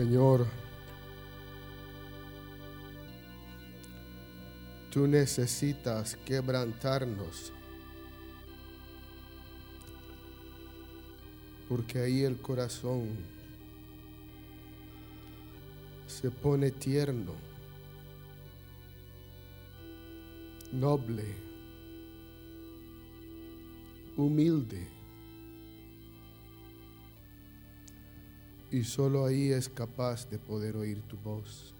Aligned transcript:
Señor, 0.00 0.46
tú 4.90 5.06
necesitas 5.06 6.16
quebrantarnos, 6.24 7.52
porque 11.68 11.98
ahí 11.98 12.22
el 12.22 12.40
corazón 12.40 13.10
se 16.06 16.30
pone 16.30 16.70
tierno, 16.70 17.34
noble, 20.72 21.26
humilde. 24.16 24.99
Y 28.70 28.84
solo 28.84 29.26
ahí 29.26 29.50
es 29.50 29.68
capaz 29.68 30.28
de 30.30 30.38
poder 30.38 30.76
oír 30.76 31.00
tu 31.02 31.16
voz. 31.16 31.74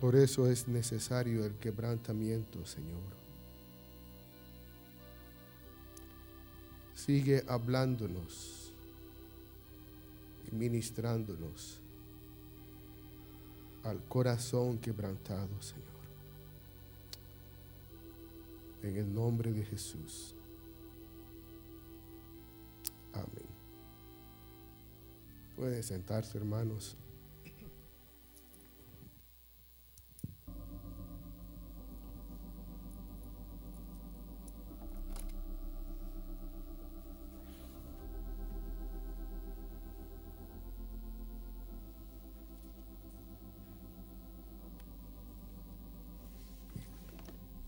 Por 0.00 0.14
eso 0.14 0.48
es 0.48 0.68
necesario 0.68 1.44
el 1.44 1.54
quebrantamiento, 1.54 2.64
Señor. 2.64 3.18
Sigue 6.94 7.42
hablándonos 7.48 8.72
y 10.50 10.54
ministrándonos 10.54 11.80
al 13.82 14.00
corazón 14.04 14.78
quebrantado, 14.78 15.60
Señor. 15.60 15.86
En 18.82 18.96
el 18.96 19.12
nombre 19.12 19.52
de 19.52 19.64
Jesús. 19.64 20.34
Pueden 25.58 25.82
sentarse, 25.82 26.38
hermanos. 26.38 26.96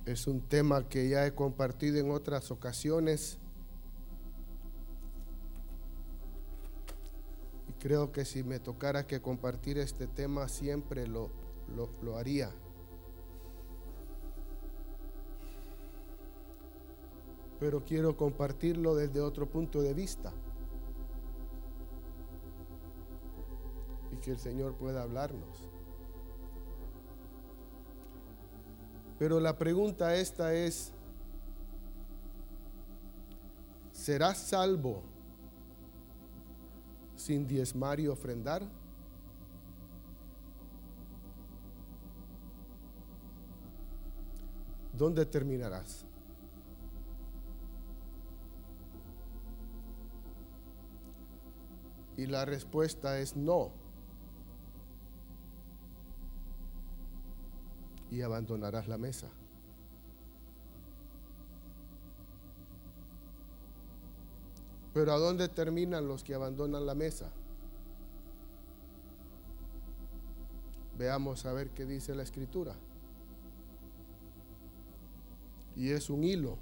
Es 0.06 0.28
un 0.28 0.40
tema 0.42 0.88
que 0.88 1.08
ya 1.08 1.26
he 1.26 1.34
compartido 1.34 1.98
en 1.98 2.12
otras 2.12 2.52
ocasiones. 2.52 3.39
Creo 7.80 8.12
que 8.12 8.24
si 8.24 8.44
me 8.44 8.60
tocara 8.60 9.06
que 9.06 9.20
compartir 9.20 9.78
este 9.78 10.06
tema 10.06 10.48
siempre 10.48 11.08
lo, 11.08 11.30
lo, 11.74 11.88
lo 12.02 12.16
haría. 12.16 12.52
Pero 17.58 17.84
quiero 17.84 18.16
compartirlo 18.16 18.94
desde 18.94 19.20
otro 19.20 19.48
punto 19.48 19.80
de 19.80 19.94
vista. 19.94 20.32
Y 24.12 24.16
que 24.16 24.32
el 24.32 24.38
Señor 24.38 24.74
pueda 24.74 25.02
hablarnos. 25.02 25.68
Pero 29.18 29.40
la 29.40 29.58
pregunta 29.58 30.14
esta 30.14 30.54
es, 30.54 30.92
¿serás 33.92 34.38
salvo 34.38 35.02
sin 37.30 37.46
diezmar 37.46 38.00
y 38.00 38.08
ofrendar? 38.08 38.66
¿Dónde 44.92 45.24
terminarás? 45.26 46.04
Y 52.16 52.26
la 52.26 52.44
respuesta 52.44 53.20
es 53.20 53.36
no. 53.36 53.70
y 58.10 58.22
abandonarás 58.22 58.88
la 58.88 58.98
mesa. 58.98 59.28
Pero 65.00 65.14
¿a 65.14 65.18
dónde 65.18 65.48
terminan 65.48 66.06
los 66.06 66.22
que 66.22 66.34
abandonan 66.34 66.84
la 66.84 66.94
mesa? 66.94 67.30
Veamos 70.98 71.46
a 71.46 71.54
ver 71.54 71.70
qué 71.70 71.86
dice 71.86 72.14
la 72.14 72.22
escritura. 72.22 72.76
Y 75.74 75.88
es 75.88 76.10
un 76.10 76.22
hilo. 76.22 76.58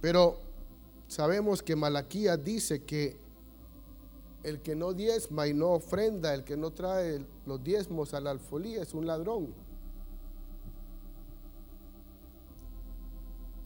Pero 0.00 0.38
sabemos 1.06 1.62
que 1.62 1.76
Malaquías 1.76 2.42
dice 2.42 2.84
que 2.84 3.18
el 4.44 4.62
que 4.62 4.74
no 4.74 4.94
diezma 4.94 5.46
y 5.46 5.52
no 5.52 5.72
ofrenda, 5.72 6.32
el 6.32 6.44
que 6.44 6.56
no 6.56 6.70
trae 6.70 7.22
los 7.44 7.62
diezmos 7.62 8.14
al 8.14 8.28
alfolí 8.28 8.76
es 8.76 8.94
un 8.94 9.06
ladrón. 9.06 9.71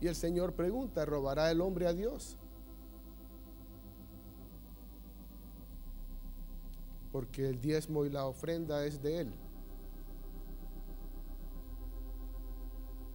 Y 0.06 0.08
el 0.08 0.14
Señor 0.14 0.52
pregunta, 0.52 1.04
¿robará 1.04 1.50
el 1.50 1.60
hombre 1.60 1.88
a 1.88 1.92
Dios? 1.92 2.38
Porque 7.10 7.48
el 7.48 7.60
diezmo 7.60 8.04
y 8.04 8.10
la 8.10 8.26
ofrenda 8.26 8.86
es 8.86 9.02
de 9.02 9.22
Él. 9.22 9.34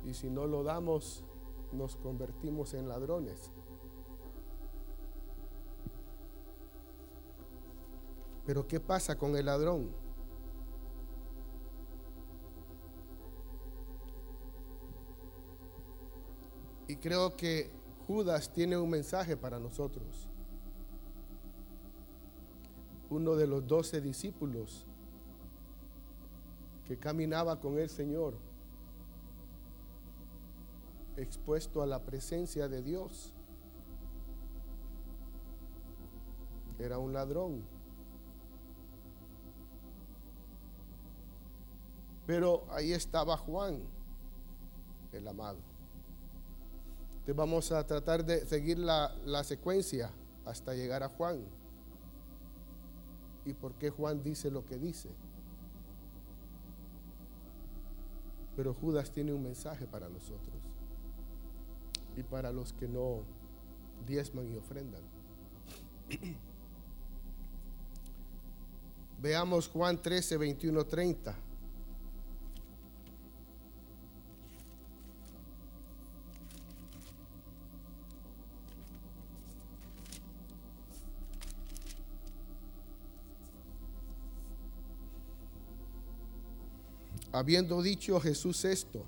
Y 0.04 0.14
si 0.14 0.30
no 0.30 0.48
lo 0.48 0.64
damos, 0.64 1.24
nos 1.72 1.96
convertimos 1.96 2.74
en 2.74 2.90
ladrones. 2.90 3.52
Pero 8.46 8.68
¿qué 8.68 8.82
pasa 8.82 9.18
con 9.18 9.38
el 9.38 9.46
ladrón? 9.46 10.01
Creo 17.02 17.36
que 17.36 17.72
Judas 18.08 18.52
tiene 18.54 18.78
un 18.78 18.90
mensaje 18.90 19.36
para 19.36 19.60
nosotros. 19.60 20.28
Uno 23.10 23.36
de 23.36 23.48
los 23.48 23.68
doce 23.68 24.00
discípulos 24.00 24.86
que 26.86 26.98
caminaba 26.98 27.60
con 27.60 27.78
el 27.80 27.90
Señor, 27.90 28.36
expuesto 31.18 31.82
a 31.82 31.86
la 31.88 32.04
presencia 32.04 32.68
de 32.70 32.82
Dios, 32.82 33.34
era 36.80 36.98
un 36.98 37.14
ladrón. 37.14 37.64
Pero 42.26 42.66
ahí 42.72 42.94
estaba 42.94 43.36
Juan, 43.36 43.82
el 45.12 45.28
amado. 45.28 45.71
Entonces 47.22 47.36
vamos 47.36 47.72
a 47.72 47.86
tratar 47.86 48.26
de 48.26 48.48
seguir 48.48 48.80
la, 48.80 49.44
secuencia 49.44 50.12
hasta 50.44 50.74
llegar 50.74 51.04
a 51.04 51.10
Juan. 51.10 51.46
¿Y 53.46 53.54
por 53.54 53.76
qué 53.76 53.92
Juan 53.92 54.24
dice 54.24 54.50
lo 54.50 54.66
que 54.66 54.80
dice? 54.80 55.08
Pero 58.56 58.74
Judas 58.74 59.12
tiene 59.12 59.34
un 59.34 59.44
mensaje 59.44 59.86
para 59.86 60.10
nosotros 60.10 60.56
y 62.18 62.24
para 62.24 62.52
los 62.52 62.74
que 62.74 62.88
no 62.88 63.20
diezman 64.08 64.52
y 64.52 64.56
ofrendan. 64.56 65.04
Veamos 69.22 69.68
Juan 69.68 70.02
13, 70.02 70.38
21, 70.38 70.86
30. 70.86 71.51
Habiendo 87.42 87.82
dicho 87.82 88.20
Jesús 88.20 88.66
esto, 88.66 89.04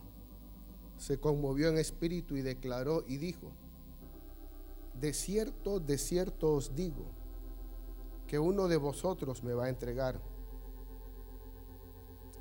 se 0.97 1.19
conmovió 1.19 1.69
en 1.69 1.77
espíritu 1.77 2.35
y 2.35 2.41
declaró 2.41 3.03
y 3.07 3.17
dijo, 3.17 3.51
de 4.99 5.13
cierto, 5.13 5.79
de 5.79 5.99
cierto 5.99 6.55
os 6.55 6.73
digo, 6.73 7.05
que 8.25 8.39
uno 8.39 8.67
de 8.67 8.77
vosotros 8.77 9.43
me 9.43 9.53
va 9.53 9.65
a 9.65 9.69
entregar. 9.69 10.19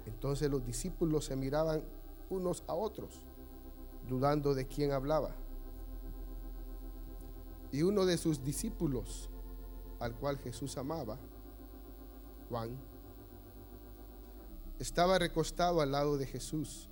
Entonces 0.07 0.51
los 0.51 0.65
discípulos 0.65 1.27
se 1.27 1.37
miraban 1.37 1.85
unos 2.31 2.65
a 2.69 2.73
otros, 2.73 3.27
dudando 4.09 4.55
de 4.55 4.67
quién 4.67 4.93
hablaba. 4.93 5.37
Y 7.71 7.83
uno 7.83 8.07
de 8.07 8.17
sus 8.17 8.43
discípulos, 8.43 9.29
al 10.01 10.15
cual 10.15 10.39
Jesús 10.39 10.79
amaba, 10.79 11.19
Juan, 12.49 12.79
estaba 14.83 15.17
recostado 15.17 15.81
al 15.81 15.93
lado 15.93 16.19
de 16.19 16.27
Jesús. 16.27 16.89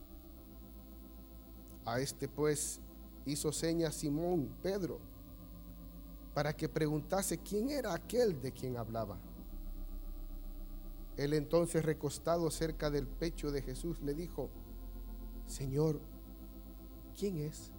A 1.85 1.99
este 1.99 2.29
pues 2.29 2.81
hizo 3.27 3.51
seña 3.51 3.91
Simón 3.91 4.49
Pedro 4.63 5.01
para 6.33 6.57
que 6.57 6.69
preguntase 6.69 7.39
quién 7.39 7.69
era 7.71 7.93
aquel 7.93 8.41
de 8.41 8.53
quien 8.53 8.77
hablaba. 8.77 9.19
Él 11.17 11.35
entonces 11.35 11.85
recostado 11.85 12.49
cerca 12.53 12.91
del 12.91 13.09
pecho 13.09 13.51
de 13.51 13.61
Jesús 13.61 14.01
le 14.03 14.15
dijo, 14.15 14.51
Señor, 15.49 16.01
¿quién 17.19 17.39
es 17.39 17.73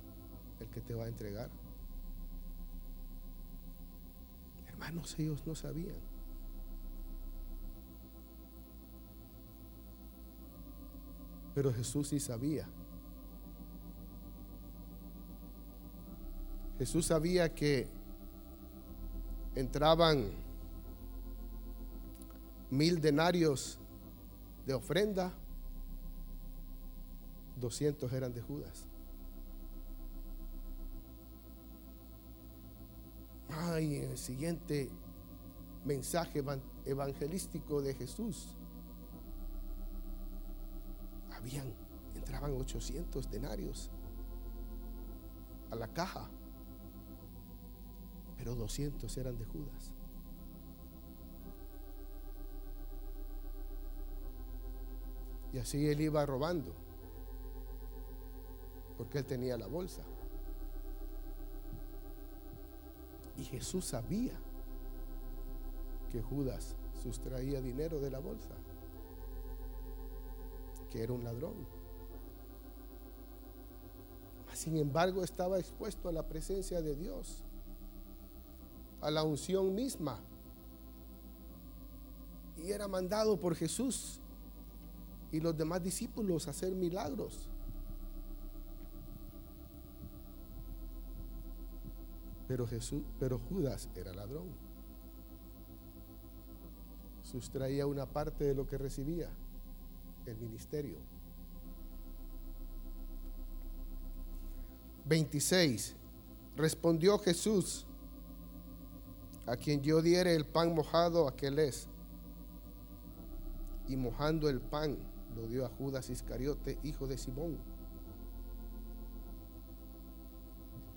el 0.59 0.67
que 0.67 0.81
te 0.81 0.93
va 0.93 1.05
a 1.05 1.07
entregar? 1.07 1.49
Hermanos, 4.67 5.17
ellos 5.17 5.47
no 5.47 5.55
sabían. 5.55 6.10
Pero 11.53 11.73
Jesús 11.73 12.09
sí 12.09 12.19
sabía. 12.19 12.67
Jesús 16.77 17.05
sabía 17.05 17.53
que 17.53 17.87
entraban 19.55 20.31
mil 22.71 23.01
denarios 23.01 23.77
de 24.65 24.73
ofrenda, 24.73 25.33
200 27.57 28.11
eran 28.13 28.33
de 28.33 28.41
Judas. 28.41 28.87
Ay, 33.49 33.97
en 33.97 34.11
el 34.11 34.17
siguiente 34.17 34.89
mensaje 35.85 36.43
evangelístico 36.85 37.81
de 37.81 37.93
Jesús, 37.93 38.55
habían, 41.41 41.73
entraban 42.15 42.53
800 42.53 43.29
denarios 43.29 43.91
a 45.71 45.75
la 45.75 45.87
caja 45.87 46.29
pero 48.41 48.55
200 48.55 49.17
eran 49.19 49.37
de 49.37 49.45
Judas. 49.45 49.93
Y 55.53 55.59
así 55.59 55.87
él 55.87 56.01
iba 56.01 56.25
robando, 56.25 56.73
porque 58.97 59.19
él 59.19 59.25
tenía 59.25 59.57
la 59.57 59.67
bolsa. 59.67 60.01
Y 63.37 63.43
Jesús 63.43 63.85
sabía 63.85 64.33
que 66.11 66.19
Judas 66.23 66.75
sustraía 67.03 67.61
dinero 67.61 67.99
de 67.99 68.09
la 68.09 68.17
bolsa, 68.17 68.55
que 70.91 71.01
era 71.01 71.13
un 71.13 71.23
ladrón. 71.23 71.55
Sin 74.53 74.77
embargo, 74.77 75.23
estaba 75.23 75.57
expuesto 75.57 76.09
a 76.09 76.11
la 76.11 76.27
presencia 76.27 76.81
de 76.81 76.95
Dios 76.95 77.43
a 79.01 79.09
la 79.09 79.23
unción 79.23 79.73
misma. 79.73 80.19
Y 82.57 82.71
era 82.71 82.87
mandado 82.87 83.39
por 83.39 83.55
Jesús 83.55 84.19
y 85.31 85.39
los 85.39 85.57
demás 85.57 85.81
discípulos 85.81 86.47
a 86.47 86.51
hacer 86.51 86.73
milagros. 86.75 87.49
Pero 92.47 92.67
Jesús, 92.67 93.01
pero 93.19 93.39
Judas 93.39 93.89
era 93.95 94.13
ladrón. 94.13 94.49
Sustraía 97.23 97.87
una 97.87 98.05
parte 98.05 98.43
de 98.43 98.53
lo 98.53 98.67
que 98.67 98.77
recibía 98.77 99.29
el 100.25 100.37
ministerio. 100.37 100.97
26. 105.05 105.95
Respondió 106.55 107.17
Jesús 107.17 107.85
a 109.45 109.57
quien 109.57 109.81
yo 109.81 110.01
diere 110.01 110.35
el 110.35 110.45
pan 110.45 110.73
mojado, 110.73 111.27
aquel 111.27 111.59
es. 111.59 111.87
Y 113.87 113.97
mojando 113.97 114.47
el 114.47 114.61
pan, 114.61 114.97
lo 115.35 115.47
dio 115.47 115.65
a 115.65 115.69
Judas 115.69 116.09
Iscariote, 116.09 116.77
hijo 116.83 117.07
de 117.07 117.17
Simón. 117.17 117.57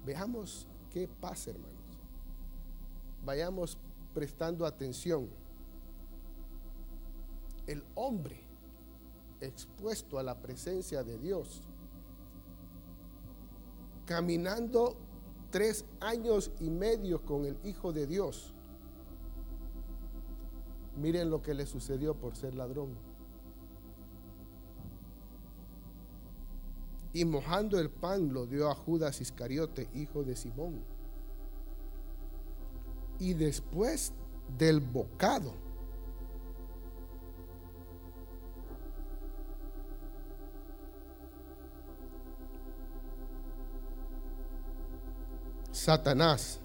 Veamos 0.04 0.68
qué 0.90 1.08
pasa, 1.08 1.50
hermanos. 1.50 1.72
Vayamos 3.24 3.78
prestando 4.12 4.66
atención. 4.66 5.28
El 7.66 7.82
hombre 7.94 8.44
expuesto 9.46 10.19
a 10.19 10.23
la 10.23 10.41
presencia 10.41 11.02
de 11.02 11.19
Dios, 11.19 11.62
caminando 14.06 14.96
tres 15.51 15.84
años 16.01 16.51
y 16.60 16.70
medio 16.70 17.24
con 17.24 17.44
el 17.44 17.56
Hijo 17.65 17.93
de 17.93 18.06
Dios. 18.06 18.53
Miren 20.96 21.31
lo 21.31 21.43
que 21.43 21.55
le 21.55 21.67
sucedió 21.67 22.15
por 22.15 22.36
ser 22.36 22.55
ladrón. 22.55 22.91
Y 27.13 27.24
mojando 27.24 27.79
el 27.79 27.91
pan 27.91 28.32
lo 28.32 28.46
dio 28.46 28.69
a 28.69 28.74
Judas 28.74 29.20
Iscariote, 29.20 29.89
hijo 29.94 30.24
de 30.24 30.34
Simón. 30.34 30.82
Y 33.20 33.34
después 33.34 34.13
del 34.58 34.81
bocado, 34.81 35.55
Satanás 45.84 46.60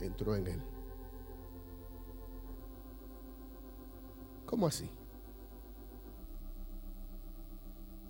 entró 0.00 0.34
en 0.34 0.48
él. 0.48 0.60
¿Cómo 4.44 4.66
así? 4.66 4.90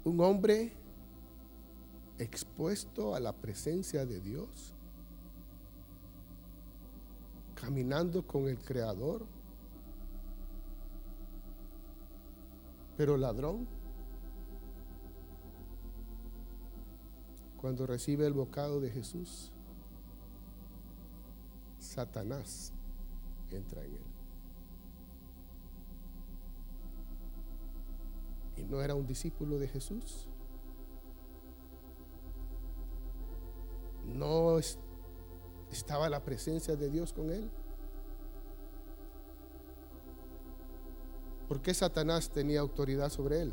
Un 0.04 0.18
hombre 0.22 0.72
expuesto 2.16 3.14
a 3.14 3.20
la 3.20 3.34
presencia 3.34 4.06
de 4.06 4.22
Dios, 4.22 4.72
caminando 7.56 8.26
con 8.26 8.48
el 8.48 8.58
Creador, 8.58 9.26
pero 12.96 13.18
ladrón. 13.18 13.79
Cuando 17.60 17.86
recibe 17.86 18.26
el 18.26 18.32
bocado 18.32 18.80
de 18.80 18.90
Jesús, 18.90 19.52
Satanás 21.78 22.72
entra 23.50 23.84
en 23.84 23.92
él. 23.92 24.04
¿Y 28.56 28.64
no 28.64 28.80
era 28.80 28.94
un 28.94 29.06
discípulo 29.06 29.58
de 29.58 29.68
Jesús? 29.68 30.26
¿No 34.06 34.58
estaba 35.70 36.08
la 36.08 36.24
presencia 36.24 36.76
de 36.76 36.88
Dios 36.90 37.12
con 37.12 37.30
él? 37.30 37.50
¿Por 41.46 41.60
qué 41.60 41.74
Satanás 41.74 42.30
tenía 42.30 42.60
autoridad 42.60 43.10
sobre 43.10 43.42
él? 43.42 43.52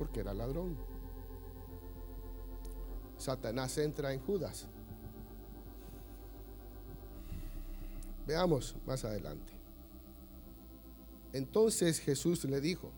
Porque 0.00 0.20
era 0.20 0.32
ladrón. 0.32 0.78
Satanás 3.18 3.76
entra 3.76 4.14
en 4.14 4.20
Judas. 4.20 4.66
Veamos 8.26 8.74
más 8.86 9.04
adelante. 9.04 9.52
Entonces 11.34 12.00
Jesús 12.00 12.44
le 12.44 12.62
dijo, 12.62 12.90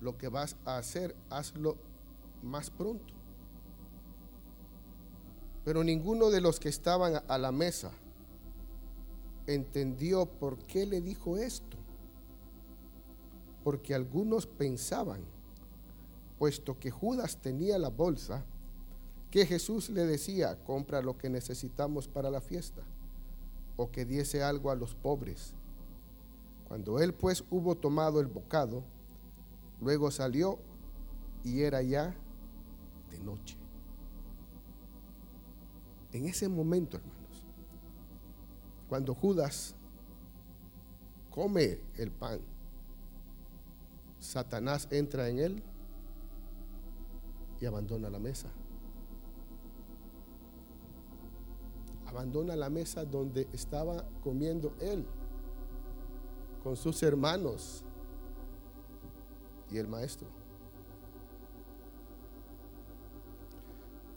lo 0.00 0.18
que 0.18 0.26
vas 0.26 0.56
a 0.64 0.76
hacer, 0.76 1.14
hazlo 1.30 1.76
más 2.42 2.70
pronto. 2.70 3.14
Pero 5.64 5.84
ninguno 5.84 6.30
de 6.30 6.40
los 6.40 6.58
que 6.58 6.68
estaban 6.68 7.22
a 7.28 7.38
la 7.38 7.52
mesa 7.52 7.92
entendió 9.46 10.26
por 10.26 10.58
qué 10.66 10.84
le 10.84 11.00
dijo 11.00 11.36
esto. 11.36 11.76
porque 13.62 13.94
algunos 13.94 14.46
pensaban, 14.46 15.22
puesto 16.38 16.78
que 16.78 16.90
Judas 16.90 17.38
tenía 17.38 17.78
la 17.78 17.90
bolsa, 17.90 18.44
que 19.30 19.46
Jesús 19.46 19.90
le 19.90 20.06
decía, 20.06 20.56
compra 20.64 21.02
lo 21.02 21.18
que 21.18 21.28
necesitamos 21.28 22.08
para 22.08 22.30
la 22.30 22.40
fiesta, 22.40 22.82
o 23.76 23.90
que 23.90 24.04
diese 24.04 24.42
algo 24.42 24.70
a 24.70 24.76
los 24.76 24.94
pobres. 24.94 25.54
Cuando 26.68 27.00
él 27.00 27.14
pues 27.14 27.44
hubo 27.50 27.76
tomado 27.76 28.20
el 28.20 28.26
bocado, 28.26 28.82
luego 29.80 30.10
salió 30.10 30.58
y 31.42 31.62
era 31.62 31.82
ya 31.82 32.14
de 33.10 33.18
noche. 33.20 33.56
En 36.12 36.26
ese 36.26 36.48
momento, 36.48 36.96
hermanos, 36.96 37.44
cuando 38.88 39.14
Judas 39.14 39.74
come 41.30 41.80
el 41.96 42.12
pan, 42.12 42.40
Satanás 44.20 44.86
entra 44.90 45.28
en 45.28 45.38
él 45.40 45.62
y 47.60 47.66
abandona 47.66 48.10
la 48.10 48.18
mesa. 48.18 48.50
Abandona 52.06 52.54
la 52.54 52.70
mesa 52.70 53.04
donde 53.04 53.48
estaba 53.52 54.04
comiendo 54.22 54.74
él 54.80 55.04
con 56.62 56.76
sus 56.76 57.02
hermanos 57.02 57.82
y 59.70 59.78
el 59.78 59.88
maestro. 59.88 60.28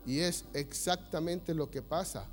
Y 0.06 0.20
es 0.20 0.46
exactamente 0.54 1.52
lo 1.52 1.70
que 1.70 1.82
pasa 1.82 2.26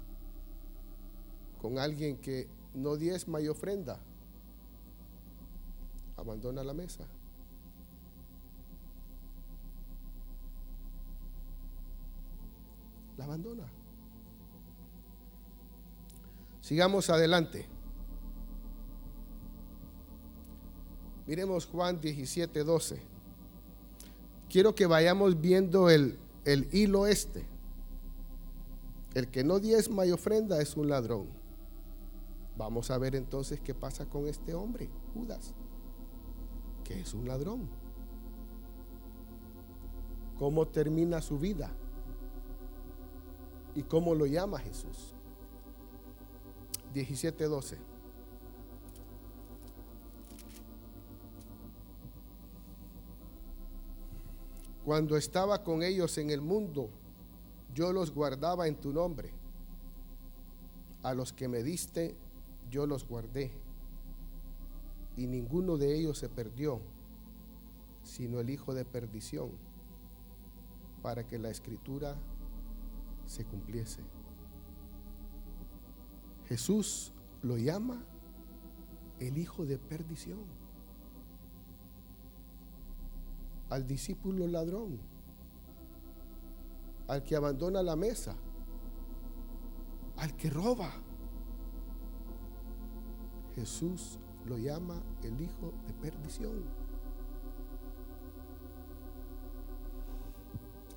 con 1.62 1.78
alguien 1.78 2.18
que 2.18 2.48
no 2.74 2.96
diezma 2.96 3.42
y 3.42 3.48
ofrenda. 3.48 4.00
Abandona 6.16 6.64
la 6.64 6.74
mesa. 6.74 7.06
Abandona. 13.26 13.64
Sigamos 16.62 17.10
adelante. 17.10 17.66
Miremos 21.26 21.66
Juan 21.66 22.00
17, 22.00 22.64
12. 22.64 23.02
Quiero 24.48 24.76
que 24.76 24.86
vayamos 24.86 25.42
viendo 25.42 25.90
el, 25.90 26.20
el 26.46 26.70
hilo 26.72 27.08
este. 27.08 27.48
El 29.16 29.28
que 29.30 29.44
no 29.44 29.60
diezma 29.60 30.06
y 30.06 30.12
ofrenda 30.12 30.62
es 30.62 30.78
un 30.78 30.90
ladrón. 30.90 31.28
Vamos 32.56 32.92
a 32.92 32.98
ver 33.00 33.16
entonces 33.16 33.60
qué 33.60 33.74
pasa 33.74 34.06
con 34.06 34.28
este 34.28 34.54
hombre, 34.54 34.88
Judas, 35.16 35.56
que 36.84 37.02
es 37.02 37.14
un 37.16 37.28
ladrón. 37.28 37.68
¿Cómo 40.38 40.68
termina 40.68 41.22
su 41.22 41.40
vida? 41.40 41.76
¿Y 43.76 43.84
cómo 43.84 44.16
lo 44.16 44.26
llama 44.26 44.60
Jesús? 44.60 45.14
17:12. 46.94 47.78
Cuando 54.86 55.18
estaba 55.18 55.64
con 55.64 55.84
ellos 55.84 56.18
en 56.18 56.30
el 56.30 56.42
mundo, 56.42 56.90
yo 57.74 57.92
los 57.92 58.14
guardaba 58.14 58.68
en 58.68 58.76
tu 58.76 58.94
nombre. 58.94 59.32
A 61.04 61.14
los 61.14 61.34
que 61.34 61.48
me 61.48 61.64
diste, 61.64 62.16
yo 62.70 62.88
los 62.88 63.06
guardé. 63.06 63.52
Y 65.18 65.28
ninguno 65.28 65.78
de 65.78 65.98
ellos 65.98 66.20
se 66.20 66.30
perdió, 66.30 66.80
sino 68.04 68.40
el 68.40 68.50
hijo 68.50 68.74
de 68.74 68.86
perdición, 68.86 69.50
para 71.02 71.26
que 71.26 71.40
la 71.40 71.50
escritura 71.50 72.16
se 73.26 73.46
cumpliese. 73.46 74.02
Jesús 76.46 77.14
lo 77.42 77.58
llama 77.58 78.04
el 79.20 79.38
hijo 79.38 79.66
de 79.66 79.78
perdición 79.78 80.46
al 83.70 83.88
discípulo 83.88 84.48
ladrón, 84.48 85.00
al 87.08 87.24
que 87.24 87.36
abandona 87.36 87.82
la 87.82 87.96
mesa, 87.96 88.36
al 90.18 90.36
que 90.36 90.50
roba. 90.50 90.92
Jesús 93.56 94.20
lo 94.46 94.58
llama 94.58 95.02
el 95.24 95.42
hijo 95.42 95.74
de 95.88 95.94
perdición. 95.94 96.85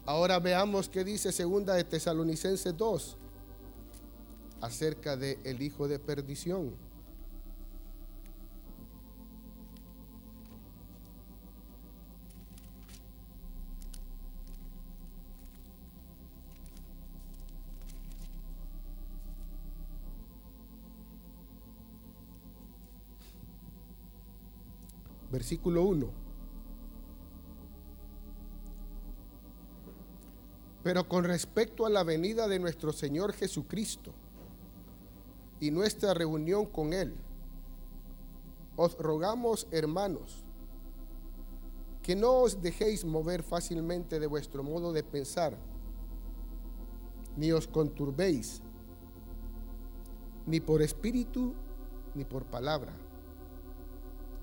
Ahora 0.09 0.39
veamos 0.39 0.89
qué 0.89 1.05
dice 1.05 1.33
segunda 1.33 1.75
de 1.75 1.85
Tesalonicenses 1.85 2.75
2 2.75 3.19
acerca 4.63 5.19
de 5.19 5.39
el 5.45 5.61
hijo 5.61 5.87
de 5.87 5.99
perdición. 5.99 6.75
versículo 25.31 25.83
1. 25.83 26.28
Pero 30.89 31.07
con 31.07 31.25
respecto 31.25 31.85
a 31.85 31.91
la 31.91 32.03
venida 32.03 32.49
de 32.49 32.59
nuestro 32.59 32.95
Señor 32.95 33.35
Jesucristo 33.35 34.15
y 35.61 35.71
nuestra 35.71 36.15
reunión 36.15 36.65
con 36.65 36.95
Él, 36.95 37.15
os 38.75 38.97
rogamos, 38.97 39.69
hermanos, 39.71 40.43
que 42.01 42.17
no 42.17 42.33
os 42.37 42.63
dejéis 42.63 43.05
mover 43.05 43.43
fácilmente 43.43 44.19
de 44.19 44.27
vuestro 44.27 44.63
modo 44.63 44.95
de 44.95 45.03
pensar, 45.03 45.59
ni 47.37 47.53
os 47.53 47.69
conturbéis, 47.69 48.63
ni 50.47 50.59
por 50.59 50.81
espíritu, 50.81 51.53
ni 52.15 52.25
por 52.25 52.47
palabra 52.47 52.95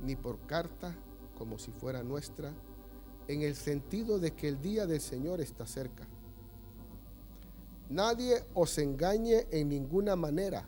ni 0.04 0.16
por 0.16 0.38
carta 0.46 0.96
como 1.40 1.58
si 1.58 1.72
fuera 1.72 2.04
nuestra, 2.04 2.54
en 3.28 3.42
el 3.42 3.56
sentido 3.56 4.20
de 4.20 4.36
que 4.36 4.48
el 4.48 4.62
día 4.62 4.86
del 4.86 5.02
Señor 5.02 5.42
está 5.42 5.66
cerca. 5.66 6.08
Nadie 7.90 8.44
os 8.54 8.78
engañe 8.78 9.48
en 9.52 9.70
ninguna 9.70 10.16
manera, 10.16 10.68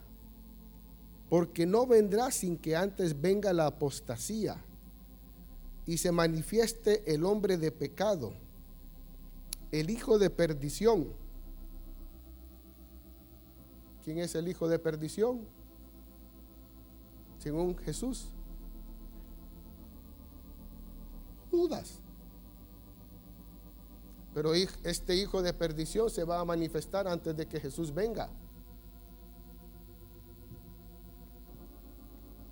porque 1.30 1.66
no 1.66 1.86
vendrá 1.88 2.32
sin 2.32 2.58
que 2.58 2.76
antes 2.76 3.20
venga 3.20 3.52
la 3.54 3.68
apostasía 3.68 4.64
y 5.86 5.98
se 5.98 6.12
manifieste 6.12 7.12
el 7.12 7.26
hombre 7.26 7.58
de 7.58 7.72
pecado, 7.72 8.34
el 9.72 9.90
hijo 9.90 10.20
de 10.20 10.30
perdición. 10.30 11.08
¿Quién 14.04 14.20
es 14.20 14.36
el 14.36 14.48
hijo 14.48 14.68
de 14.68 14.80
perdición? 14.80 15.42
Según 17.40 17.78
Jesús, 17.78 18.30
dudas. 21.52 22.00
Pero 24.38 24.54
este 24.54 25.16
hijo 25.16 25.42
de 25.42 25.52
perdición 25.52 26.12
se 26.12 26.24
va 26.24 26.40
a 26.40 26.46
manifestar 26.46 27.08
antes 27.08 27.36
de 27.36 27.48
que 27.48 27.60
Jesús 27.60 27.92
venga. 27.92 28.30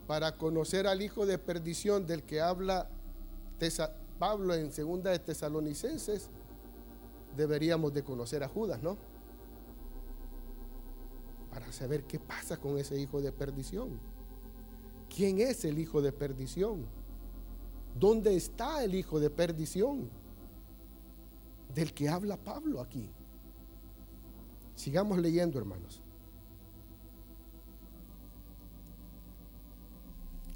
Para 0.08 0.36
conocer 0.36 0.88
al 0.88 1.04
hijo 1.04 1.28
de 1.28 1.38
perdición 1.38 2.08
del 2.08 2.24
que 2.24 2.42
habla 2.42 2.90
Pablo 4.18 4.56
en 4.56 4.72
segunda 4.72 5.12
de 5.12 5.20
Tesalonicenses, 5.20 6.32
deberíamos 7.38 7.94
de 7.94 8.04
conocer 8.04 8.44
a 8.44 8.48
Judas, 8.48 8.82
¿no? 8.82 8.98
Para 11.52 11.72
saber 11.72 12.06
qué 12.06 12.18
pasa 12.18 12.58
con 12.58 12.80
ese 12.80 13.00
hijo 13.00 13.22
de 13.22 13.32
perdición. 13.32 14.00
¿Quién 15.16 15.40
es 15.40 15.64
el 15.66 15.78
hijo 15.78 16.02
de 16.02 16.12
perdición? 16.12 16.84
¿Dónde 17.94 18.36
está 18.36 18.84
el 18.84 18.96
hijo 18.96 19.20
de 19.20 19.30
perdición? 19.30 20.25
Del 21.74 21.94
que 21.94 22.10
habla 22.10 22.38
Pablo 22.38 22.82
aquí. 22.82 23.10
Sigamos 24.76 25.18
leyendo, 25.18 25.60
hermanos. 25.60 26.02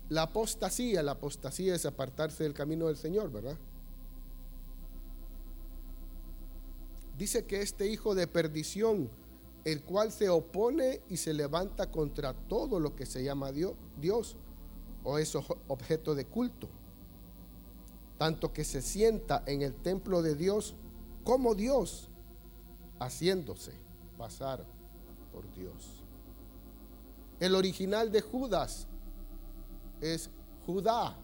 La 0.10 0.24
apostasía, 0.24 1.04
la 1.04 1.12
apostasía 1.12 1.76
es 1.76 1.86
apartarse 1.86 2.44
del 2.44 2.54
camino 2.54 2.88
del 2.88 2.98
Señor, 2.98 3.32
¿verdad? 3.32 3.58
Dice 7.18 7.46
que 7.46 7.62
este 7.62 7.88
hijo 7.88 8.16
de 8.16 8.28
perdición, 8.28 9.10
el 9.66 9.84
cual 9.84 10.12
se 10.12 10.30
opone 10.30 11.02
y 11.10 11.18
se 11.18 11.34
levanta 11.34 11.92
contra 11.92 12.34
todo 12.34 12.80
lo 12.80 12.96
que 12.96 13.06
se 13.06 13.24
llama 13.24 13.52
Dios, 13.52 14.36
o 15.04 15.18
es 15.18 15.36
objeto 15.36 16.16
de 16.16 16.26
culto 16.26 16.70
tanto 18.20 18.52
que 18.52 18.66
se 18.66 18.82
sienta 18.82 19.44
en 19.48 19.62
el 19.62 19.74
templo 19.74 20.22
de 20.22 20.36
Dios 20.36 20.76
como 21.30 21.54
Dios, 21.54 22.10
haciéndose 23.00 23.72
pasar 24.18 24.66
por 25.32 25.54
Dios. 25.54 26.02
El 27.40 27.54
original 27.54 28.12
de 28.12 28.20
Judas 28.22 28.88
es 30.02 30.32
Judá, 30.66 31.16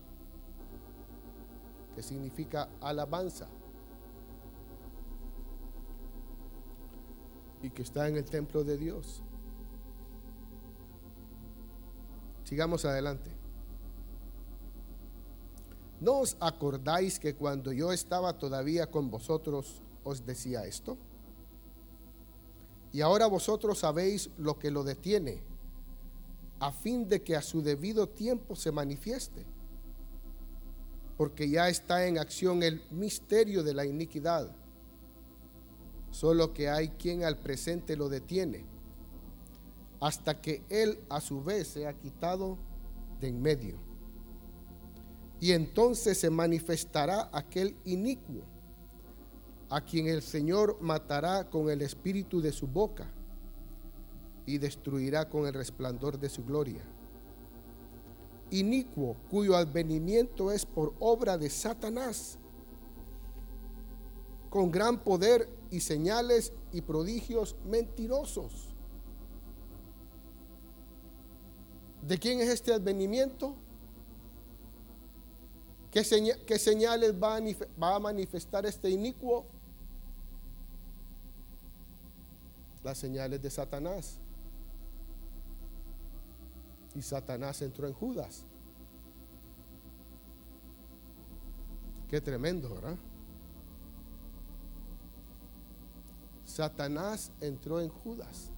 que 1.95 2.03
significa 2.03 2.69
alabanza, 2.81 3.47
y 7.63 7.71
que 7.71 7.81
está 7.81 8.07
en 8.07 8.17
el 8.17 8.25
templo 8.25 8.63
de 8.63 8.77
Dios. 8.77 9.23
Sigamos 12.43 12.85
adelante. 12.85 13.31
¿No 15.99 16.19
os 16.19 16.37
acordáis 16.39 17.17
que 17.17 17.33
cuando 17.33 17.73
yo 17.73 17.91
estaba 17.91 18.37
todavía 18.37 18.91
con 18.91 19.09
vosotros 19.09 19.81
os 20.05 20.25
decía 20.25 20.65
esto? 20.65 20.97
Y 22.93 23.01
ahora 23.01 23.27
vosotros 23.27 23.79
sabéis 23.79 24.29
lo 24.37 24.57
que 24.57 24.71
lo 24.71 24.85
detiene, 24.85 25.43
a 26.59 26.71
fin 26.71 27.09
de 27.09 27.21
que 27.21 27.35
a 27.35 27.41
su 27.41 27.61
debido 27.61 28.07
tiempo 28.07 28.55
se 28.55 28.71
manifieste, 28.71 29.45
porque 31.17 31.49
ya 31.49 31.67
está 31.67 32.07
en 32.07 32.17
acción 32.17 32.63
el 32.63 32.81
misterio 32.91 33.63
de 33.63 33.73
la 33.73 33.85
iniquidad, 33.85 34.49
solo 36.11 36.53
que 36.53 36.69
hay 36.69 36.89
quien 36.89 37.25
al 37.25 37.37
presente 37.37 37.97
lo 37.97 38.07
detiene, 38.07 38.65
hasta 39.99 40.39
que 40.39 40.63
él 40.69 40.99
a 41.09 41.19
su 41.19 41.43
vez 41.43 41.67
sea 41.67 41.93
quitado 41.93 42.57
de 43.19 43.27
en 43.27 43.41
medio. 43.41 43.77
Y 45.39 45.51
entonces 45.51 46.17
se 46.17 46.29
manifestará 46.29 47.29
aquel 47.33 47.75
inicuo, 47.83 48.43
a 49.69 49.81
quien 49.81 50.07
el 50.07 50.21
Señor 50.21 50.77
matará 50.81 51.49
con 51.49 51.69
el 51.69 51.81
espíritu 51.81 52.41
de 52.41 52.51
su 52.51 52.67
boca 52.67 53.07
y 54.45 54.57
destruirá 54.57 55.27
con 55.27 55.47
el 55.47 55.53
resplandor 55.53 56.19
de 56.19 56.29
su 56.29 56.43
gloria. 56.43 56.81
Inicuo, 58.51 59.15
cuyo 59.29 59.55
advenimiento 59.55 60.51
es 60.51 60.65
por 60.65 60.93
obra 60.99 61.37
de 61.37 61.49
Satanás, 61.49 62.37
con 64.49 64.71
gran 64.71 64.99
poder 64.99 65.49
y 65.71 65.79
señales 65.79 66.53
y 66.71 66.81
prodigios 66.81 67.55
mentirosos. 67.65 68.69
¿De 72.01 72.19
quién 72.19 72.39
es 72.39 72.49
este 72.49 72.71
advenimiento? 72.71 73.55
¿Qué, 75.95 76.59
señales 76.59 77.13
va 77.13 77.37
a, 77.95 77.99
manifestar 77.99 78.65
este 78.65 78.89
inicuo? 78.89 79.45
Las 82.85 82.99
señales 82.99 83.41
de 83.41 83.49
Satanás. 83.49 84.19
Y 86.93 87.01
Satanás 87.01 87.63
entró 87.63 87.87
en 87.87 87.93
Judas. 87.93 88.43
Qué 92.07 92.21
tremendo, 92.21 92.69
¿verdad? 92.75 92.95
Satanás 96.45 97.31
entró 97.41 97.81
en 97.81 97.89
Judas. 97.89 98.51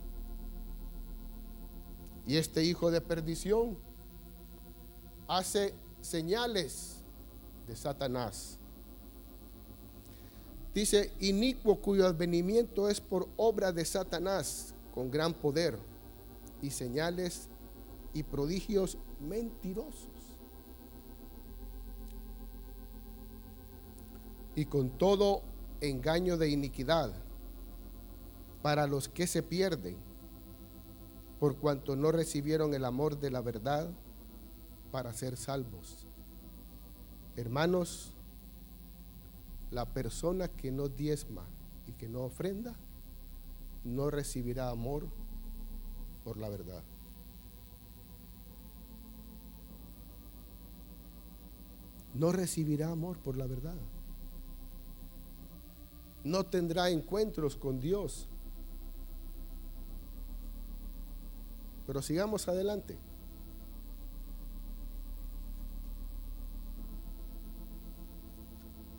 Y 2.25 2.35
este 2.35 2.65
hijo 2.65 2.91
de 2.91 2.99
perdición 2.99 3.77
hace 5.29 5.73
señales 6.01 6.97
de 7.65 7.77
Satanás. 7.77 8.59
Dice, 10.77 11.11
inicuo 11.19 11.77
cuyo 11.77 12.05
advenimiento 12.05 12.87
es 12.87 13.01
por 13.01 13.27
obra 13.35 13.71
de 13.71 13.83
Satanás, 13.83 14.75
con 14.93 15.09
gran 15.09 15.33
poder 15.33 15.75
y 16.61 16.69
señales 16.69 17.47
y 18.13 18.21
prodigios 18.21 18.95
mentirosos. 19.19 20.11
Y 24.53 24.65
con 24.65 24.91
todo 24.91 25.41
engaño 25.81 26.37
de 26.37 26.51
iniquidad 26.51 27.11
para 28.61 28.85
los 28.85 29.09
que 29.09 29.25
se 29.25 29.41
pierden, 29.41 29.97
por 31.39 31.55
cuanto 31.57 31.95
no 31.95 32.11
recibieron 32.11 32.75
el 32.75 32.85
amor 32.85 33.19
de 33.19 33.31
la 33.31 33.41
verdad 33.41 33.89
para 34.91 35.11
ser 35.11 35.37
salvos. 35.37 36.05
Hermanos, 37.35 38.13
la 39.71 39.85
persona 39.85 40.47
que 40.47 40.71
no 40.71 40.87
diezma 40.87 41.45
y 41.87 41.91
que 41.93 42.07
no 42.07 42.21
ofrenda, 42.21 42.75
no 43.83 44.09
recibirá 44.09 44.69
amor 44.69 45.07
por 46.23 46.37
la 46.37 46.49
verdad. 46.49 46.83
No 52.13 52.31
recibirá 52.31 52.89
amor 52.89 53.17
por 53.19 53.37
la 53.37 53.45
verdad. 53.45 53.75
No 56.23 56.45
tendrá 56.45 56.89
encuentros 56.89 57.55
con 57.55 57.79
Dios. 57.79 58.27
Pero 61.85 62.01
sigamos 62.01 62.47
adelante. 62.47 62.97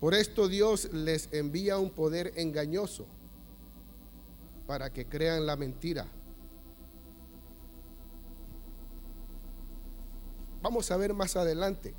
Por 0.00 0.14
esto 0.14 0.48
Dios 0.48 0.92
les 0.92 1.28
envía 1.32 1.78
un 1.78 1.90
poder 1.90 2.32
engañoso 2.36 3.06
para 4.66 4.92
que 4.92 5.06
crean 5.06 5.46
la 5.46 5.56
mentira. 5.56 6.06
Vamos 10.62 10.90
a 10.90 10.96
ver 10.96 11.14
más 11.14 11.34
adelante. 11.34 11.94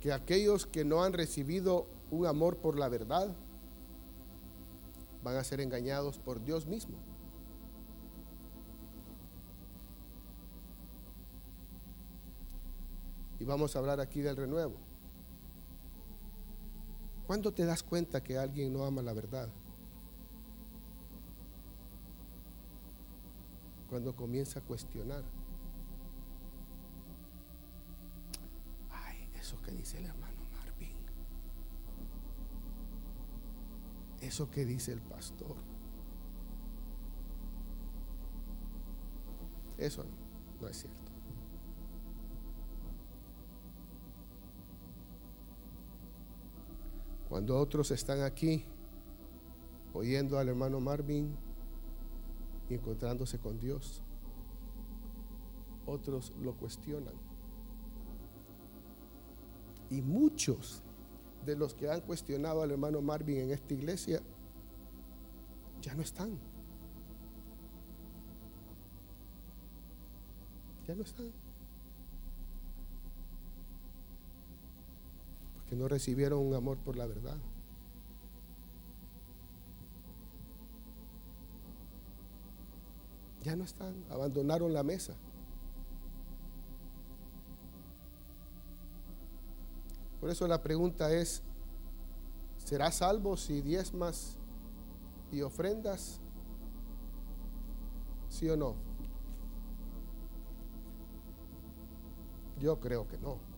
Que 0.00 0.12
aquellos 0.12 0.66
que 0.66 0.84
no 0.84 1.04
han 1.04 1.12
recibido 1.12 1.86
un 2.10 2.26
amor 2.26 2.56
por 2.56 2.78
la 2.78 2.88
verdad 2.88 3.34
van 5.22 5.36
a 5.36 5.44
ser 5.44 5.60
engañados 5.60 6.18
por 6.18 6.42
Dios 6.44 6.66
mismo. 6.66 7.11
Y 13.42 13.44
vamos 13.44 13.74
a 13.74 13.80
hablar 13.80 13.98
aquí 13.98 14.20
del 14.20 14.36
renuevo. 14.36 14.76
¿Cuándo 17.26 17.52
te 17.52 17.64
das 17.64 17.82
cuenta 17.82 18.22
que 18.22 18.38
alguien 18.38 18.72
no 18.72 18.84
ama 18.84 19.02
la 19.02 19.12
verdad? 19.12 19.48
Cuando 23.90 24.14
comienza 24.14 24.60
a 24.60 24.62
cuestionar. 24.62 25.24
Ay, 28.92 29.28
eso 29.34 29.60
que 29.60 29.72
dice 29.72 29.98
el 29.98 30.04
hermano 30.04 30.40
Marvin. 30.52 30.96
Eso 34.20 34.48
que 34.52 34.64
dice 34.64 34.92
el 34.92 35.00
pastor. 35.00 35.56
Eso 39.78 40.04
no 40.60 40.68
es 40.68 40.78
cierto. 40.78 41.01
Cuando 47.32 47.58
otros 47.58 47.90
están 47.92 48.20
aquí 48.20 48.62
oyendo 49.94 50.38
al 50.38 50.50
hermano 50.50 50.80
Marvin 50.80 51.34
y 52.68 52.74
encontrándose 52.74 53.38
con 53.38 53.58
Dios, 53.58 54.02
otros 55.86 56.34
lo 56.42 56.54
cuestionan. 56.54 57.14
Y 59.88 60.02
muchos 60.02 60.82
de 61.46 61.56
los 61.56 61.72
que 61.72 61.90
han 61.90 62.02
cuestionado 62.02 62.60
al 62.60 62.70
hermano 62.70 63.00
Marvin 63.00 63.38
en 63.38 63.52
esta 63.52 63.72
iglesia 63.72 64.20
ya 65.80 65.94
no 65.94 66.02
están. 66.02 66.38
Ya 70.86 70.94
no 70.94 71.02
están. 71.02 71.41
Que 75.72 75.78
no 75.78 75.88
recibieron 75.88 76.38
un 76.38 76.52
amor 76.52 76.76
por 76.76 76.98
la 76.98 77.06
verdad. 77.06 77.38
Ya 83.42 83.56
no 83.56 83.64
están, 83.64 83.94
abandonaron 84.10 84.74
la 84.74 84.82
mesa. 84.82 85.14
Por 90.20 90.28
eso 90.28 90.46
la 90.46 90.62
pregunta 90.62 91.10
es, 91.10 91.42
¿será 92.58 92.92
salvo 92.92 93.38
si 93.38 93.62
diezmas 93.62 94.36
y 95.30 95.40
ofrendas? 95.40 96.20
¿Sí 98.28 98.46
o 98.50 98.58
no? 98.58 98.74
Yo 102.60 102.78
creo 102.78 103.08
que 103.08 103.16
no. 103.16 103.51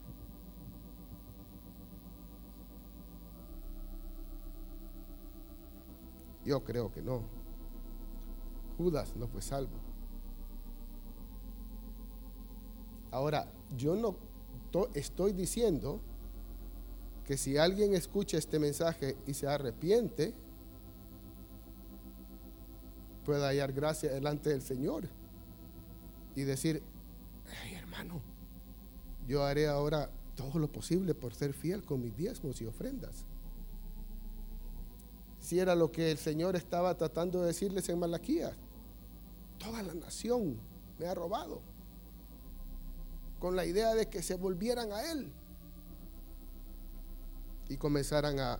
Yo 6.44 6.62
creo 6.62 6.92
que 6.92 7.02
no. 7.02 7.22
Judas 8.76 9.14
no 9.16 9.28
fue 9.28 9.40
salvo. 9.40 9.76
Ahora, 13.10 13.46
yo 13.76 13.94
no 13.94 14.16
estoy 14.94 15.32
diciendo 15.32 16.00
que 17.24 17.36
si 17.36 17.56
alguien 17.56 17.94
escucha 17.94 18.36
este 18.36 18.58
mensaje 18.58 19.16
y 19.26 19.34
se 19.34 19.46
arrepiente, 19.46 20.34
pueda 23.24 23.48
hallar 23.48 23.72
gracia 23.72 24.12
delante 24.12 24.50
del 24.50 24.62
Señor 24.62 25.08
y 26.34 26.42
decir, 26.42 26.82
ay 27.62 27.74
hermano, 27.74 28.20
yo 29.26 29.44
haré 29.44 29.68
ahora 29.68 30.10
todo 30.34 30.58
lo 30.58 30.70
posible 30.70 31.14
por 31.14 31.32
ser 31.34 31.54
fiel 31.54 31.84
con 31.84 32.02
mis 32.02 32.16
diezmos 32.16 32.60
y 32.60 32.66
ofrendas. 32.66 33.24
Si 35.44 35.60
era 35.60 35.74
lo 35.74 35.92
que 35.92 36.10
el 36.10 36.16
Señor 36.16 36.56
estaba 36.56 36.96
tratando 36.96 37.42
de 37.42 37.48
decirles 37.48 37.86
en 37.90 37.98
Malaquías, 37.98 38.54
toda 39.58 39.82
la 39.82 39.92
nación 39.92 40.58
me 40.98 41.04
ha 41.04 41.14
robado, 41.14 41.60
con 43.38 43.54
la 43.54 43.66
idea 43.66 43.94
de 43.94 44.08
que 44.08 44.22
se 44.22 44.36
volvieran 44.36 44.90
a 44.90 45.02
Él 45.12 45.30
y 47.68 47.76
comenzaran 47.76 48.40
a 48.40 48.58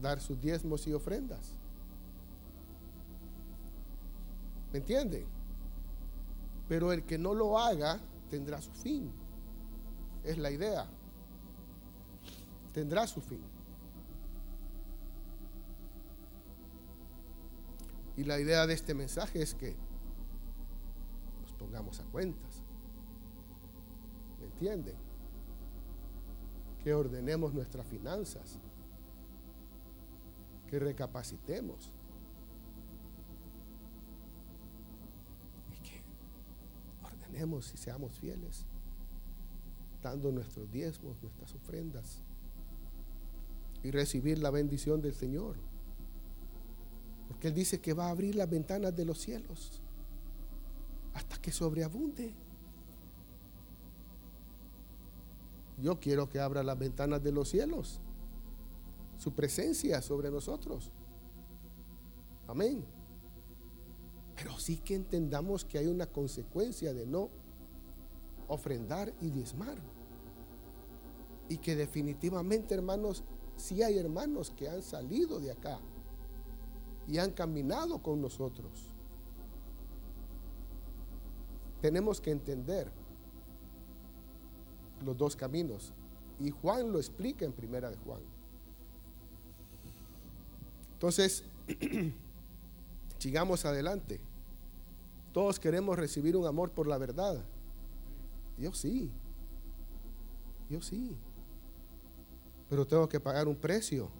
dar 0.00 0.18
sus 0.18 0.40
diezmos 0.40 0.86
y 0.86 0.94
ofrendas. 0.94 1.52
¿Me 4.72 4.78
entienden? 4.78 5.26
Pero 6.66 6.94
el 6.94 7.04
que 7.04 7.18
no 7.18 7.34
lo 7.34 7.58
haga 7.58 8.00
tendrá 8.30 8.62
su 8.62 8.72
fin. 8.72 9.12
Es 10.24 10.38
la 10.38 10.50
idea. 10.50 10.86
Tendrá 12.72 13.06
su 13.06 13.20
fin. 13.20 13.55
Y 18.16 18.24
la 18.24 18.40
idea 18.40 18.66
de 18.66 18.72
este 18.72 18.94
mensaje 18.94 19.42
es 19.42 19.54
que 19.54 19.76
nos 21.42 21.52
pongamos 21.52 22.00
a 22.00 22.04
cuentas. 22.04 22.62
¿Me 24.40 24.46
entienden? 24.46 24.94
Que 26.82 26.94
ordenemos 26.94 27.52
nuestras 27.52 27.86
finanzas. 27.86 28.58
Que 30.70 30.78
recapacitemos. 30.78 31.92
Y 35.70 35.82
que 35.86 36.02
ordenemos 37.04 37.74
y 37.74 37.76
seamos 37.76 38.18
fieles. 38.18 38.64
Dando 40.02 40.32
nuestros 40.32 40.70
diezmos, 40.70 41.22
nuestras 41.22 41.54
ofrendas. 41.54 42.22
Y 43.82 43.90
recibir 43.90 44.38
la 44.38 44.50
bendición 44.50 45.02
del 45.02 45.14
Señor. 45.14 45.65
Porque 47.28 47.48
Él 47.48 47.54
dice 47.54 47.80
que 47.80 47.92
va 47.92 48.06
a 48.06 48.10
abrir 48.10 48.34
las 48.34 48.48
ventanas 48.48 48.94
de 48.94 49.04
los 49.04 49.18
cielos 49.18 49.82
hasta 51.14 51.38
que 51.38 51.50
sobreabunde. 51.50 52.34
Yo 55.78 55.98
quiero 55.98 56.28
que 56.28 56.40
abra 56.40 56.62
las 56.62 56.78
ventanas 56.78 57.22
de 57.22 57.32
los 57.32 57.48
cielos, 57.48 58.00
su 59.18 59.32
presencia 59.32 60.00
sobre 60.02 60.30
nosotros. 60.30 60.92
Amén. 62.46 62.84
Pero 64.36 64.58
sí 64.58 64.76
que 64.78 64.94
entendamos 64.94 65.64
que 65.64 65.78
hay 65.78 65.86
una 65.86 66.06
consecuencia 66.06 66.92
de 66.92 67.06
no 67.06 67.30
ofrendar 68.48 69.12
y 69.20 69.30
diezmar. 69.30 69.78
Y 71.48 71.58
que 71.58 71.76
definitivamente, 71.76 72.74
hermanos, 72.74 73.24
sí 73.56 73.82
hay 73.82 73.98
hermanos 73.98 74.50
que 74.50 74.68
han 74.68 74.82
salido 74.82 75.40
de 75.40 75.52
acá 75.52 75.80
y 77.08 77.18
han 77.18 77.30
caminado 77.30 78.02
con 78.02 78.20
nosotros. 78.20 78.90
Tenemos 81.80 82.20
que 82.20 82.30
entender 82.30 82.90
los 85.04 85.16
dos 85.16 85.36
caminos. 85.36 85.92
Y 86.38 86.50
Juan 86.50 86.92
lo 86.92 86.98
explica 86.98 87.44
en 87.44 87.52
primera 87.52 87.90
de 87.90 87.96
Juan. 87.98 88.20
Entonces, 90.94 91.44
sigamos 93.18 93.64
adelante. 93.64 94.20
Todos 95.32 95.60
queremos 95.60 95.98
recibir 95.98 96.36
un 96.36 96.46
amor 96.46 96.70
por 96.70 96.86
la 96.86 96.98
verdad. 96.98 97.44
Yo 98.58 98.72
sí. 98.72 99.10
Yo 100.68 100.80
sí. 100.80 101.16
Pero 102.68 102.86
tengo 102.86 103.08
que 103.08 103.20
pagar 103.20 103.46
un 103.46 103.56
precio. 103.56 104.10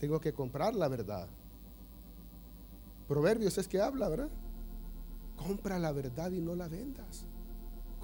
Tengo 0.00 0.20
que 0.20 0.32
comprar 0.32 0.74
la 0.74 0.88
verdad. 0.88 1.28
Proverbios 3.08 3.56
es 3.56 3.66
que 3.66 3.80
habla, 3.80 4.10
¿verdad? 4.10 4.28
Compra 5.34 5.78
la 5.78 5.92
verdad 5.92 6.30
y 6.30 6.40
no 6.40 6.54
la 6.54 6.68
vendas. 6.68 7.24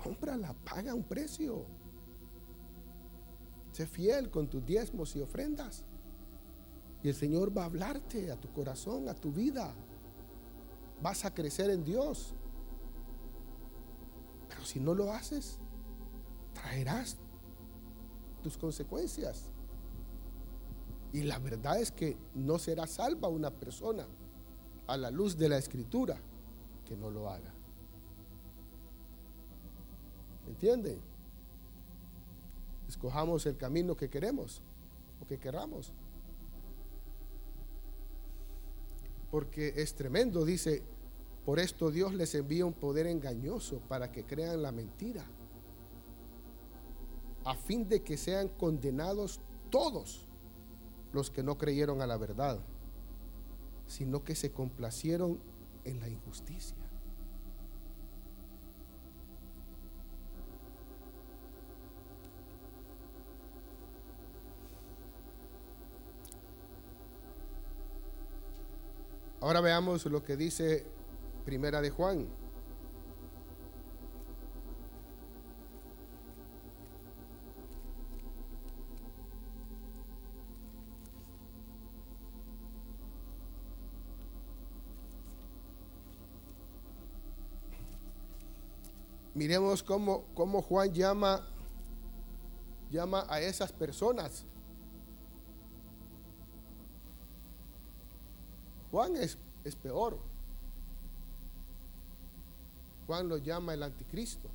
Cómprala, 0.03 0.55
paga 0.65 0.95
un 0.95 1.05
precio. 1.05 1.67
Sé 3.73 3.87
fiel 3.87 4.31
con 4.31 4.49
tus 4.49 4.65
diezmos 4.65 5.15
y 5.15 5.21
ofrendas. 5.21 5.85
Y 7.03 7.09
el 7.09 7.15
Señor 7.15 7.57
va 7.57 7.63
a 7.63 7.67
hablarte 7.67 8.33
a 8.33 8.37
tu 8.41 8.51
corazón, 8.51 9.11
a 9.11 9.15
tu 9.15 9.31
vida. 9.31 9.75
Vas 11.03 11.27
a 11.27 11.35
crecer 11.35 11.69
en 11.69 11.85
Dios. 11.85 12.33
Pero 14.49 14.65
si 14.65 14.81
no 14.81 14.95
lo 14.95 15.13
haces, 15.13 15.59
traerás 16.55 17.19
tus 18.43 18.57
consecuencias. 18.57 19.51
Y 21.13 21.25
la 21.25 21.39
verdad 21.39 21.79
es 21.79 21.93
que 21.93 22.17
no 22.35 22.59
será 22.59 22.87
salva 22.87 23.29
una 23.29 23.51
persona 23.51 24.07
a 24.87 24.97
la 24.97 25.11
luz 25.11 25.37
de 25.37 25.49
la 25.49 25.59
escritura 25.59 26.19
que 26.87 26.97
no 26.97 27.11
lo 27.11 27.29
haga. 27.29 27.53
¿Entienden? 30.47 31.01
Escojamos 32.89 33.47
el 33.47 33.57
camino 33.57 33.97
que 33.97 34.11
queremos 34.11 34.61
o 35.21 35.27
que 35.27 35.39
queramos. 35.39 35.93
Porque 39.31 39.73
es 39.77 39.95
tremendo, 39.95 40.45
dice, 40.45 40.83
por 41.45 41.59
esto 41.59 41.91
Dios 41.91 42.15
les 42.15 42.35
envía 42.35 42.67
un 42.67 42.75
poder 42.75 43.07
engañoso 43.07 43.81
para 43.89 44.13
que 44.13 44.25
crean 44.25 44.63
la 44.63 44.71
mentira, 44.71 45.25
a 47.45 47.55
fin 47.55 47.89
de 47.89 48.03
que 48.03 48.17
sean 48.17 48.49
condenados 48.49 49.41
todos 49.71 50.27
los 51.13 51.31
que 51.31 51.43
no 51.43 51.59
creyeron 51.59 52.01
a 52.01 52.07
la 52.07 52.17
verdad 52.17 52.61
sino 53.87 54.25
que 54.25 54.35
se 54.35 54.53
complacieron 54.53 55.41
en 55.85 56.01
la 56.01 56.09
injusticia. 56.09 56.77
Ahora 69.41 69.61
veamos 69.61 70.07
lo 70.07 70.25
que 70.25 70.39
dice 70.39 70.87
Primera 71.45 71.83
de 71.83 71.91
Juan. 71.91 72.44
Miremos 89.35 89.83
cómo, 89.83 90.25
cómo 90.35 90.63
Juan 90.63 90.93
llama, 90.93 91.45
llama 92.91 93.27
a 93.29 93.41
esas 93.41 93.73
personas. 93.73 94.45
Juan 98.93 99.17
es, 99.17 99.37
es 99.65 99.75
peor. 99.75 100.19
Juan 103.09 103.29
lo 103.29 103.39
llama 103.39 103.75
el 103.75 103.83
anticristo. 103.83 104.49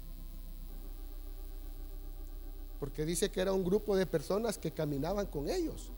Porque 2.79 3.05
dice 3.05 3.29
que 3.29 3.41
era 3.41 3.51
un 3.51 3.65
grupo 3.65 3.97
de 3.97 4.05
personas 4.05 4.57
que 4.57 4.71
caminaban 4.71 5.25
con 5.25 5.49
ellos. 5.49 5.91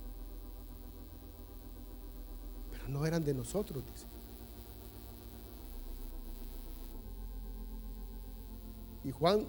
Pero 2.72 2.88
no 2.88 3.06
eran 3.06 3.24
de 3.24 3.36
nosotros, 3.36 3.86
dice. 3.86 4.08
Juan 9.22 9.48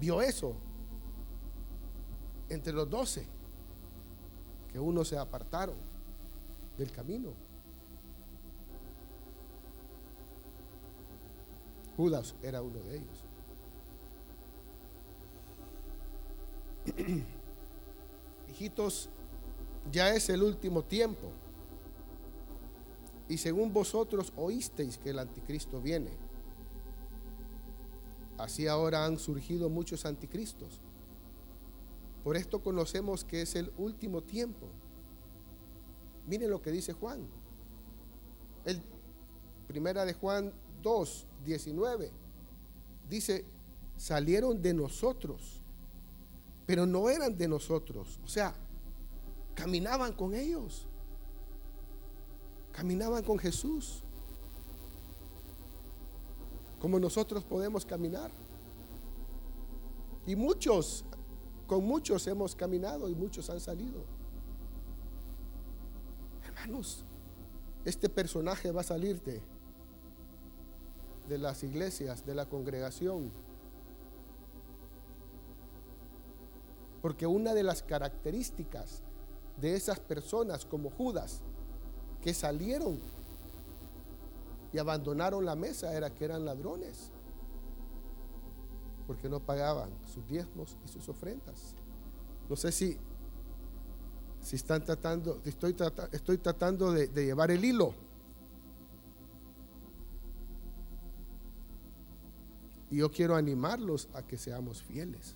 vio 0.00 0.20
eso 0.20 0.56
entre 2.48 2.72
los 2.72 2.90
doce, 2.90 3.24
que 4.72 4.80
unos 4.80 5.06
se 5.06 5.16
apartaron 5.16 5.76
del 6.76 6.90
camino. 6.90 7.30
Judas 11.96 12.34
era 12.42 12.60
uno 12.62 12.80
de 12.80 12.96
ellos. 12.96 13.24
hijitos, 18.50 19.08
ya 19.92 20.12
es 20.16 20.28
el 20.30 20.42
último 20.42 20.82
tiempo. 20.82 21.30
Y 23.28 23.38
según 23.38 23.72
vosotros 23.72 24.32
oísteis 24.36 24.98
que 24.98 25.10
el 25.10 25.20
anticristo 25.20 25.80
viene. 25.80 26.10
Así 28.42 28.66
ahora 28.66 29.04
han 29.04 29.20
surgido 29.20 29.68
muchos 29.68 30.04
anticristos. 30.04 30.80
Por 32.24 32.36
esto 32.36 32.60
conocemos 32.60 33.22
que 33.22 33.42
es 33.42 33.54
el 33.54 33.72
último 33.78 34.20
tiempo. 34.20 34.66
Miren 36.26 36.50
lo 36.50 36.60
que 36.60 36.72
dice 36.72 36.92
Juan. 36.92 37.20
El 38.64 38.82
primera 39.68 40.04
de 40.04 40.14
Juan 40.14 40.52
2, 40.82 41.26
19. 41.44 42.10
Dice, 43.08 43.44
salieron 43.96 44.60
de 44.60 44.74
nosotros, 44.74 45.60
pero 46.66 46.84
no 46.84 47.10
eran 47.10 47.38
de 47.38 47.46
nosotros. 47.46 48.18
O 48.24 48.28
sea, 48.28 48.56
caminaban 49.54 50.14
con 50.14 50.34
ellos. 50.34 50.88
Caminaban 52.72 53.22
con 53.22 53.38
Jesús. 53.38 54.02
Como 56.82 56.98
nosotros 56.98 57.44
podemos 57.44 57.86
caminar. 57.86 58.32
Y 60.26 60.34
muchos, 60.34 61.04
con 61.68 61.84
muchos 61.84 62.26
hemos 62.26 62.56
caminado 62.56 63.08
y 63.08 63.14
muchos 63.14 63.48
han 63.50 63.60
salido. 63.60 64.02
Hermanos, 66.44 67.04
este 67.84 68.08
personaje 68.08 68.72
va 68.72 68.80
a 68.80 68.84
salirte 68.84 69.40
de 71.28 71.38
las 71.38 71.62
iglesias, 71.62 72.26
de 72.26 72.34
la 72.34 72.46
congregación. 72.46 73.30
Porque 77.00 77.28
una 77.28 77.54
de 77.54 77.62
las 77.62 77.84
características 77.84 79.02
de 79.60 79.76
esas 79.76 80.00
personas 80.00 80.64
como 80.64 80.90
Judas 80.90 81.42
que 82.20 82.34
salieron 82.34 82.98
y 84.72 84.78
abandonaron 84.78 85.44
la 85.44 85.54
mesa 85.54 85.94
era 85.94 86.14
que 86.14 86.24
eran 86.24 86.44
ladrones. 86.44 87.10
Porque 89.06 89.28
no 89.28 89.40
pagaban 89.40 89.90
sus 90.06 90.26
diezmos 90.26 90.76
y 90.84 90.88
sus 90.88 91.08
ofrendas. 91.08 91.74
No 92.48 92.56
sé 92.56 92.72
si, 92.72 92.96
si 94.40 94.56
están 94.56 94.84
tratando, 94.84 95.40
estoy, 95.44 95.76
estoy 96.12 96.38
tratando 96.38 96.92
de 96.92 97.24
llevar 97.24 97.50
el 97.50 97.64
hilo. 97.64 97.94
Y 102.90 102.98
yo 102.98 103.10
quiero 103.10 103.36
animarlos 103.36 104.08
a 104.12 104.22
que 104.22 104.36
seamos 104.36 104.82
fieles, 104.82 105.34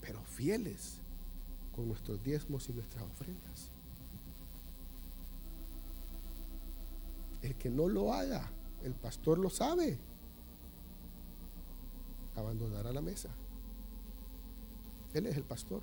pero 0.00 0.22
fieles 0.22 0.96
con 1.76 1.88
nuestros 1.88 2.22
diezmos 2.22 2.68
y 2.70 2.72
nuestras 2.72 3.04
ofrendas. 3.04 3.70
El 7.42 7.54
que 7.56 7.70
no 7.70 7.88
lo 7.88 8.12
haga, 8.12 8.50
el 8.82 8.94
pastor 8.94 9.38
lo 9.38 9.50
sabe, 9.50 9.98
abandonará 12.36 12.92
la 12.92 13.00
mesa. 13.00 13.28
Él 15.14 15.26
es 15.26 15.36
el 15.36 15.44
pastor. 15.44 15.82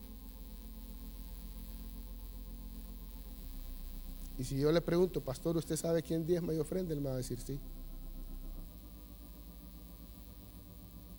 Y 4.37 4.43
si 4.43 4.59
yo 4.59 4.71
le 4.71 4.81
pregunto, 4.81 5.21
pastor, 5.21 5.55
¿usted 5.55 5.77
sabe 5.77 6.03
quién 6.03 6.25
diezma 6.25 6.53
y 6.53 6.59
ofrenda? 6.59 6.93
Él 6.93 7.01
me 7.01 7.09
va 7.09 7.15
a 7.15 7.17
decir 7.17 7.39
sí. 7.39 7.59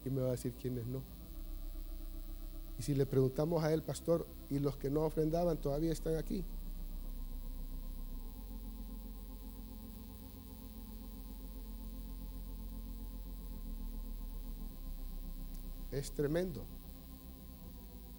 y 0.07 0.11
me 0.11 0.20
va 0.22 0.29
a 0.29 0.33
decir 0.33 0.53
quiénes 0.53 0.87
no. 0.87 1.03
Y 2.79 2.83
si 2.83 2.94
le 2.94 3.07
preguntamos 3.07 3.64
a 3.64 3.72
él, 3.72 3.83
pastor, 3.83 4.27
y 4.49 4.61
los 4.61 4.77
que 4.77 4.88
no 4.88 5.03
ofrendaban 5.03 5.57
todavía 5.57 5.92
están 5.92 6.16
aquí. 6.16 6.44
Es 15.96 16.12
tremendo. 16.12 16.62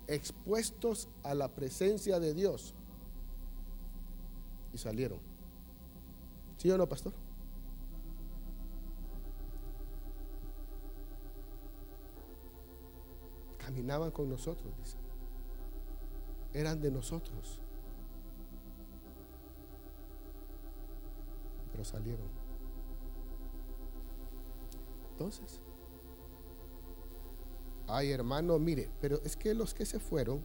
Expuestos 0.08 1.10
a 1.22 1.36
la 1.36 1.48
presencia 1.48 2.20
de 2.20 2.34
Dios. 2.34 2.74
Y 4.74 4.80
salieron. 4.80 5.20
¿Sí 6.58 6.72
o 6.72 6.78
no, 6.78 6.90
pastor? 6.90 7.14
caminaban 13.68 14.10
con 14.10 14.28
nosotros, 14.28 14.74
dice. 14.78 14.98
Eran 16.54 16.82
de 16.82 16.90
nosotros. 16.90 17.60
Pero 21.72 21.84
salieron. 21.84 22.28
Entonces, 25.12 25.62
ay 27.88 28.12
hermano, 28.12 28.60
mire, 28.60 28.90
pero 29.02 29.22
es 29.24 29.36
que 29.36 29.54
los 29.54 29.74
que 29.74 29.86
se 29.86 30.00
fueron, 30.00 30.42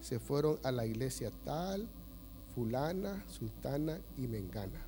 se 0.00 0.18
fueron 0.18 0.58
a 0.62 0.72
la 0.72 0.86
iglesia 0.86 1.30
tal, 1.44 1.88
fulana, 2.54 3.24
sultana 3.28 4.00
y 4.16 4.26
mengana. 4.26 4.84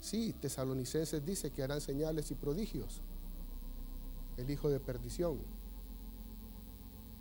Sí, 0.00 0.34
tesalonicenses 0.40 1.24
dice 1.24 1.50
que 1.50 1.62
harán 1.62 1.80
señales 1.80 2.30
y 2.30 2.34
prodigios 2.34 3.00
el 4.36 4.50
hijo 4.50 4.68
de 4.68 4.80
perdición, 4.80 5.38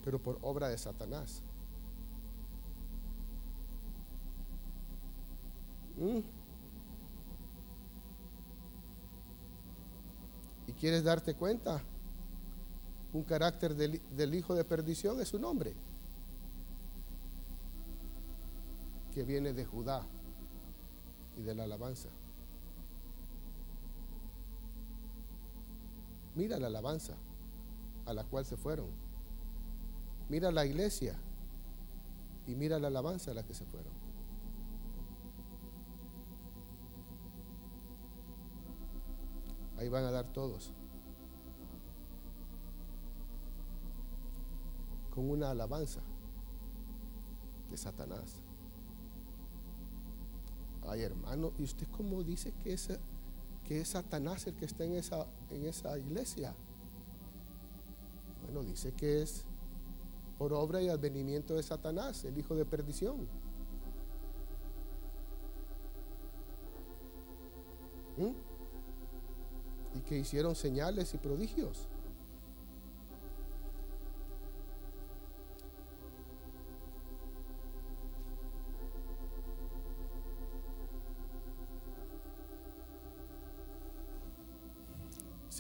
pero 0.04 0.20
por 0.20 0.40
obra 0.42 0.68
de 0.68 0.78
Satanás. 0.78 1.42
¿Mm? 5.98 6.20
¿Y 10.68 10.74
quieres 10.74 11.04
darte 11.04 11.36
cuenta? 11.36 11.84
Un 13.14 13.24
carácter 13.24 13.76
del, 13.76 14.34
hijo 14.34 14.56
de 14.56 14.64
perdición 14.64 15.22
es 15.22 15.30
su 15.30 15.38
nombre, 15.38 15.76
que 19.14 19.24
viene 19.24 19.54
de 19.54 19.66
Judá 19.66 20.04
y 21.38 21.44
de 21.44 21.54
la 21.54 21.66
alabanza. 21.66 22.10
Mira 26.34 26.58
la 26.58 26.66
alabanza 26.66 27.14
a 28.08 28.14
la 28.14 28.24
cual 28.24 28.46
se 28.46 28.58
fueron. 28.58 28.88
Mira 30.30 30.52
la 30.52 30.66
iglesia 30.66 31.16
y 32.48 32.56
mira 32.56 32.80
la 32.80 32.88
alabanza 32.88 33.30
a 33.30 33.34
la 33.36 33.44
que 33.44 33.54
se 33.54 33.66
fueron. 33.66 33.94
Ahí 39.78 39.88
van 39.88 40.06
a 40.06 40.12
dar 40.12 40.34
todos. 40.34 40.74
Con 45.14 45.30
una 45.30 45.52
alabanza 45.52 46.02
de 47.70 47.78
Satanás. 47.78 48.40
Ay, 50.88 51.02
hermano, 51.02 51.52
¿y 51.58 51.64
usted 51.64 51.88
cómo 51.96 52.24
dice 52.24 52.54
que 52.64 52.74
esa 52.74 52.98
que 53.64 53.82
es 53.82 53.90
Satanás 53.90 54.46
el 54.48 54.56
que 54.56 54.66
está 54.66 54.84
en 54.84 54.96
esa, 54.96 55.26
en 55.50 55.66
esa 55.66 55.98
iglesia. 55.98 56.54
Bueno, 58.44 58.64
dice 58.64 58.92
que 58.92 59.22
es 59.22 59.46
por 60.38 60.54
obra 60.54 60.82
y 60.82 60.90
advenimiento 60.90 61.56
de 61.56 61.64
Satanás, 61.64 62.26
el 62.26 62.38
hijo 62.38 62.56
de 62.56 62.66
perdición. 62.66 63.28
¿Mm? 68.18 69.98
Y 69.98 70.02
que 70.02 70.18
hicieron 70.18 70.56
señales 70.56 71.14
y 71.14 71.18
prodigios. 71.18 71.88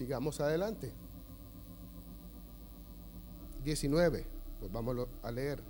Sigamos 0.04 0.42
adelante. 0.42 0.92
19, 3.64 4.26
pues 4.60 4.70
vamos 4.70 5.08
a 5.22 5.32
leer. 5.32 5.64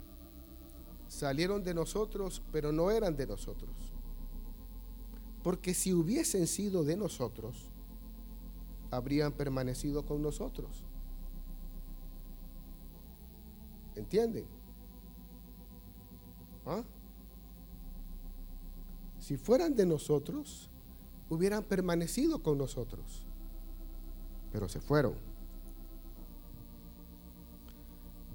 Salieron 1.08 1.64
de 1.64 1.76
nosotros, 1.76 2.42
pero 2.52 2.72
no 2.72 2.90
eran 2.90 3.16
de 3.16 3.28
nosotros. 3.28 3.70
Porque 5.44 5.76
si 5.76 5.94
hubiesen 5.94 6.48
sido 6.48 6.84
de 6.84 6.98
nosotros, 6.98 7.70
habrían 8.90 9.34
permanecido 9.34 10.04
con 10.04 10.24
nosotros. 10.24 10.84
¿Entienden? 13.96 14.48
¿Ah? 16.66 16.84
Si 19.20 19.38
fueran 19.38 19.76
de 19.76 19.86
nosotros, 19.86 20.72
hubieran 21.30 21.64
permanecido 21.64 22.42
con 22.42 22.58
nosotros 22.58 23.28
pero 24.54 24.70
se 24.70 24.80
fueron. 24.80 25.34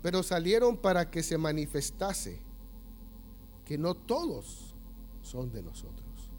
pero 0.02 0.22
salieron 0.22 0.76
para 0.76 1.10
que 1.10 1.22
se 1.22 1.36
manifestase 1.36 2.40
que 3.64 3.76
no 3.76 3.94
todos 3.94 4.74
son 5.22 5.50
de 5.52 5.62
nosotros. 5.62 6.30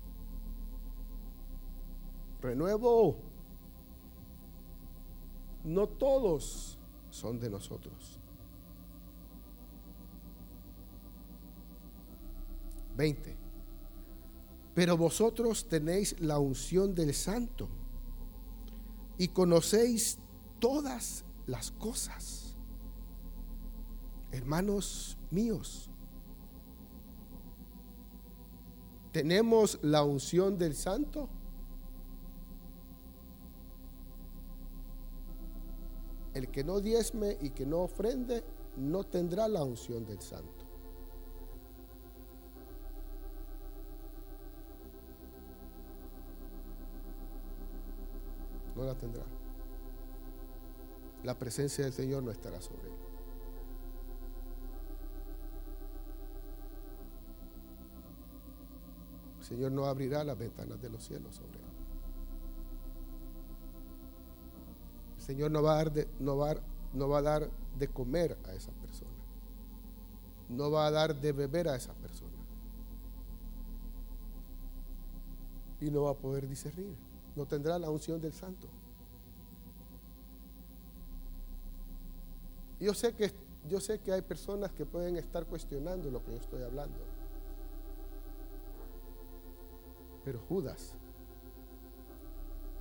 Renuevo, 2.42 3.18
no 5.64 5.88
todos 5.88 6.80
son 7.10 7.40
de 7.40 7.50
nosotros. 7.50 8.20
20. 12.96 13.38
Pero 14.74 14.98
vosotros 14.98 15.68
tenéis 15.68 16.20
la 16.20 16.40
unción 16.40 16.96
del 16.96 17.14
santo 17.14 17.70
y 19.20 19.28
conocéis 19.28 20.18
todas 20.60 21.26
las 21.46 21.72
cosas. 21.72 22.56
Hermanos 24.32 25.18
míos, 25.30 25.92
¿tenemos 29.12 29.78
la 29.82 30.04
unción 30.04 30.58
del 30.58 30.74
santo? 30.74 31.28
El 36.34 36.50
que 36.50 36.64
no 36.64 36.80
diezme 36.80 37.38
y 37.42 37.50
que 37.50 37.66
no 37.66 37.80
ofrende 37.80 38.46
no 38.78 39.04
tendrá 39.04 39.50
la 39.50 39.64
unción 39.64 40.06
del 40.06 40.22
santo. 40.22 40.59
No 48.80 48.86
la 48.86 48.96
tendrá. 48.96 49.24
La 51.26 51.38
presencia 51.38 51.84
del 51.84 51.92
Señor 51.92 52.24
no 52.24 52.32
estará 52.32 52.62
sobre 52.62 52.88
él. 52.88 52.94
El 59.40 59.46
Señor 59.46 59.72
no 59.74 59.84
abrirá 59.84 60.24
las 60.24 60.38
ventanas 60.38 60.82
de 60.82 60.90
los 60.90 61.04
cielos 61.04 61.36
sobre 61.36 61.60
él. 61.60 61.66
Señor 65.18 65.52
no 65.52 65.62
va, 65.62 65.74
a 65.74 65.76
dar 65.76 65.92
de, 65.92 66.08
no, 66.22 66.38
va, 66.38 66.56
no 66.94 67.10
va 67.10 67.18
a 67.18 67.22
dar 67.22 67.50
de 67.78 67.88
comer 67.90 68.38
a 68.46 68.54
esa 68.54 68.72
persona. 68.72 69.12
No 70.48 70.72
va 70.72 70.88
a 70.88 70.92
dar 70.92 71.20
de 71.20 71.34
beber 71.34 71.68
a 71.68 71.76
esa 71.76 71.94
persona. 71.96 72.32
Y 75.82 75.92
no 75.92 76.04
va 76.04 76.12
a 76.12 76.16
poder 76.16 76.48
discernir. 76.48 77.09
No 77.40 77.46
tendrá 77.46 77.80
la 77.80 77.90
unción 77.90 78.20
del 78.20 78.34
santo. 78.34 78.68
Yo 82.82 82.94
sé 82.94 83.14
que 83.14 83.32
yo 83.66 83.80
sé 83.80 84.00
que 84.00 84.12
hay 84.12 84.22
personas 84.22 84.74
que 84.74 84.86
pueden 84.86 85.16
estar 85.16 85.46
cuestionando 85.46 86.12
lo 86.12 86.22
que 86.22 86.32
yo 86.32 86.38
estoy 86.38 86.64
hablando. 86.64 87.00
Pero 90.26 90.42
Judas 90.50 90.96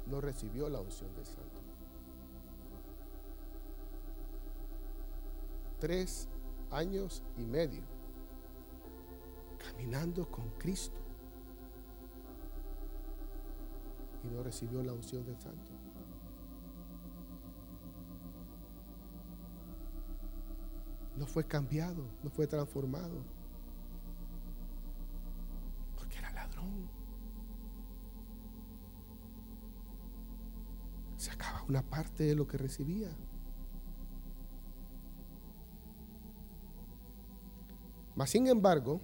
no 0.07 0.21
recibió 0.21 0.69
la 0.69 0.81
unción 0.81 1.15
del 1.15 1.25
santo. 1.25 1.63
tres 5.79 6.27
años 6.73 7.23
y 7.37 7.45
medio 7.45 7.85
caminando 9.59 10.29
con 10.29 10.51
Cristo 10.59 11.08
y 14.25 14.29
no 14.29 14.43
recibió 14.43 14.83
la 14.83 14.93
unción 14.93 15.25
del 15.25 15.39
Santo. 15.39 15.73
No 21.17 21.27
fue 21.27 21.45
cambiado, 21.45 22.05
no 22.23 22.31
fue 22.31 22.47
transformado, 22.47 23.25
porque 25.97 26.19
era 26.19 26.31
ladrón. 26.33 26.89
Se 31.17 31.31
acaba 31.33 31.63
una 31.65 31.83
parte 31.83 32.23
de 32.23 32.37
lo 32.37 32.47
que 32.47 32.57
recibía. 32.57 33.11
Mas 38.15 38.31
sin 38.31 38.47
embargo, 38.47 39.01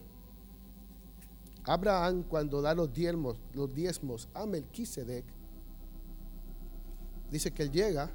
Abraham 1.67 2.25
cuando 2.25 2.61
da 2.61 2.75
los 2.75 2.93
diezmos, 2.93 3.41
los 3.55 3.75
diezmos 3.75 4.29
a 4.35 4.45
Melquisedec, 4.45 5.25
dice 7.31 7.51
que 7.51 7.63
él 7.63 7.71
llega 7.71 8.11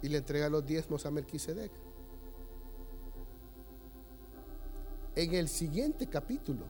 y 0.00 0.08
le 0.08 0.18
entrega 0.18 0.48
los 0.48 0.64
diezmos 0.64 1.04
a 1.04 1.10
Melquisedec. 1.10 1.70
En 5.16 5.34
el 5.34 5.48
siguiente 5.48 6.06
capítulo, 6.06 6.64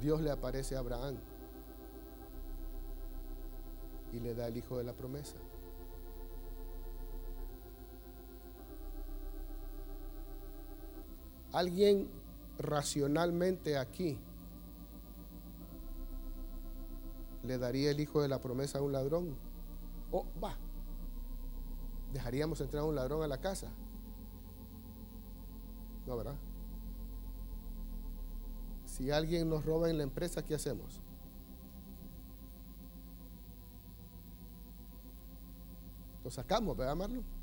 Dios 0.00 0.20
le 0.20 0.30
aparece 0.30 0.76
a 0.76 0.78
Abraham 0.78 1.16
y 4.12 4.20
le 4.20 4.34
da 4.34 4.46
el 4.46 4.56
hijo 4.56 4.78
de 4.78 4.84
la 4.84 4.92
promesa. 4.92 5.36
Alguien 11.52 12.08
racionalmente 12.58 13.78
aquí 13.78 14.18
le 17.42 17.58
daría 17.58 17.90
el 17.90 18.00
hijo 18.00 18.22
de 18.22 18.28
la 18.28 18.40
promesa 18.40 18.78
a 18.78 18.82
un 18.82 18.92
ladrón. 18.92 19.36
Oh, 20.10 20.24
va. 20.42 20.56
¿Dejaríamos 22.12 22.60
entrar 22.60 22.82
a 22.82 22.86
un 22.86 22.94
ladrón 22.94 23.22
a 23.22 23.26
la 23.26 23.38
casa? 23.38 23.70
No, 26.06 26.16
¿verdad? 26.16 26.36
Si 28.86 29.10
alguien 29.10 29.48
nos 29.50 29.64
roba 29.64 29.90
en 29.90 29.98
la 29.98 30.04
empresa, 30.04 30.44
¿qué 30.44 30.54
hacemos? 30.54 31.00
Lo 36.22 36.30
sacamos, 36.30 36.76
¿verdad, 36.76 36.96
Marlon? 36.96 37.33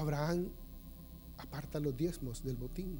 Abraham 0.00 0.48
aparta 1.36 1.78
los 1.78 1.94
diezmos 1.94 2.42
del 2.42 2.56
botín. 2.56 2.98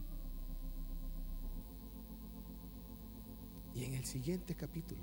Y 3.74 3.84
en 3.84 3.94
el 3.94 4.04
siguiente 4.04 4.54
capítulo, 4.54 5.00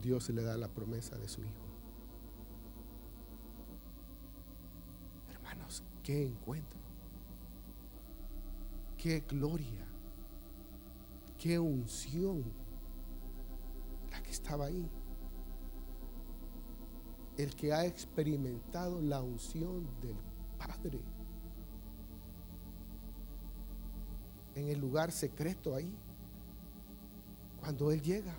Dios 0.00 0.30
le 0.30 0.42
da 0.42 0.56
la 0.56 0.68
promesa 0.68 1.18
de 1.18 1.28
su 1.28 1.42
Hijo. 1.42 1.66
Hermanos, 5.32 5.82
qué 6.04 6.24
encuentro, 6.24 6.78
qué 8.96 9.24
gloria, 9.28 9.86
qué 11.36 11.58
unción 11.58 12.44
la 14.12 14.22
que 14.22 14.30
estaba 14.30 14.66
ahí 14.66 14.88
el 17.36 17.54
que 17.54 17.72
ha 17.72 17.84
experimentado 17.84 19.00
la 19.00 19.20
unción 19.20 19.86
del 20.00 20.16
Padre 20.58 21.00
en 24.54 24.68
el 24.68 24.78
lugar 24.78 25.10
secreto 25.10 25.74
ahí, 25.74 25.92
cuando 27.60 27.90
Él 27.90 28.00
llega, 28.02 28.34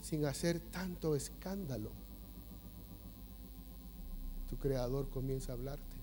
sin 0.00 0.24
hacer 0.24 0.60
tanto 0.60 1.14
escándalo, 1.14 1.90
tu 4.48 4.56
Creador 4.56 5.10
comienza 5.10 5.52
a 5.52 5.56
hablarte 5.56 5.96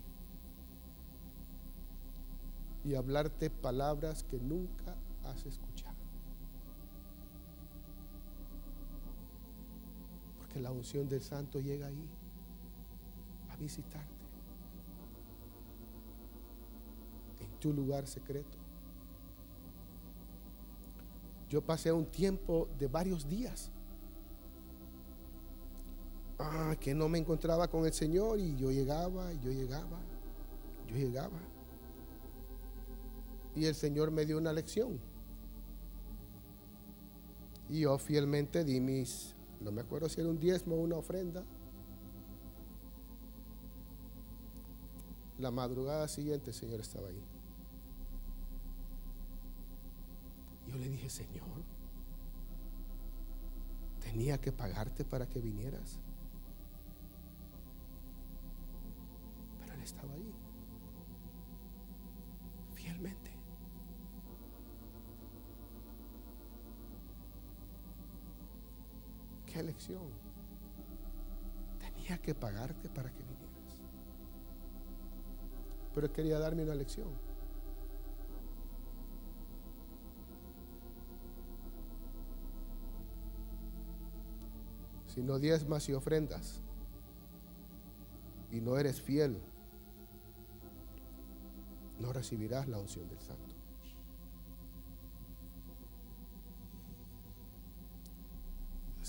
y 2.83 2.93
hablarte 2.93 3.49
palabras 3.49 4.23
que 4.23 4.37
nunca 4.37 4.95
has 5.23 5.43
escuchado. 5.45 5.74
La 10.59 10.71
unción 10.71 11.07
del 11.07 11.21
santo 11.21 11.59
llega 11.59 11.87
ahí 11.87 12.09
a 13.49 13.55
visitarte 13.57 14.09
en 17.39 17.59
tu 17.59 17.73
lugar 17.73 18.07
secreto. 18.07 18.57
Yo 21.49 21.61
pasé 21.61 21.91
un 21.91 22.05
tiempo 22.05 22.67
de 22.79 22.87
varios 22.87 23.27
días 23.27 23.69
ah, 26.39 26.75
que 26.79 26.93
no 26.93 27.07
me 27.07 27.19
encontraba 27.19 27.67
con 27.67 27.85
el 27.85 27.93
Señor 27.93 28.39
y 28.39 28.55
yo 28.55 28.71
llegaba, 28.71 29.31
y 29.33 29.39
yo 29.39 29.51
llegaba, 29.51 29.99
yo 30.87 30.95
llegaba. 30.95 31.39
Y 33.55 33.65
el 33.65 33.75
Señor 33.75 34.11
me 34.11 34.25
dio 34.25 34.37
una 34.37 34.51
lección. 34.51 34.99
Y 37.69 37.81
yo 37.81 37.97
fielmente 37.97 38.63
di 38.63 38.79
mis 38.79 39.34
no 39.61 39.71
me 39.71 39.81
acuerdo 39.81 40.09
si 40.09 40.21
era 40.21 40.29
un 40.29 40.39
diezmo 40.39 40.75
o 40.75 40.79
una 40.79 40.97
ofrenda. 40.97 41.43
La 45.37 45.51
madrugada 45.51 46.07
siguiente 46.07 46.51
el 46.51 46.55
Señor 46.55 46.79
estaba 46.79 47.09
ahí. 47.09 47.21
yo 50.75 50.81
le 50.81 50.89
dije, 50.89 51.09
Señor, 51.09 51.63
tenía 54.01 54.39
que 54.39 54.51
pagarte 54.51 55.05
para 55.05 55.27
que 55.27 55.39
vinieras. 55.39 55.99
¿Qué 69.55 69.61
elección? 69.61 70.03
Tenía 71.79 72.17
que 72.17 72.35
pagarte 72.35 72.89
para 72.89 73.09
que 73.09 73.23
vinieras. 73.23 73.79
Pero 75.93 76.11
quería 76.11 76.39
darme 76.39 76.63
una 76.63 76.75
lección. 76.75 77.07
si 85.07 85.23
no 85.23 85.39
diezmas 85.39 85.87
y 85.87 85.93
ofrendas 85.93 86.61
y 88.51 88.59
no 88.59 88.77
eres 88.77 89.01
fiel, 89.01 89.41
no 92.01 92.11
recibirás 92.11 92.67
la 92.67 92.79
unción 92.79 93.07
del 93.07 93.21
Santo. 93.21 93.54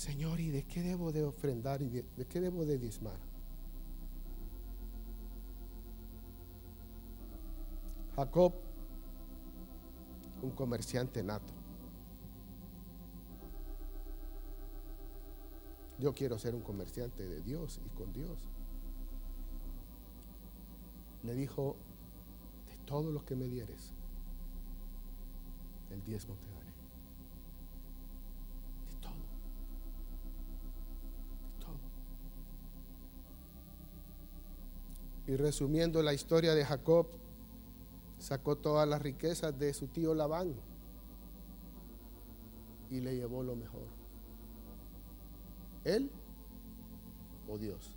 Señor, 0.07 0.39
¿y 0.39 0.51
de 0.51 0.63
qué 0.63 0.81
debo 0.81 1.11
de 1.11 1.21
ofrendar 1.25 1.81
y 1.81 1.89
de, 1.89 2.25
qué 2.29 2.39
debo 2.39 2.63
de 2.63 2.77
diezmar? 2.77 3.19
Jacob, 8.15 8.53
un 10.41 10.51
comerciante 10.51 11.21
nato. 11.21 11.53
Yo 15.99 16.13
quiero 16.13 16.39
ser 16.39 16.55
un 16.55 16.61
comerciante 16.61 17.27
de 17.27 17.41
Dios 17.41 17.81
y 17.85 17.89
con 17.89 18.13
Dios. 18.13 18.47
Le 21.23 21.35
dijo, 21.35 21.75
de 22.69 22.77
todo 22.85 23.11
lo 23.11 23.25
que 23.25 23.35
me 23.35 23.49
dieres, 23.49 23.91
el 25.91 26.01
diezmo 26.05 26.35
te 26.35 26.49
daré. 26.49 26.66
Y 35.27 35.35
resumiendo 35.35 36.01
la 36.01 36.13
historia 36.13 36.55
de 36.55 36.63
Jacob, 36.63 37.07
sacó 38.17 38.55
todas 38.55 38.87
las 38.87 39.01
riquezas 39.01 39.57
de 39.59 39.73
su 39.73 39.87
tío 39.87 40.13
Labán 40.15 40.55
y 42.89 43.01
le 43.01 43.15
llevó 43.15 43.43
lo 43.43 43.55
mejor. 43.55 43.87
¿Él 45.83 46.09
o 47.47 47.57
Dios? 47.57 47.93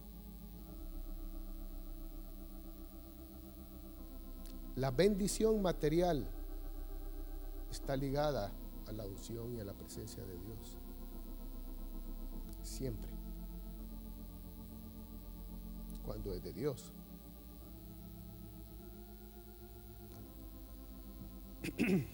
La 4.77 4.91
bendición 4.91 5.63
material 5.63 6.27
está 7.71 7.97
ligada 7.97 8.51
a 8.89 8.93
la 8.93 9.05
unción 9.05 9.55
y 9.55 9.61
a 9.61 9.65
la 9.65 9.75
presencia 9.75 10.25
de 10.25 10.33
Dios. 10.39 10.79
Siempre. 12.63 13.11
Cuando 16.05 16.33
es 16.33 16.43
de 16.43 16.53
Dios. 16.53 16.93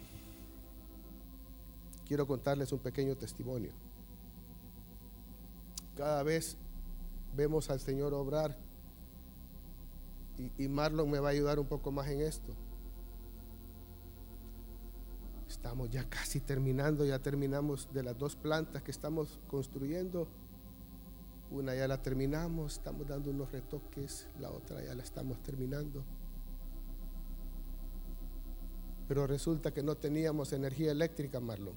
Quiero 2.06 2.26
contarles 2.26 2.72
un 2.72 2.78
pequeño 2.78 3.16
testimonio. 3.16 3.70
Cada 5.96 6.22
vez 6.22 6.56
vemos 7.34 7.70
al 7.70 7.80
Señor 7.80 8.14
obrar 8.14 8.56
y, 10.58 10.68
Marlon 10.68 11.10
me 11.10 11.18
va 11.18 11.28
a 11.28 11.32
ayudar 11.32 11.58
un 11.58 11.66
poco 11.66 11.90
más 11.90 12.08
en 12.08 12.20
esto. 12.20 12.52
Estamos 15.48 15.90
ya 15.90 16.04
casi 16.08 16.40
terminando, 16.40 17.04
ya 17.04 17.18
terminamos 17.18 17.88
de 17.92 18.02
las 18.02 18.18
dos 18.18 18.36
plantas 18.36 18.82
que 18.82 18.90
estamos 18.90 19.40
construyendo. 19.48 20.28
Una 21.50 21.74
ya 21.74 21.88
la 21.88 22.02
terminamos, 22.02 22.74
estamos 22.74 23.06
dando 23.06 23.30
unos 23.30 23.50
retoques, 23.50 24.28
la 24.40 24.50
otra 24.50 24.84
ya 24.84 24.94
la 24.94 25.02
estamos 25.02 25.42
terminando. 25.42 26.04
Pero 29.08 29.26
resulta 29.26 29.72
que 29.72 29.82
no 29.82 29.94
teníamos 29.96 30.52
energía 30.52 30.90
eléctrica, 30.90 31.40
Marlon. 31.40 31.74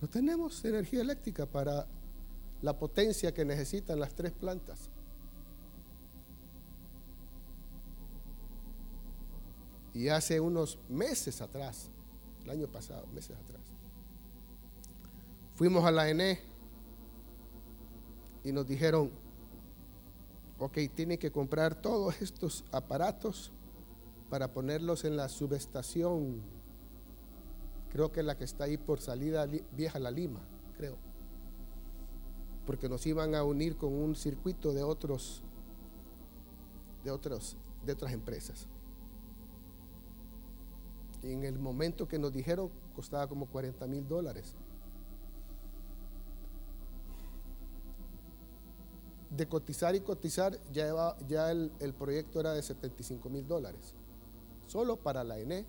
No 0.00 0.08
tenemos 0.08 0.62
energía 0.64 1.00
eléctrica 1.00 1.46
para 1.46 1.86
la 2.60 2.78
potencia 2.78 3.32
que 3.32 3.44
necesitan 3.44 3.98
las 3.98 4.14
tres 4.14 4.32
plantas. 4.32 4.90
Y 9.94 10.08
hace 10.08 10.40
unos 10.40 10.78
meses 10.88 11.40
atrás, 11.40 11.88
el 12.42 12.50
año 12.50 12.66
pasado, 12.66 13.06
meses 13.14 13.36
atrás, 13.36 13.62
fuimos 15.54 15.84
a 15.84 15.90
la 15.90 16.10
ENE 16.10 16.40
y 18.42 18.52
nos 18.52 18.66
dijeron, 18.66 19.10
ok, 20.64 20.78
tienen 20.94 21.18
que 21.18 21.30
comprar 21.30 21.74
todos 21.74 22.20
estos 22.20 22.64
aparatos 22.72 23.52
para 24.30 24.52
ponerlos 24.52 25.04
en 25.04 25.16
la 25.16 25.28
subestación 25.28 26.42
Creo 27.94 28.10
que 28.10 28.24
la 28.24 28.36
que 28.36 28.42
está 28.42 28.64
ahí 28.64 28.76
por 28.76 29.00
salida 29.00 29.46
vieja 29.70 30.00
La 30.00 30.10
Lima, 30.10 30.40
creo. 30.76 30.96
Porque 32.66 32.88
nos 32.88 33.06
iban 33.06 33.36
a 33.36 33.44
unir 33.44 33.76
con 33.76 33.92
un 33.92 34.16
circuito 34.16 34.72
de 34.72 34.82
otros, 34.82 35.44
de 37.04 37.12
otros, 37.12 37.56
de 37.86 37.92
otras 37.92 38.12
empresas. 38.12 38.66
Y 41.22 41.30
en 41.30 41.44
el 41.44 41.56
momento 41.60 42.08
que 42.08 42.18
nos 42.18 42.32
dijeron 42.32 42.68
costaba 42.96 43.28
como 43.28 43.46
40 43.46 43.86
mil 43.86 44.08
dólares. 44.08 44.56
De 49.36 49.46
cotizar 49.48 49.94
y 49.94 50.00
cotizar, 50.00 50.58
ya, 50.72 51.16
ya 51.26 51.50
el, 51.50 51.72
el 51.80 51.92
proyecto 51.92 52.40
era 52.40 52.52
de 52.52 52.62
75 52.62 53.28
mil 53.28 53.46
dólares. 53.46 53.94
Solo 54.66 54.96
para 54.96 55.24
la 55.24 55.38
ENE, 55.38 55.66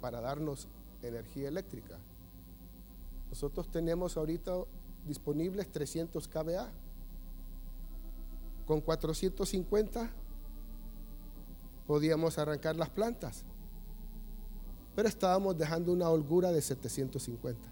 para 0.00 0.20
darnos 0.20 0.68
energía 1.02 1.48
eléctrica. 1.48 1.98
Nosotros 3.28 3.70
tenemos 3.70 4.16
ahorita 4.16 4.52
disponibles 5.06 5.70
300 5.70 6.26
kVA. 6.28 6.70
Con 8.66 8.80
450 8.80 10.10
podíamos 11.86 12.38
arrancar 12.38 12.76
las 12.76 12.90
plantas. 12.90 13.44
Pero 14.94 15.08
estábamos 15.08 15.56
dejando 15.56 15.92
una 15.92 16.08
holgura 16.08 16.52
de 16.52 16.60
750 16.62 17.68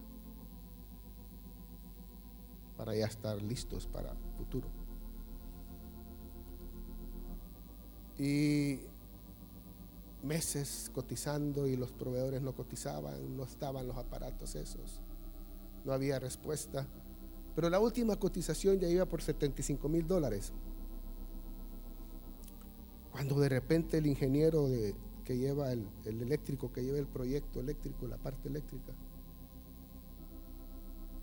para 2.77 2.95
ya 2.95 3.07
estar 3.07 3.43
listos 3.43 3.87
para 3.89 4.15
futuro. 4.39 4.69
Y 8.19 8.81
meses 10.23 10.91
cotizando 10.95 11.67
y 11.67 11.77
los 11.77 11.93
proveedores 11.93 12.43
no 12.43 12.55
cotizaban, 12.55 13.37
no 13.37 13.45
estaban 13.45 13.87
los 13.87 13.97
aparatos 13.97 14.55
esos, 14.55 15.01
no 15.85 15.93
había 15.93 16.19
respuesta. 16.19 16.87
Pero 17.55 17.71
la 17.71 17.81
última 17.81 18.17
cotización 18.17 18.79
ya 18.79 18.89
iba 18.89 19.05
por 19.07 19.23
75 19.23 19.89
mil 19.89 20.07
dólares. 20.07 20.53
Cuando 23.11 23.39
de 23.41 23.49
repente 23.49 23.99
el 23.99 24.07
ingeniero 24.07 24.69
de, 24.69 24.95
que 25.25 25.37
lleva 25.37 25.73
el, 25.73 25.89
el 26.05 26.23
eléctrico, 26.23 26.73
que 26.73 26.85
lleva 26.85 26.99
el 26.99 27.09
proyecto 27.09 27.61
eléctrico, 27.61 28.07
la 28.07 28.17
parte 28.17 28.49
eléctrica, 28.49 28.93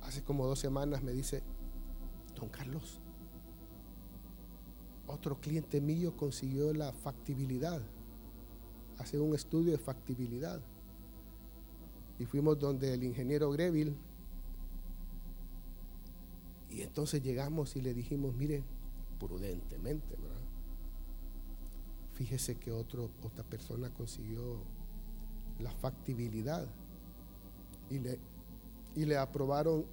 hace 0.01 0.23
como 0.23 0.45
dos 0.45 0.59
semanas 0.59 1.03
me 1.03 1.11
dice, 1.11 1.41
don 2.35 2.49
Carlos, 2.49 2.99
otro 5.07 5.39
cliente 5.39 5.81
mío 5.81 6.15
consiguió 6.15 6.73
la 6.73 6.91
factibilidad 6.91 7.81
hacer 8.97 9.21
un 9.21 9.33
estudio 9.35 9.71
de 9.71 9.77
factibilidad. 9.77 10.61
Y 12.17 12.25
fuimos 12.25 12.59
donde 12.59 12.93
el 12.93 13.03
ingeniero 13.03 13.51
Greville. 13.51 13.95
Y 16.69 16.81
entonces 16.81 17.21
llegamos 17.21 17.75
y 17.75 17.81
le 17.81 17.93
dijimos, 17.93 18.35
mire, 18.35 18.63
prudentemente, 19.19 20.15
¿verdad? 20.15 20.41
Fíjese 22.13 22.55
que 22.55 22.71
otro, 22.71 23.11
otra 23.23 23.43
persona 23.43 23.89
consiguió 23.93 24.61
la 25.59 25.71
factibilidad 25.71 26.65
y 27.89 27.99
le, 27.99 28.19
y 28.95 29.05
le 29.05 29.17
aprobaron 29.17 29.85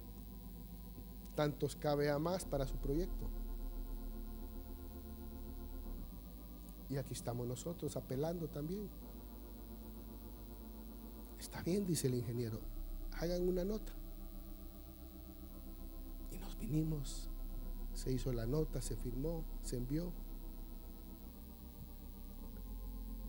tantos 1.35 1.75
KBA 1.75 2.17
más 2.19 2.45
para 2.45 2.65
su 2.65 2.75
proyecto. 2.77 3.29
Y 6.93 6.97
aquí 6.97 7.13
estamos 7.13 7.47
nosotros 7.47 7.97
apelando 7.97 8.47
también. 8.47 8.87
Está 11.39 11.63
bien, 11.63 11.87
dice 11.87 12.05
el 12.05 12.13
ingeniero, 12.13 12.59
hagan 13.19 13.49
una 13.49 13.65
nota. 13.65 13.91
Y 16.31 16.37
nos 16.37 16.55
vinimos, 16.59 17.31
se 17.95 18.11
hizo 18.11 18.31
la 18.31 18.45
nota, 18.45 18.79
se 18.79 18.95
firmó, 18.95 19.43
se 19.63 19.77
envió. 19.77 20.13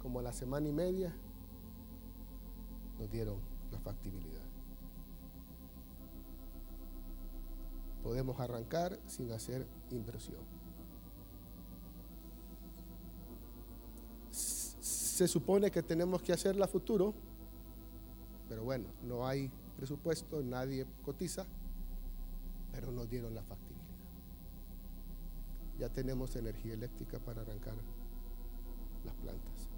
Como 0.02 0.18
a 0.18 0.22
la 0.22 0.34
semana 0.34 0.68
y 0.68 0.72
media 0.72 1.16
nos 2.98 3.10
dieron 3.10 3.38
la 3.72 3.80
factibilidad. 3.80 4.44
Podemos 8.02 8.38
arrancar 8.38 9.00
sin 9.06 9.32
hacer 9.32 9.66
inversión. 9.90 10.63
Se 15.14 15.28
supone 15.28 15.70
que 15.70 15.80
tenemos 15.80 16.22
que 16.22 16.32
hacerla 16.32 16.66
futuro, 16.66 17.14
pero 18.48 18.64
bueno, 18.64 18.86
no 19.04 19.24
hay 19.24 19.48
presupuesto, 19.76 20.42
nadie 20.42 20.88
cotiza, 21.04 21.46
pero 22.72 22.90
nos 22.90 23.08
dieron 23.08 23.32
la 23.32 23.44
factibilidad. 23.44 23.86
Ya 25.78 25.88
tenemos 25.88 26.34
energía 26.34 26.74
eléctrica 26.74 27.20
para 27.20 27.42
arrancar 27.42 27.74
las 29.04 29.14
plantas. 29.14 29.68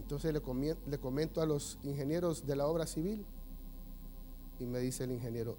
Entonces 0.00 0.34
le, 0.34 0.98
comento 0.98 1.40
a 1.40 1.46
los 1.46 1.78
ingenieros 1.84 2.46
de 2.46 2.54
la 2.54 2.66
obra 2.66 2.86
civil 2.86 3.24
y 4.58 4.66
me 4.66 4.80
dice 4.80 5.04
el 5.04 5.12
ingeniero, 5.12 5.56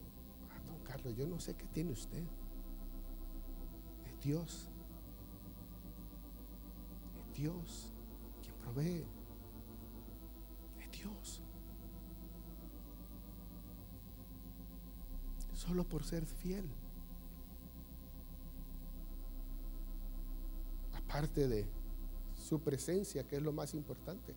ah, 0.51 0.61
don 0.67 0.77
Carlos, 0.83 1.15
yo 1.15 1.25
no 1.25 1.39
sé 1.39 1.55
qué 1.55 1.65
tiene 1.73 1.91
usted. 1.91 2.21
Es 4.05 4.23
Dios. 4.23 4.69
Dios 7.39 7.93
quien 8.41 8.53
provee. 8.55 9.05
Es 10.81 10.91
Dios. 10.91 11.41
Solo 15.53 15.87
por 15.87 16.03
ser 16.03 16.25
fiel. 16.25 16.69
Aparte 20.93 21.47
de 21.47 21.65
su 22.33 22.59
presencia, 22.59 23.25
que 23.25 23.37
es 23.37 23.41
lo 23.41 23.53
más 23.53 23.73
importante. 23.73 24.35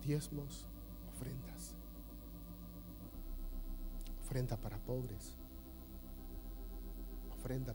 Diezmos, 0.00 0.64
ofrendas. 1.12 1.74
Ofrenda 4.20 4.56
para 4.56 4.78
pobres. 4.78 5.36
Ofrenda 7.36 7.74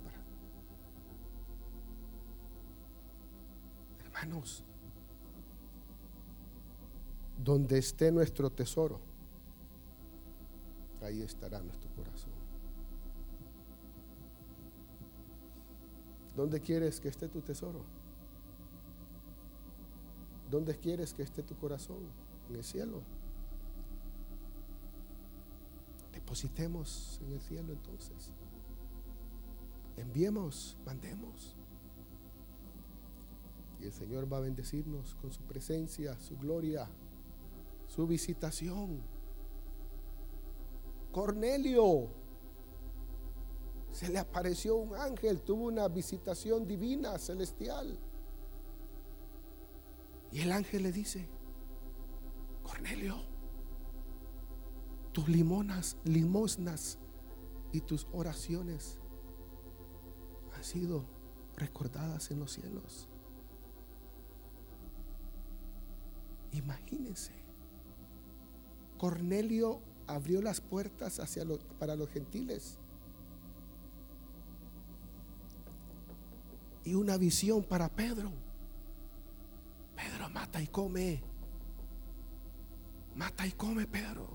Hermanos, 4.22 4.63
donde 7.43 7.80
esté 7.80 8.11
nuestro 8.11 8.51
tesoro, 8.51 8.99
ahí 11.01 11.24
estará 11.24 11.59
nuestro 11.59 11.89
corazón. 11.95 12.32
¿Dónde 16.36 16.61
quieres 16.61 16.99
que 16.99 17.07
esté 17.07 17.28
tu 17.30 17.41
tesoro? 17.41 17.84
¿Dónde 20.51 20.78
quieres 20.78 21.13
que 21.13 21.24
esté 21.24 21.41
tu 21.41 21.55
corazón? 21.55 22.03
En 22.47 22.57
el 22.57 22.63
cielo. 22.63 23.01
Depositemos 26.13 27.19
en 27.24 27.34
el 27.34 27.41
cielo 27.41 27.74
entonces. 27.74 28.32
Enviemos, 29.97 30.78
mandemos. 30.86 31.55
Y 33.82 33.86
el 33.86 33.94
Señor 33.94 34.32
va 34.32 34.38
a 34.38 34.42
bendecirnos 34.42 35.16
con 35.16 35.32
su 35.32 35.42
presencia, 35.42 36.20
su 36.20 36.38
gloria, 36.38 36.88
su 37.88 38.06
visitación. 38.06 39.02
Cornelio, 41.12 42.10
se 43.92 44.10
le 44.10 44.20
apareció 44.20 44.76
un 44.76 44.96
ángel, 44.96 45.42
tuvo 45.42 45.66
una 45.66 45.88
visitación 45.88 46.68
divina, 46.68 47.18
celestial. 47.18 47.98
Y 50.32 50.42
el 50.42 50.52
ángel 50.52 50.84
le 50.84 50.92
dice, 50.92 51.28
Cornelio, 52.64 53.18
tus 55.12 55.28
limonas, 55.28 55.98
limosnas 56.06 57.00
y 57.74 57.82
tus 57.82 58.08
oraciones 58.14 59.00
han 60.54 60.64
sido 60.64 61.04
recordadas 61.56 62.30
en 62.30 62.40
los 62.40 62.52
cielos. 62.52 63.11
Imagínense, 66.52 67.34
Cornelio 68.97 69.82
abrió 70.08 70.41
las 70.41 70.62
puertas 70.62 71.20
hacia 71.20 71.43
para 71.80 71.95
los 71.95 72.10
gentiles 72.10 72.78
y 76.84 76.93
una 76.93 77.18
visión 77.18 77.64
para 77.64 77.89
Pedro. 77.89 78.32
Pedro 79.95 80.30
mata 80.30 80.62
y 80.62 80.68
come. 80.68 81.22
Mata 83.16 83.45
y 83.45 83.52
come, 83.52 83.88
Pedro. 83.88 84.28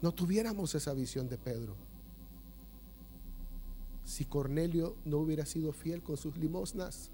No 0.00 0.12
tuviéramos 0.12 0.74
esa 0.74 0.92
visión 0.92 1.28
de 1.28 1.38
Pedro. 1.38 1.76
Si 4.04 4.24
Cornelio 4.24 4.96
no 5.04 5.18
hubiera 5.18 5.46
sido 5.46 5.72
fiel 5.72 6.02
con 6.02 6.16
sus 6.16 6.36
limosnas, 6.36 7.11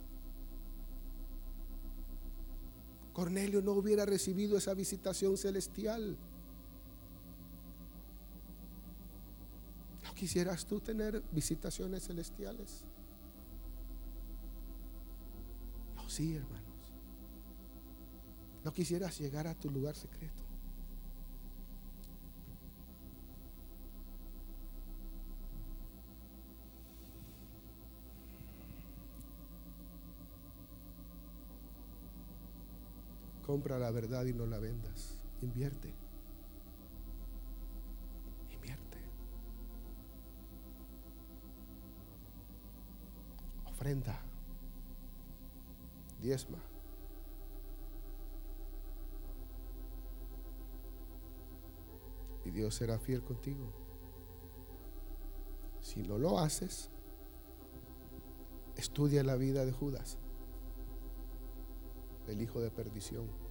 Cornelio 3.19 3.61
no 3.61 3.73
hubiera 3.73 4.07
recibido 4.07 4.57
esa 4.57 4.75
visitación 4.75 5.37
celestial. 5.37 6.17
quisieras 10.15 10.65
tú 10.67 10.79
tener 10.79 11.21
visitaciones 11.33 12.07
celestiales? 12.07 12.85
No, 15.97 16.09
sí, 16.09 16.37
hermanos. 16.37 16.93
¿No 18.65 18.73
quisieras 18.73 19.19
llegar 19.19 19.49
a 19.49 19.55
tu 19.57 19.69
lugar 19.69 19.97
secreto? 19.97 20.48
Compra 33.59 33.77
la 33.81 33.91
verdad 33.91 34.25
y 34.25 34.33
no 34.33 34.47
la 34.47 34.61
vendas. 34.61 35.19
Invierte. 35.43 35.93
ofrenda, 43.79 44.21
diezma. 46.21 46.59
Y 52.45 52.51
Dios 52.51 52.75
será 52.75 52.99
fiel 52.99 53.23
contigo. 53.23 53.73
Si 55.81 56.03
no 56.03 56.19
lo 56.19 56.39
haces, 56.39 56.91
estudia 58.77 59.23
la 59.23 59.37
vida 59.37 59.65
de 59.65 59.73
Judas, 59.73 60.19
el 62.27 62.41
hijo 62.41 62.61
de 62.61 62.71
perdición. 62.71 63.48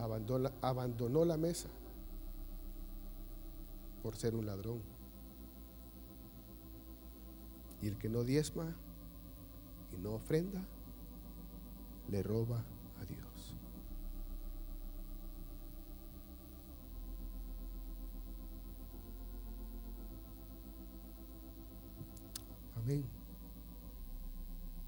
Abandonó, 0.00 0.50
abandonó 0.62 1.24
la 1.26 1.36
mesa 1.36 1.68
por 4.02 4.16
ser 4.16 4.34
un 4.34 4.46
ladrón. 4.46 4.80
Y 7.82 7.88
el 7.88 7.98
que 7.98 8.08
no 8.08 8.24
diezma 8.24 8.74
y 9.92 10.00
no 10.00 10.12
ofrenda, 10.12 10.62
le 12.08 12.22
roba 12.22 12.64
a 13.00 13.04
Dios. 13.04 13.54
Amén. 22.76 23.04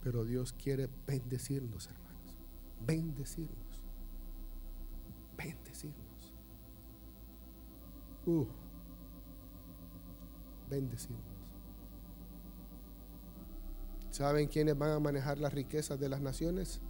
Pero 0.03 0.25
Dios 0.25 0.53
quiere 0.55 0.89
bendecirnos, 1.07 1.87
hermanos. 1.87 2.37
Bendecirnos. 2.87 3.62
Uh, 8.25 8.47
bendecirnos. 10.71 11.33
¿Saben 14.11 14.47
quiénes 14.47 14.79
van 14.79 14.91
a 14.91 15.01
manejar 15.01 15.39
las 15.39 15.53
riquezas 15.53 15.99
de 15.99 16.09
las 16.09 16.21
naciones? 16.21 16.81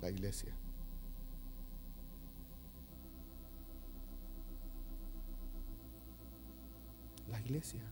La 0.00 0.08
iglesia. 0.08 0.54
La 7.28 7.40
iglesia. 7.40 7.82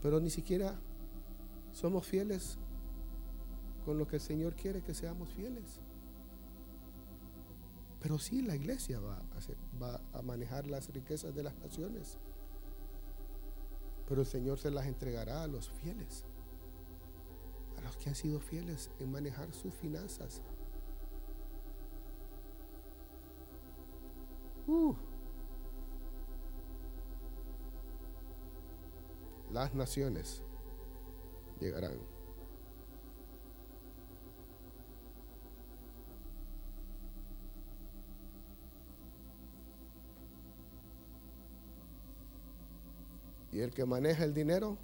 Pero 0.00 0.18
ni 0.20 0.30
siquiera 0.30 0.80
somos 1.80 2.06
fieles 2.06 2.58
con 3.86 3.96
lo 3.96 4.06
que 4.06 4.16
el 4.16 4.22
Señor 4.22 4.54
quiere 4.54 4.82
que 4.82 4.92
seamos 4.92 5.32
fieles. 5.32 5.80
Pero 8.00 8.18
sí, 8.18 8.42
la 8.42 8.54
iglesia 8.54 9.00
va 9.00 9.22
a, 10.12 10.22
manejar 10.22 10.66
las 10.66 10.90
riquezas 10.90 11.34
de 11.34 11.42
las 11.42 11.56
naciones. 11.56 12.18
Pero 14.06 14.20
el 14.20 14.26
Señor 14.26 14.58
se 14.58 14.70
las 14.70 14.86
entregará 14.86 15.42
a 15.42 15.46
los 15.46 15.70
fieles, 15.70 16.26
a 17.78 17.80
los 17.80 17.96
que 17.96 18.10
han 18.10 18.14
sido 18.14 18.40
fieles 18.40 18.90
en 18.98 19.10
manejar 19.10 19.50
sus 19.54 19.72
finanzas. 19.72 20.42
Uh. 24.66 24.94
Las 29.50 29.74
naciones 29.74 30.42
llegarán. 31.60 31.98
Y 43.52 43.60
el 43.60 43.72
que 43.72 43.84
maneja 43.84 44.24
el 44.24 44.32
dinero 44.32 44.78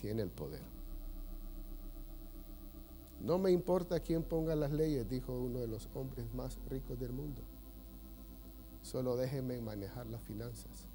tiene 0.00 0.22
el 0.22 0.30
poder. 0.30 0.62
No 3.20 3.38
me 3.38 3.50
importa 3.50 4.00
quién 4.00 4.22
ponga 4.22 4.54
las 4.54 4.70
leyes, 4.70 5.08
dijo 5.08 5.32
uno 5.32 5.60
de 5.60 5.68
los 5.68 5.88
hombres 5.94 6.32
más 6.34 6.58
ricos 6.68 6.98
del 6.98 7.12
mundo. 7.12 7.42
Solo 8.82 9.16
déjenme 9.16 9.60
manejar 9.62 10.06
las 10.06 10.22
finanzas. 10.22 10.86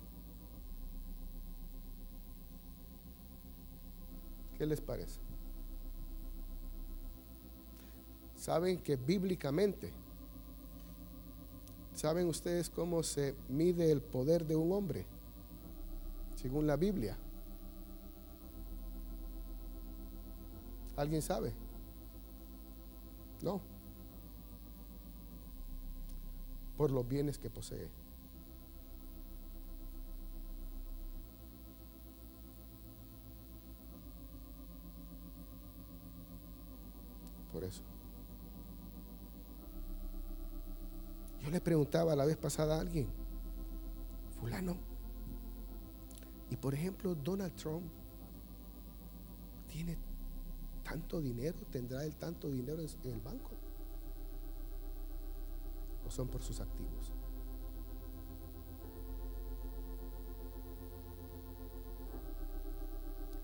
¿Qué 4.59 4.67
les 4.67 4.79
parece? 4.79 5.19
Saben 8.35 8.77
que 8.77 8.95
bíblicamente, 8.95 9.91
¿saben 11.95 12.27
ustedes 12.27 12.69
cómo 12.69 13.01
se 13.01 13.33
mide 13.47 13.91
el 13.91 14.01
poder 14.01 14.45
de 14.45 14.55
un 14.55 14.71
hombre? 14.71 15.07
según 16.41 16.65
la 16.67 16.77
Biblia. 16.77 17.17
¿Alguien 20.95 21.21
sabe? 21.21 21.53
No. 23.41 23.61
Por 26.77 26.91
los 26.91 27.07
bienes 27.07 27.37
que 27.37 27.49
posee. 27.49 27.89
Yo 41.49 41.53
le 41.53 41.61
preguntaba 41.61 42.15
la 42.15 42.25
vez 42.25 42.37
pasada 42.37 42.77
a 42.77 42.79
alguien, 42.79 43.07
fulano, 44.39 44.77
y 46.51 46.55
por 46.55 46.75
ejemplo, 46.75 47.15
Donald 47.15 47.55
Trump 47.55 47.87
tiene 49.67 49.97
tanto 50.83 51.19
dinero, 51.19 51.57
tendrá 51.71 52.05
él 52.05 52.15
tanto 52.17 52.49
dinero 52.49 52.83
en 52.83 53.11
el 53.11 53.19
banco. 53.19 53.49
¿O 56.05 56.11
son 56.11 56.27
por 56.27 56.43
sus 56.43 56.59
activos? 56.59 57.11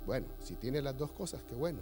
Bueno, 0.05 0.27
si 0.41 0.53
tiene 0.57 0.79
las 0.79 0.95
dos 0.95 1.11
cosas, 1.11 1.41
qué 1.41 1.55
bueno. 1.55 1.79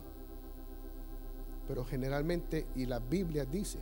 Pero 1.67 1.84
generalmente, 1.84 2.65
y 2.76 2.86
la 2.86 2.99
Biblia 2.99 3.43
dice, 3.43 3.80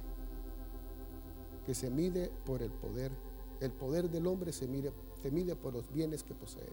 que 1.72 1.76
se 1.76 1.89
mide 1.89 2.30
por 2.45 2.61
el 2.61 2.69
poder. 2.69 3.13
El 3.61 3.72
poder 3.72 4.09
del 4.09 4.28
hombre 4.28 4.51
se 4.51 4.67
mide, 4.67 4.91
se 5.24 5.32
mide 5.32 5.55
por 5.55 5.72
los 5.72 5.89
bienes 5.93 6.22
que 6.22 6.34
posee. 6.34 6.67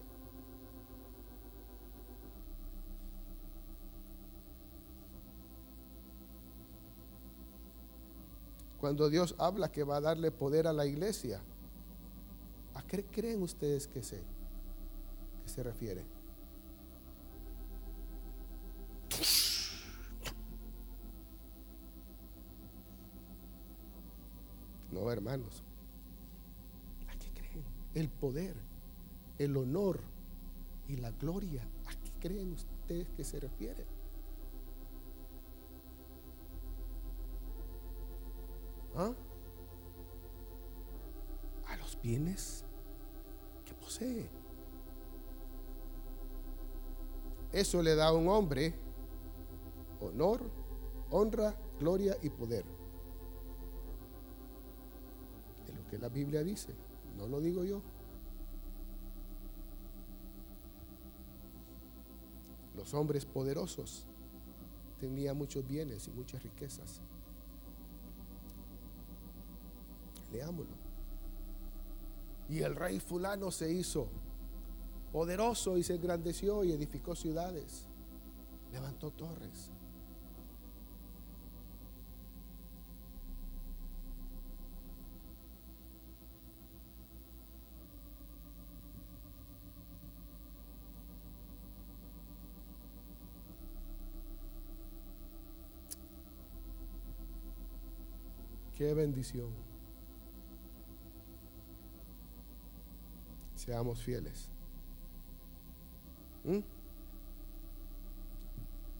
Cuando 8.81 9.09
Dios 9.09 9.35
habla 9.37 9.71
que 9.71 9.85
va 9.85 9.95
a 9.95 10.01
darle 10.01 10.31
poder 10.31 10.67
a 10.67 10.73
la 10.73 10.85
iglesia, 10.85 11.41
¿a 12.73 12.81
qué 12.81 13.05
creen 13.05 13.41
ustedes 13.41 13.87
que 13.87 14.03
se, 14.03 14.17
que 14.17 15.49
se 15.49 15.63
refiere? 15.63 16.18
No, 25.09 25.13
hermanos. 25.13 25.63
¿A 27.07 27.17
qué 27.17 27.31
creen? 27.31 27.65
El 27.95 28.09
poder, 28.09 28.55
el 29.39 29.57
honor 29.57 29.99
y 30.87 30.97
la 30.97 31.09
gloria. 31.09 31.63
¿A 31.87 31.95
qué 31.95 32.27
creen 32.27 32.51
ustedes 32.51 33.09
que 33.17 33.23
se 33.23 33.39
refiere? 33.39 33.87
¿Ah? 38.95 39.11
a 41.65 41.77
los 41.77 41.99
bienes 42.03 42.63
que 43.65 43.73
posee. 43.73 44.29
Eso 47.51 47.81
le 47.81 47.95
da 47.95 48.09
a 48.09 48.13
un 48.13 48.27
hombre 48.27 48.75
honor, 50.01 50.43
honra, 51.09 51.55
gloria 51.79 52.15
y 52.21 52.29
poder. 52.29 52.78
Que 55.89 55.97
la 55.97 56.09
Biblia 56.09 56.43
dice, 56.43 56.73
no 57.17 57.27
lo 57.27 57.39
digo 57.39 57.63
yo. 57.63 57.81
Los 62.75 62.93
hombres 62.93 63.25
poderosos 63.25 64.05
tenían 64.99 65.37
muchos 65.37 65.67
bienes 65.67 66.07
y 66.07 66.11
muchas 66.11 66.43
riquezas. 66.43 67.01
Leámoslo. 70.31 70.77
Y 72.49 72.59
el 72.59 72.75
rey 72.75 72.99
fulano 72.99 73.51
se 73.51 73.71
hizo 73.71 74.07
poderoso 75.11 75.77
y 75.77 75.83
se 75.83 75.95
engrandeció 75.95 76.63
y 76.63 76.71
edificó 76.71 77.15
ciudades, 77.15 77.85
levantó 78.71 79.11
torres. 79.11 79.71
Bendición. 98.93 99.49
Seamos 103.55 104.01
fieles. 104.01 104.49
¿Mm? 106.43 106.59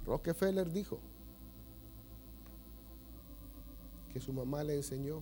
Rockefeller 0.05 0.71
dijo 0.71 0.99
que 4.11 4.19
su 4.19 4.33
mamá 4.33 4.63
le 4.63 4.75
enseñó 4.75 5.21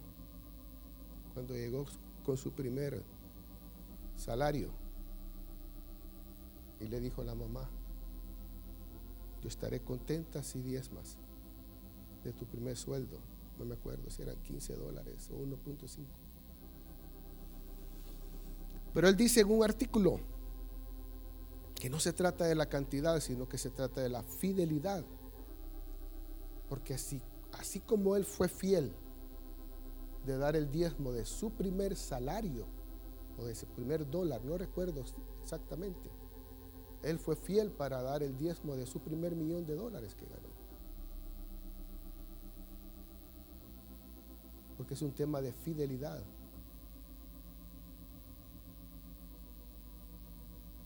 cuando 1.33 1.53
llegó 1.53 1.85
con 2.25 2.37
su 2.37 2.51
primer 2.51 3.03
salario 4.15 4.69
y 6.79 6.87
le 6.87 6.99
dijo 6.99 7.21
a 7.21 7.25
la 7.25 7.35
mamá, 7.35 7.69
yo 9.41 9.47
estaré 9.47 9.81
contenta 9.81 10.41
si 10.43 10.59
más 10.59 11.17
de 12.23 12.33
tu 12.33 12.45
primer 12.45 12.75
sueldo. 12.75 13.19
No 13.57 13.65
me 13.65 13.75
acuerdo 13.75 14.09
si 14.09 14.21
eran 14.21 14.41
15 14.43 14.75
dólares 14.75 15.29
o 15.31 15.37
1.5. 15.37 16.05
Pero 18.93 19.07
él 19.07 19.15
dice 19.15 19.41
en 19.41 19.51
un 19.51 19.63
artículo 19.63 20.19
que 21.75 21.89
no 21.89 21.99
se 21.99 22.13
trata 22.13 22.45
de 22.45 22.55
la 22.55 22.67
cantidad, 22.67 23.19
sino 23.19 23.47
que 23.47 23.57
se 23.57 23.69
trata 23.69 24.01
de 24.01 24.09
la 24.09 24.23
fidelidad. 24.23 25.03
Porque 26.69 26.95
así, 26.95 27.21
así 27.53 27.79
como 27.79 28.15
él 28.15 28.25
fue 28.25 28.47
fiel 28.47 28.91
de 30.25 30.37
dar 30.37 30.55
el 30.55 30.71
diezmo 30.71 31.11
de 31.11 31.25
su 31.25 31.51
primer 31.51 31.95
salario 31.95 32.65
o 33.37 33.45
de 33.45 33.53
ese 33.53 33.65
primer 33.67 34.09
dólar, 34.09 34.43
no 34.43 34.57
recuerdo 34.57 35.03
exactamente, 35.43 36.09
él 37.03 37.19
fue 37.19 37.35
fiel 37.35 37.71
para 37.71 38.01
dar 38.01 38.23
el 38.23 38.35
diezmo 38.37 38.75
de 38.75 38.85
su 38.85 38.99
primer 38.99 39.35
millón 39.35 39.65
de 39.65 39.75
dólares 39.75 40.15
que 40.15 40.25
ganó. 40.25 40.56
Porque 44.77 44.93
es 44.93 45.01
un 45.01 45.11
tema 45.11 45.41
de 45.41 45.51
fidelidad. 45.51 46.21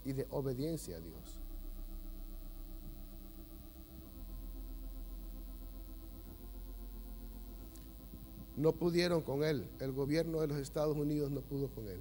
Y 0.05 0.13
de 0.13 0.25
obediencia 0.31 0.97
a 0.97 0.99
Dios. 0.99 1.41
No 8.57 8.73
pudieron 8.73 9.21
con 9.21 9.43
él. 9.43 9.67
El 9.79 9.91
gobierno 9.91 10.41
de 10.41 10.47
los 10.47 10.57
Estados 10.57 10.95
Unidos 10.95 11.31
no 11.31 11.41
pudo 11.41 11.67
con 11.69 11.87
él. 11.87 11.99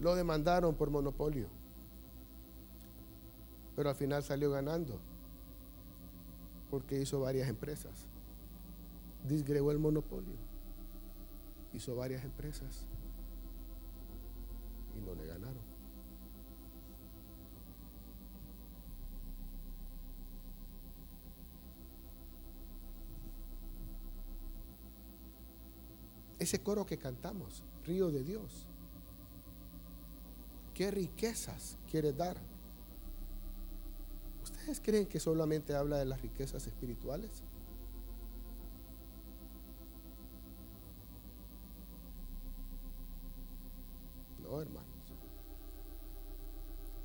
Lo 0.00 0.14
demandaron 0.14 0.74
por 0.74 0.90
monopolio. 0.90 1.46
Pero 3.76 3.90
al 3.90 3.96
final 3.96 4.22
salió 4.22 4.50
ganando. 4.50 4.98
Porque 6.74 7.00
hizo 7.00 7.20
varias 7.20 7.48
empresas. 7.48 7.92
Disgregó 9.28 9.70
el 9.70 9.78
monopolio. 9.78 10.34
Hizo 11.72 11.94
varias 11.94 12.24
empresas. 12.24 12.88
Y 14.98 15.00
no 15.06 15.14
le 15.14 15.24
ganaron. 15.24 15.62
Ese 26.40 26.60
coro 26.60 26.84
que 26.84 26.98
cantamos, 26.98 27.62
Río 27.84 28.10
de 28.10 28.24
Dios 28.24 28.66
¿Qué 30.74 30.90
riquezas 30.90 31.78
quiere 31.88 32.12
dar? 32.12 32.36
¿Ustedes 34.64 34.80
creen 34.82 35.06
que 35.06 35.20
solamente 35.20 35.74
habla 35.74 35.98
de 35.98 36.06
las 36.06 36.22
riquezas 36.22 36.66
espirituales? 36.66 37.42
No, 44.42 44.62
hermanos. 44.62 44.88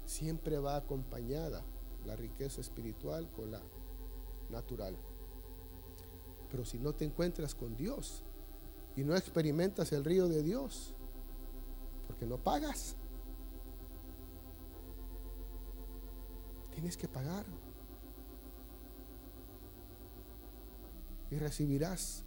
Siempre 0.05 0.57
va 0.57 0.77
acompañada 0.77 1.61
la 2.05 2.15
riqueza 2.15 2.61
espiritual 2.61 3.29
con 3.35 3.51
la 3.51 3.61
natural. 4.49 4.95
Pero 6.49 6.63
si 6.63 6.79
no 6.79 6.93
te 6.93 7.03
encuentras 7.03 7.55
con 7.55 7.75
Dios 7.75 8.23
y 8.95 9.03
no 9.03 9.17
experimentas 9.17 9.91
el 9.91 10.05
río 10.05 10.29
de 10.29 10.43
Dios, 10.43 10.93
porque 12.07 12.25
no 12.25 12.37
pagas, 12.37 12.95
Tienes 16.79 16.95
que 16.95 17.09
pagar. 17.09 17.45
Y 21.29 21.35
recibirás 21.35 22.23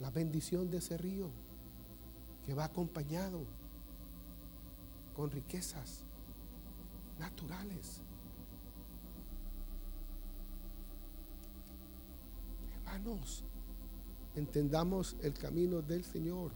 la 0.00 0.10
bendición 0.10 0.68
de 0.72 0.78
ese 0.78 0.98
río 0.98 1.30
que 2.44 2.52
va 2.52 2.64
acompañado 2.64 3.44
con 5.14 5.30
riquezas 5.30 6.00
naturales. 7.20 8.00
Hermanos, 12.74 13.44
entendamos 14.34 15.14
el 15.22 15.34
camino 15.34 15.80
del 15.80 16.04
Señor. 16.04 16.50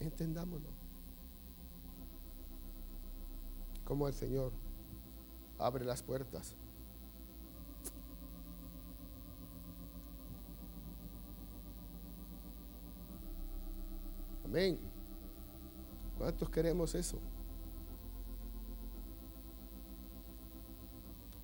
Entendámoslo. 0.00 0.75
Como 3.86 4.08
el 4.08 4.14
Señor 4.14 4.52
abre 5.58 5.84
las 5.84 6.02
puertas. 6.02 6.54
Amén. 14.44 14.78
¿Cuántos 16.18 16.50
queremos 16.50 16.94
eso? 16.94 17.18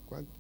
¿Cuántos? 0.09 0.36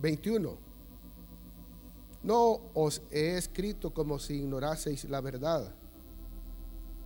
Veintiuno. 0.00 0.75
No 2.26 2.60
os 2.74 3.02
he 3.12 3.36
escrito 3.36 3.94
como 3.94 4.18
si 4.18 4.34
ignoraseis 4.34 5.04
la 5.04 5.20
verdad, 5.20 5.72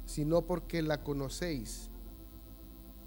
sino 0.07 0.47
porque 0.47 0.81
la 0.81 1.05
conocéis 1.05 1.91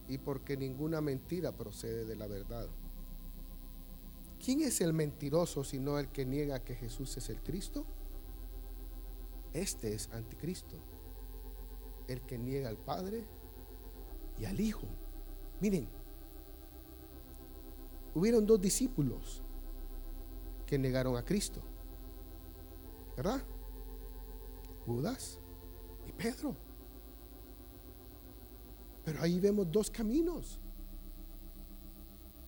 y 0.08 0.20
porque 0.20 0.56
ninguna 0.56 1.02
mentira 1.02 1.54
procede 1.54 2.06
de 2.06 2.16
la 2.16 2.28
verdad. 2.28 2.68
¿Quién 4.40 4.62
es 4.62 4.80
el 4.82 4.94
mentiroso 4.94 5.64
sino 5.64 5.98
el 5.98 6.10
que 6.10 6.24
niega 6.24 6.64
que 6.64 6.76
Jesús 6.76 7.18
es 7.18 7.30
el 7.30 7.42
Cristo? 7.42 7.84
Este 9.52 9.96
es 9.96 10.08
anticristo, 10.12 10.76
el 12.08 12.22
que 12.22 12.38
niega 12.38 12.70
al 12.70 12.78
Padre 12.78 13.26
y 14.38 14.46
al 14.46 14.60
Hijo. 14.60 14.86
Miren, 15.60 15.90
hubieron 18.14 18.46
dos 18.46 18.62
discípulos 18.62 19.42
que 20.68 20.78
negaron 20.78 21.18
a 21.18 21.26
Cristo. 21.26 21.73
¿Verdad? 23.16 23.42
Judas 24.86 25.40
y 26.08 26.12
Pedro. 26.12 26.56
Pero 29.06 29.22
ahí 29.22 29.40
vemos 29.40 29.72
dos 29.72 29.90
caminos. 29.90 30.60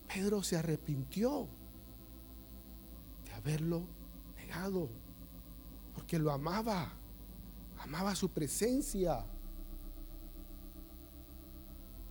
Pedro 0.08 0.42
se 0.42 0.56
arrepintió 0.56 1.46
de 3.24 3.32
haberlo 3.32 3.82
negado, 4.36 4.88
porque 5.94 6.18
lo 6.18 6.30
amaba, 6.32 6.90
amaba 7.80 8.14
su 8.14 8.30
presencia. 8.30 9.24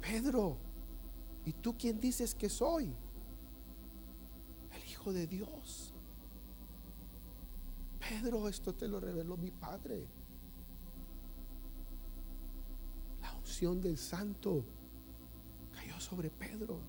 Pedro, 0.02 0.58
¿y 1.46 1.54
tú 1.54 1.76
quién 1.78 2.00
dices 2.00 2.36
que 2.36 2.48
soy? 2.50 2.94
El 4.72 4.84
Hijo 4.88 5.12
de 5.12 5.26
Dios. 5.26 5.95
Pedro, 8.08 8.48
esto 8.48 8.74
te 8.74 8.88
lo 8.88 9.00
reveló 9.00 9.36
mi 9.36 9.50
Padre. 9.50 10.06
La 13.22 13.34
unción 13.34 13.82
del 13.82 13.98
santo 13.98 14.64
cayó 15.74 16.00
sobre 16.00 16.30
Pedro. 16.30 16.80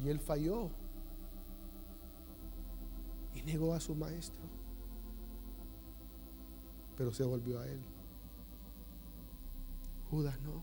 Y 0.00 0.08
él 0.08 0.18
falló 0.18 0.70
y 3.34 3.42
negó 3.42 3.74
a 3.74 3.80
su 3.80 3.94
maestro. 3.94 4.42
Pero 6.96 7.12
se 7.12 7.22
volvió 7.22 7.60
a 7.60 7.68
él. 7.68 7.80
Judas 10.10 10.40
no. 10.40 10.62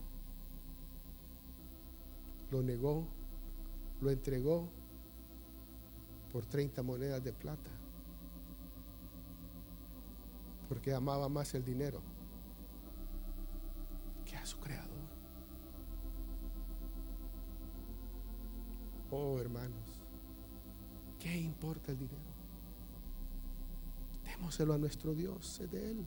Lo 2.50 2.62
negó 2.62 3.06
lo 4.00 4.10
entregó 4.10 4.68
por 6.32 6.44
30 6.44 6.82
monedas 6.82 7.22
de 7.22 7.32
plata, 7.32 7.70
porque 10.68 10.92
amaba 10.92 11.28
más 11.28 11.54
el 11.54 11.64
dinero 11.64 12.00
que 14.24 14.36
a 14.36 14.44
su 14.44 14.58
creador. 14.58 14.90
Oh 19.10 19.38
hermanos, 19.38 20.00
¿qué 21.20 21.36
importa 21.36 21.92
el 21.92 21.98
dinero? 21.98 22.34
Démoselo 24.24 24.74
a 24.74 24.78
nuestro 24.78 25.14
Dios, 25.14 25.60
es 25.60 25.70
de 25.70 25.90
Él. 25.92 26.06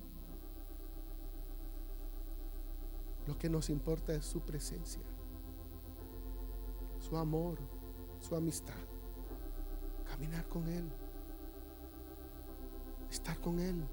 Lo 3.28 3.38
que 3.38 3.50
nos 3.50 3.70
importa 3.70 4.14
es 4.14 4.26
su 4.26 4.42
presencia, 4.42 5.04
su 7.00 7.16
amor, 7.18 7.77
su 8.22 8.36
amistad, 8.36 8.74
caminar 10.06 10.48
con 10.48 10.68
Él, 10.68 10.86
estar 13.10 13.38
con 13.40 13.60
Él, 13.60 13.84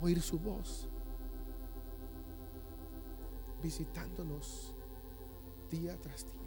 oír 0.00 0.20
su 0.20 0.38
voz, 0.38 0.88
visitándonos 3.62 4.74
día 5.70 5.96
tras 6.00 6.24
día. 6.24 6.44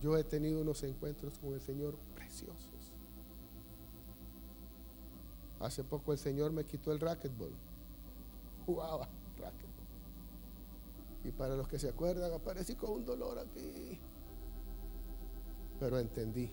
Yo 0.00 0.16
he 0.16 0.24
tenido 0.24 0.60
unos 0.60 0.82
encuentros 0.82 1.38
con 1.38 1.54
el 1.54 1.60
Señor 1.60 1.96
preciosos. 2.14 2.92
Hace 5.58 5.82
poco 5.84 6.12
el 6.12 6.18
Señor 6.18 6.52
me 6.52 6.64
quitó 6.64 6.92
el 6.92 7.00
racquetball. 7.00 7.52
Jugaba 8.66 9.08
racquetball. 9.38 9.75
Y 11.26 11.32
para 11.32 11.56
los 11.56 11.66
que 11.66 11.76
se 11.76 11.88
acuerdan, 11.88 12.32
aparecí 12.32 12.76
con 12.76 12.90
un 12.90 13.04
dolor 13.04 13.36
aquí. 13.40 13.98
Pero 15.80 15.98
entendí. 15.98 16.48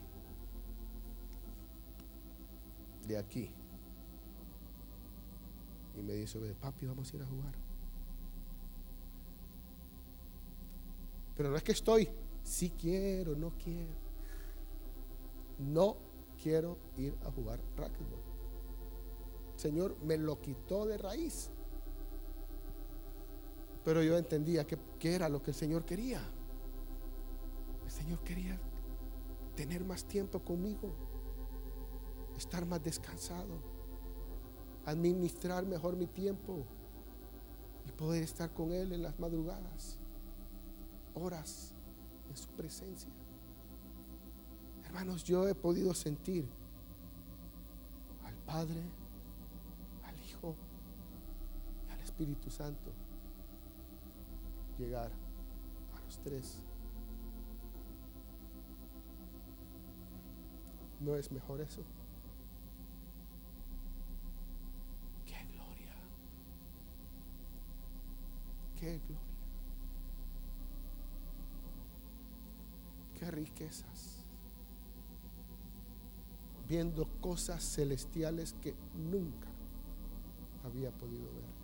De 3.07 3.17
aquí. 3.17 3.51
Y 5.95 6.01
me 6.01 6.13
dice, 6.13 6.39
papi, 6.55 6.87
vamos 6.87 7.13
a 7.13 7.15
ir 7.15 7.21
a 7.21 7.27
jugar. 7.27 7.53
Pero 11.35 11.49
no 11.51 11.55
es 11.55 11.63
que 11.63 11.73
estoy, 11.73 12.09
si 12.43 12.71
quiero, 12.71 13.35
no 13.35 13.51
quiero. 13.63 13.93
No 15.59 15.97
quiero 16.41 16.79
ir 16.97 17.15
a 17.25 17.31
jugar 17.31 17.59
racquetball. 17.77 18.23
Señor 19.55 19.95
me 20.03 20.17
lo 20.17 20.41
quitó 20.41 20.87
de 20.87 20.97
raíz. 20.97 21.51
Pero 23.83 24.01
yo 24.01 24.17
entendía 24.17 24.65
que, 24.65 24.77
era 25.01 25.27
lo 25.27 25.41
que 25.41 25.51
el 25.51 25.55
Señor 25.55 25.83
quería. 25.83 26.21
El 27.83 27.91
Señor 27.91 28.19
quería 28.19 28.57
tener 29.55 29.83
más 29.83 30.05
tiempo 30.05 30.39
conmigo, 30.39 30.93
estar 32.37 32.65
más 32.65 32.81
descansado, 32.81 33.59
administrar 34.85 35.65
mejor 35.65 35.95
mi 35.95 36.07
tiempo 36.07 36.65
y 37.85 37.91
poder 37.91 38.23
estar 38.23 38.51
con 38.51 38.71
Él 38.71 38.93
en 38.93 39.03
las 39.03 39.19
madrugadas 39.19 39.97
horas 41.15 41.73
en 42.29 42.37
su 42.37 42.47
presencia. 42.49 43.11
Hermanos, 44.85 45.23
yo 45.23 45.47
he 45.47 45.53
podido 45.53 45.93
sentir 45.93 46.47
al 48.25 48.35
Padre, 48.45 48.81
al 50.03 50.15
Hijo 50.25 50.55
y 51.87 51.91
al 51.91 51.99
Espíritu 51.99 52.49
Santo 52.49 53.02
llegar 54.77 55.11
a 55.95 55.99
los 56.05 56.19
tres. 56.19 56.59
¿No 60.99 61.15
es 61.15 61.31
mejor 61.31 61.61
eso? 61.61 61.83
¡Qué 65.25 65.43
gloria! 65.51 65.95
¡Qué 68.79 68.99
gloria! 68.99 69.33
riquezas. 73.31 74.23
Viendo 76.67 77.07
cosas 77.19 77.63
celestiales 77.63 78.53
que 78.61 78.75
nunca 78.95 79.47
había 80.63 80.91
podido 80.91 81.25
ver. 81.25 81.62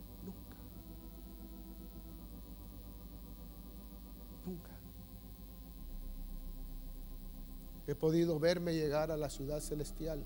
He 7.89 7.95
podido 7.95 8.39
verme 8.39 8.75
llegar 8.75 9.09
a 9.09 9.17
la 9.17 9.31
ciudad 9.31 9.61
celestial. 9.61 10.23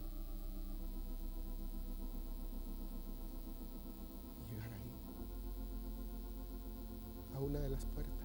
llegar 4.51 4.69
ahí. 4.69 4.91
A 7.33 7.39
una 7.39 7.61
de 7.61 7.69
las 7.69 7.85
puertas. 7.85 8.22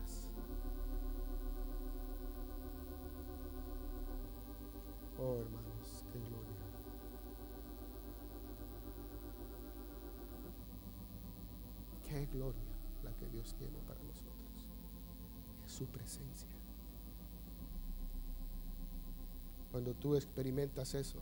Cuando 19.79 19.95
tú 19.95 20.16
experimentas 20.16 20.93
eso, 20.95 21.20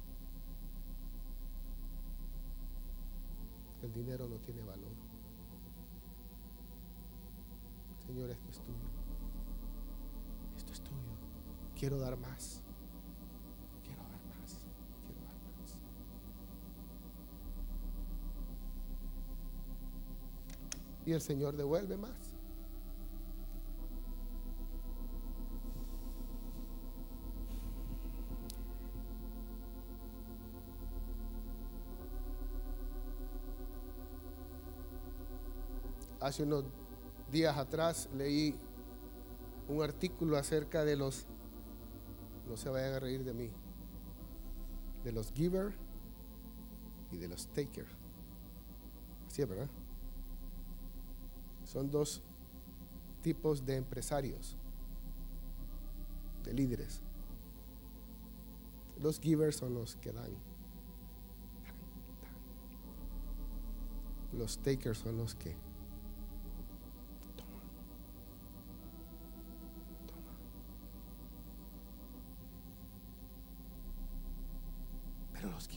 el 3.82 3.92
dinero 3.92 4.26
no 4.26 4.36
tiene 4.36 4.62
valor. 4.62 4.94
Señor, 8.06 8.30
esto 8.30 8.50
es 8.50 8.58
tuyo. 8.60 8.78
Esto 10.56 10.72
es 10.72 10.80
tuyo. 10.80 10.96
Quiero 11.78 11.98
dar 11.98 12.16
más. 12.16 12.62
y 21.04 21.12
el 21.12 21.20
Señor 21.20 21.56
devuelve 21.56 21.98
más. 21.98 22.25
Hace 36.26 36.42
unos 36.42 36.64
días 37.30 37.56
atrás 37.56 38.08
leí 38.12 38.52
un 39.68 39.80
artículo 39.80 40.36
acerca 40.36 40.84
de 40.84 40.96
los, 40.96 41.24
no 42.48 42.56
se 42.56 42.68
vayan 42.68 42.94
a 42.94 42.98
reír 42.98 43.22
de 43.22 43.32
mí, 43.32 43.48
de 45.04 45.12
los 45.12 45.30
giver 45.30 45.72
y 47.12 47.18
de 47.18 47.28
los 47.28 47.46
taker. 47.46 47.86
Así 49.28 49.42
es, 49.42 49.48
¿verdad? 49.48 49.68
Son 51.64 51.92
dos 51.92 52.22
tipos 53.22 53.64
de 53.64 53.76
empresarios, 53.76 54.56
de 56.42 56.54
líderes. 56.54 57.02
Los 59.00 59.20
givers 59.20 59.54
son 59.54 59.74
los 59.74 59.94
que 59.94 60.10
dan. 60.10 60.32
Los 64.32 64.58
takers 64.58 64.98
son 64.98 65.18
los 65.18 65.36
que 65.36 65.54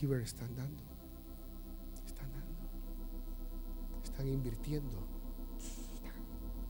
Givers 0.00 0.28
están 0.28 0.56
dando. 0.56 0.82
Están 2.06 2.32
dando. 2.32 4.02
Están 4.02 4.28
invirtiendo 4.28 5.20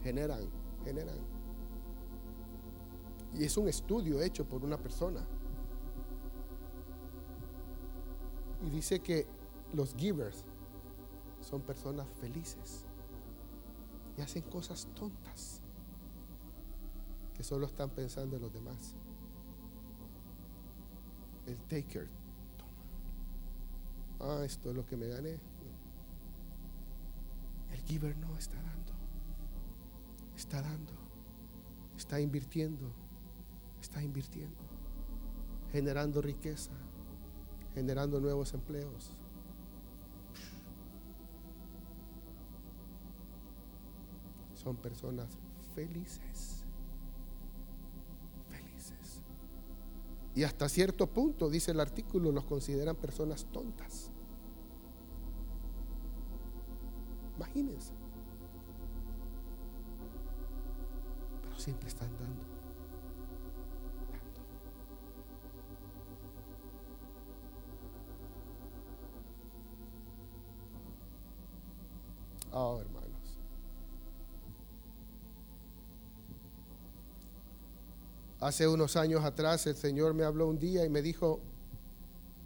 generan, 0.03 0.49
generan. 0.85 1.19
Y 3.35 3.45
es 3.45 3.57
un 3.57 3.69
estudio 3.69 4.21
hecho 4.21 4.45
por 4.45 4.65
una 4.65 4.77
persona. 4.77 5.25
Y 8.63 8.71
dice 8.71 9.01
que 9.01 9.27
los 9.73 9.95
givers 9.95 10.45
son 11.41 11.63
personas 11.63 12.07
felices 12.21 12.85
y 14.19 14.21
hacen 14.21 14.43
cosas 14.43 14.87
tontas 14.95 15.61
que 17.35 17.43
solo 17.43 17.67
están 17.67 17.91
pensando 17.91 18.37
en 18.37 18.43
los 18.43 18.53
demás. 18.53 18.95
El 21.47 21.59
taker. 21.63 22.20
Ah, 24.21 24.43
esto 24.45 24.71
es 24.71 24.77
lo 24.77 24.87
que 24.87 24.97
me 24.97 25.09
gané. 25.09 25.39
El 27.73 27.81
giver 27.87 28.17
no 28.19 28.37
está 28.37 28.61
dando 28.63 28.81
está 30.41 30.63
dando, 30.63 30.93
está 31.99 32.19
invirtiendo, 32.19 32.91
está 33.81 34.03
invirtiendo, 34.03 34.57
generando 35.71 36.23
riqueza, 36.23 36.73
generando 37.75 38.19
nuevos 38.21 38.55
empleos. 38.55 39.11
Son 44.55 44.77
personas 44.77 45.29
felices, 45.75 46.65
felices. 48.49 49.23
Y 50.35 50.43
hasta 50.43 50.71
cierto 50.71 51.07
punto, 51.07 51.51
dice 51.51 51.71
el 51.73 51.81
artículo, 51.81 52.33
los 52.33 52.45
consideran 52.45 52.97
personas 52.97 53.45
tontas. 53.53 54.10
Imagínense. 57.55 57.93
siempre 61.61 61.89
están 61.89 62.09
dando. 62.19 62.43
Oh, 72.53 72.81
hermanos. 72.81 73.11
Hace 78.41 78.67
unos 78.67 78.97
años 78.97 79.23
atrás 79.23 79.67
el 79.67 79.77
Señor 79.77 80.15
me 80.15 80.25
habló 80.25 80.49
un 80.49 80.59
día 80.59 80.85
y 80.85 80.89
me 80.89 81.03
dijo, 81.03 81.41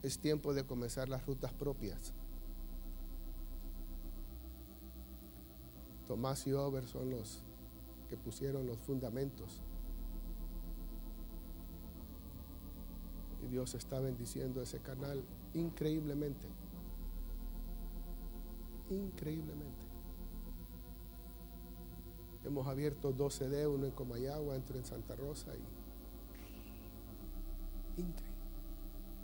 es 0.03 0.19
tiempo 0.19 0.53
de 0.53 0.65
comenzar 0.65 1.09
las 1.09 1.25
rutas 1.25 1.53
propias. 1.53 2.13
Tomás 6.07 6.47
y 6.47 6.53
Over 6.53 6.87
son 6.87 7.11
los 7.11 7.43
que 8.09 8.17
pusieron 8.17 8.67
los 8.67 8.79
fundamentos. 8.79 9.63
Y 13.43 13.49
Dios 13.49 13.75
está 13.75 14.01
bendiciendo 14.01 14.63
ese 14.63 14.81
canal 14.81 15.23
increíblemente. 15.55 16.49
Increíblemente. 18.91 19.85
Hemos 22.45 22.67
abierto 22.67 23.13
12 23.13 23.49
d 23.49 23.67
uno 23.67 23.87
en 23.87 23.93
Comayagua, 23.93 24.57
otro 24.57 24.77
en 24.77 24.85
Santa 24.85 25.17
Rosa 25.17 25.53
y 25.57 25.65
increíble. 28.01 28.35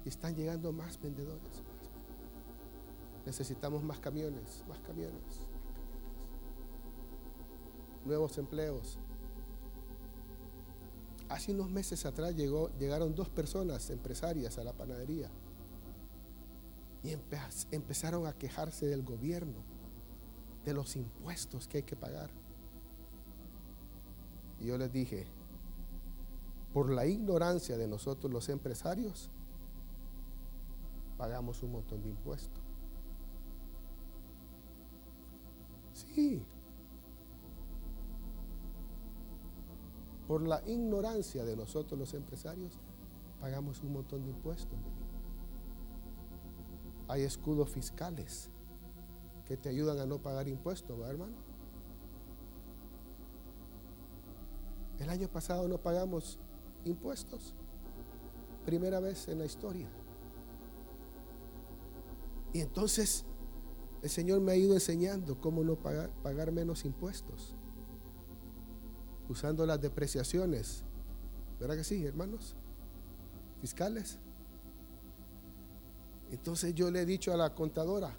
Y 0.06 0.08
están 0.08 0.34
llegando 0.34 0.72
más 0.72 0.98
vendedores. 0.98 1.62
Necesitamos 3.26 3.82
más 3.82 3.98
camiones, 3.98 4.64
más 4.66 4.78
camiones, 4.80 5.46
Nuevos 8.04 8.38
empleos. 8.38 8.98
Hace 11.28 11.52
unos 11.52 11.70
meses 11.70 12.04
atrás 12.06 12.34
llegaron 12.34 13.14
dos 13.14 13.28
personas 13.28 13.88
empresarias 13.90 14.58
a 14.58 14.64
la 14.64 14.72
panadería 14.72 15.30
y 17.04 17.16
empezaron 17.70 18.26
a 18.26 18.32
quejarse 18.32 18.86
del 18.86 19.02
gobierno, 19.02 19.62
de 20.64 20.74
los 20.74 20.96
impuestos 20.96 21.68
que 21.68 21.78
hay 21.78 21.82
que 21.84 21.96
pagar. 21.96 22.30
Y 24.58 24.66
yo 24.66 24.76
les 24.76 24.92
dije, 24.92 25.26
por 26.74 26.90
la 26.90 27.06
ignorancia 27.06 27.76
de 27.78 27.88
nosotros 27.88 28.32
los 28.32 28.48
empresarios, 28.48 29.30
pagamos 31.16 31.62
un 31.62 31.72
montón 31.72 32.02
de 32.02 32.08
impuestos. 32.08 32.62
Sí. 35.92 36.42
Por 40.30 40.46
la 40.46 40.62
ignorancia 40.64 41.44
de 41.44 41.56
nosotros 41.56 41.98
los 41.98 42.14
empresarios, 42.14 42.78
pagamos 43.40 43.82
un 43.82 43.94
montón 43.94 44.22
de 44.22 44.30
impuestos. 44.30 44.78
Hay 47.08 47.22
escudos 47.22 47.68
fiscales 47.70 48.48
que 49.44 49.56
te 49.56 49.68
ayudan 49.68 49.98
a 49.98 50.06
no 50.06 50.22
pagar 50.22 50.46
impuestos, 50.46 50.96
¿verdad, 50.96 51.10
hermano? 51.10 51.34
El 55.00 55.10
año 55.10 55.26
pasado 55.26 55.66
no 55.66 55.78
pagamos 55.78 56.38
impuestos. 56.84 57.56
Primera 58.64 59.00
vez 59.00 59.26
en 59.26 59.40
la 59.40 59.46
historia. 59.46 59.88
Y 62.52 62.60
entonces 62.60 63.24
el 64.00 64.10
Señor 64.10 64.40
me 64.40 64.52
ha 64.52 64.56
ido 64.56 64.74
enseñando 64.74 65.40
cómo 65.40 65.64
no 65.64 65.74
pagar, 65.74 66.10
pagar 66.22 66.52
menos 66.52 66.84
impuestos. 66.84 67.56
Usando 69.30 69.64
las 69.64 69.80
depreciaciones. 69.80 70.82
¿Verdad 71.60 71.76
que 71.76 71.84
sí, 71.84 72.04
hermanos? 72.04 72.56
Fiscales. 73.60 74.18
Entonces 76.32 76.74
yo 76.74 76.90
le 76.90 77.02
he 77.02 77.06
dicho 77.06 77.32
a 77.32 77.36
la 77.36 77.54
contadora, 77.54 78.12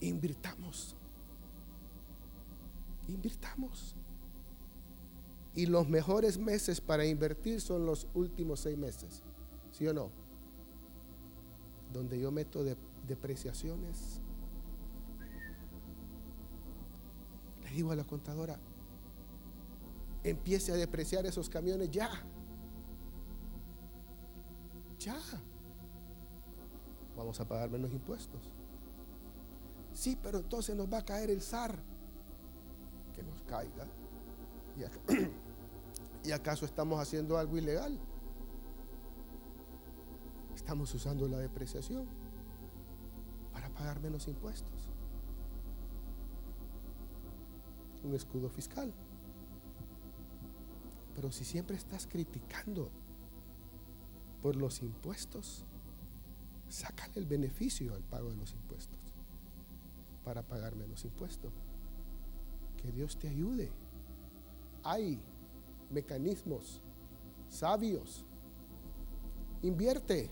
invirtamos. 0.00 0.94
Invirtamos. 3.08 3.96
Y 5.56 5.66
los 5.66 5.88
mejores 5.88 6.38
meses 6.38 6.80
para 6.80 7.04
invertir 7.04 7.60
son 7.60 7.84
los 7.84 8.06
últimos 8.14 8.60
seis 8.60 8.78
meses. 8.78 9.24
¿Sí 9.72 9.88
o 9.88 9.92
no? 9.92 10.12
Donde 11.92 12.20
yo 12.20 12.30
meto 12.30 12.62
de, 12.62 12.76
depreciaciones. 13.08 14.20
Le 17.64 17.70
digo 17.70 17.90
a 17.90 17.96
la 17.96 18.04
contadora, 18.04 18.60
empiece 20.24 20.72
a 20.72 20.76
depreciar 20.76 21.26
esos 21.26 21.48
camiones 21.48 21.90
ya. 21.90 22.10
Ya. 24.98 25.18
Vamos 27.16 27.40
a 27.40 27.46
pagar 27.46 27.70
menos 27.70 27.92
impuestos. 27.92 28.40
Sí, 29.94 30.16
pero 30.22 30.38
entonces 30.38 30.76
nos 30.76 30.92
va 30.92 30.98
a 30.98 31.04
caer 31.04 31.30
el 31.30 31.42
SAR. 31.42 31.76
Que 33.14 33.22
nos 33.22 33.42
caiga. 33.42 33.86
¿Y 36.24 36.30
acaso 36.30 36.64
estamos 36.64 37.00
haciendo 37.00 37.36
algo 37.36 37.56
ilegal? 37.56 37.98
Estamos 40.54 40.92
usando 40.94 41.26
la 41.26 41.38
depreciación 41.38 42.06
para 43.52 43.68
pagar 43.70 44.00
menos 44.00 44.28
impuestos. 44.28 44.88
Un 48.04 48.14
escudo 48.14 48.48
fiscal. 48.48 48.92
Pero 51.18 51.32
si 51.32 51.44
siempre 51.44 51.76
estás 51.76 52.06
criticando 52.06 52.92
por 54.40 54.54
los 54.54 54.82
impuestos, 54.82 55.64
sácale 56.68 57.14
el 57.16 57.26
beneficio 57.26 57.92
al 57.92 58.04
pago 58.04 58.30
de 58.30 58.36
los 58.36 58.52
impuestos 58.52 59.00
para 60.24 60.44
pagar 60.44 60.76
menos 60.76 61.04
impuestos. 61.04 61.52
Que 62.80 62.92
Dios 62.92 63.18
te 63.18 63.26
ayude 63.26 63.72
hay 64.84 65.20
mecanismos 65.90 66.80
sabios. 67.48 68.24
Invierte, 69.62 70.30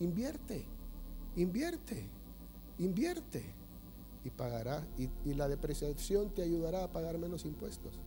invierte, 0.00 0.64
invierte, 1.36 2.10
invierte 2.78 3.44
y 4.24 4.30
pagará 4.30 4.84
y, 4.98 5.34
la 5.34 5.46
depreciación 5.46 6.34
te 6.34 6.42
ayudará 6.42 6.82
a 6.82 6.90
pagar 6.90 7.16
menos 7.16 7.44
impuestos. 7.44 8.00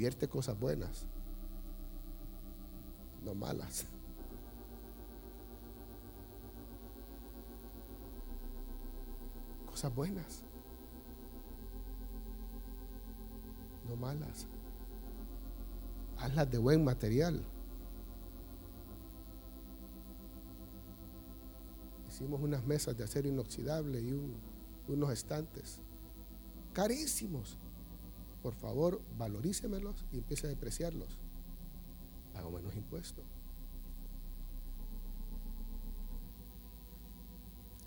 Invierte 0.00 0.28
cosas 0.28 0.58
buenas, 0.58 1.04
no 3.22 3.34
malas. 3.34 3.84
cosas 9.66 9.94
buenas, 9.94 10.42
no 13.86 13.96
malas. 13.96 14.46
Hazlas 16.16 16.50
de 16.50 16.56
buen 16.56 16.82
material. 16.82 17.44
Hicimos 22.08 22.40
unas 22.40 22.64
mesas 22.64 22.96
de 22.96 23.04
acero 23.04 23.28
inoxidable 23.28 24.00
y 24.00 24.18
unos 24.88 25.12
estantes 25.12 25.78
carísimos. 26.72 27.59
Por 28.42 28.54
favor, 28.54 29.00
valorícemelos 29.18 30.04
y 30.12 30.18
empiece 30.18 30.46
a 30.46 30.50
depreciarlos. 30.50 31.18
Pago 32.32 32.50
menos 32.50 32.74
impuestos. 32.74 33.24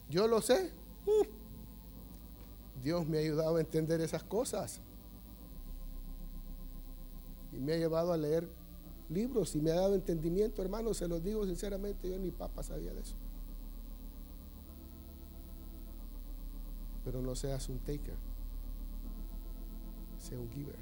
Yo 0.09 0.27
lo 0.27 0.41
sé. 0.41 0.71
Uh. 1.05 1.25
Dios 2.83 3.07
me 3.07 3.17
ha 3.17 3.21
ayudado 3.21 3.55
a 3.55 3.61
entender 3.61 4.01
esas 4.01 4.23
cosas. 4.23 4.79
Y 7.51 7.57
me 7.57 7.73
ha 7.73 7.77
llevado 7.77 8.13
a 8.13 8.17
leer 8.17 8.47
libros 9.09 9.55
y 9.55 9.61
me 9.61 9.71
ha 9.71 9.75
dado 9.75 9.95
entendimiento, 9.95 10.61
hermano, 10.61 10.93
se 10.93 11.07
los 11.07 11.23
digo 11.23 11.45
sinceramente, 11.45 12.09
yo 12.09 12.17
ni 12.17 12.31
papa 12.31 12.63
sabía 12.63 12.93
de 12.93 13.01
eso. 13.01 13.15
Pero 17.05 17.21
no 17.21 17.35
seas 17.35 17.69
un 17.69 17.79
taker, 17.79 18.15
sea 20.23 20.39
un 20.39 20.49
giver. 20.49 20.75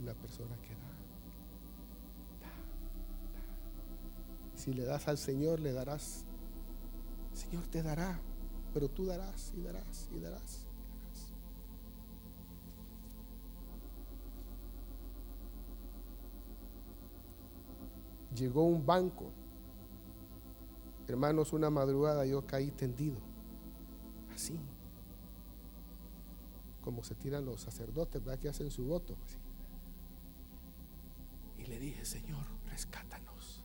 Una 0.00 0.14
persona 0.14 0.56
que 0.62 0.74
da. 0.74 0.80
Si 4.56 4.72
le 4.72 4.84
das 4.84 5.08
al 5.08 5.18
Señor, 5.18 5.60
le 5.60 5.72
darás. 5.72 6.24
El 7.32 7.38
Señor 7.38 7.66
te 7.68 7.82
dará 7.82 8.20
pero 8.72 8.88
tú 8.88 9.06
darás 9.06 9.52
y 9.56 9.62
darás 9.62 10.08
y 10.12 10.20
darás. 10.20 10.66
Llegó 18.34 18.64
un 18.64 18.86
banco. 18.86 19.26
Hermanos, 21.08 21.52
una 21.52 21.68
madrugada 21.68 22.24
yo 22.24 22.46
caí 22.46 22.70
tendido. 22.70 23.16
Así. 24.32 24.58
Como 26.80 27.04
se 27.04 27.14
tiran 27.14 27.44
los 27.44 27.60
sacerdotes, 27.60 28.24
¿verdad? 28.24 28.40
Que 28.40 28.48
hacen 28.48 28.70
su 28.70 28.84
voto. 28.84 29.16
Y 31.58 31.66
le 31.66 31.78
dije, 31.78 32.04
Señor, 32.04 32.44
rescátanos. 32.66 33.64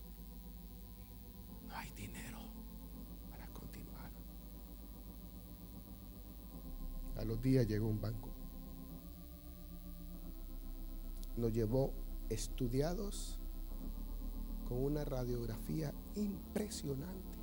No 1.68 1.76
hay 1.76 1.92
dinero. 1.92 2.36
A 7.18 7.24
los 7.24 7.42
días 7.42 7.68
llegó 7.68 7.88
un 7.88 8.02
banco. 8.02 8.30
Nos 11.38 11.54
llevó 11.54 11.94
estudiados 12.30 13.40
con 14.68 14.84
una 14.84 15.06
radiografía 15.06 15.94
impresionante. 16.16 17.40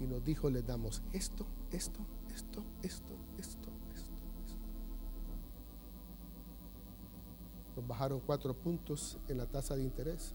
Y 0.00 0.06
nos 0.06 0.24
dijo, 0.24 0.50
les 0.50 0.66
damos 0.66 1.02
esto, 1.12 1.46
esto, 1.70 2.00
esto, 2.36 2.62
esto, 2.82 3.14
esto, 3.38 3.70
esto, 3.94 4.12
esto. 4.46 4.66
Nos 7.74 7.86
bajaron 7.86 8.20
cuatro 8.20 8.52
puntos 8.52 9.18
en 9.26 9.38
la 9.38 9.46
tasa 9.46 9.74
de 9.74 9.82
interés. 9.82 10.34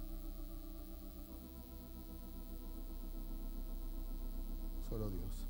Solo 4.89 5.11
Dios. 5.11 5.47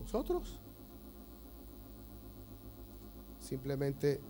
Nosotros 0.00 0.60
simplemente 3.40 4.20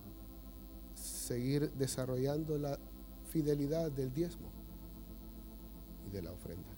seguir 0.94 1.70
desarrollando 1.72 2.56
la 2.56 2.78
fidelidad 3.28 3.92
del 3.92 4.14
diezmo 4.14 4.48
y 6.06 6.10
de 6.10 6.22
la 6.22 6.32
ofrenda. 6.32 6.71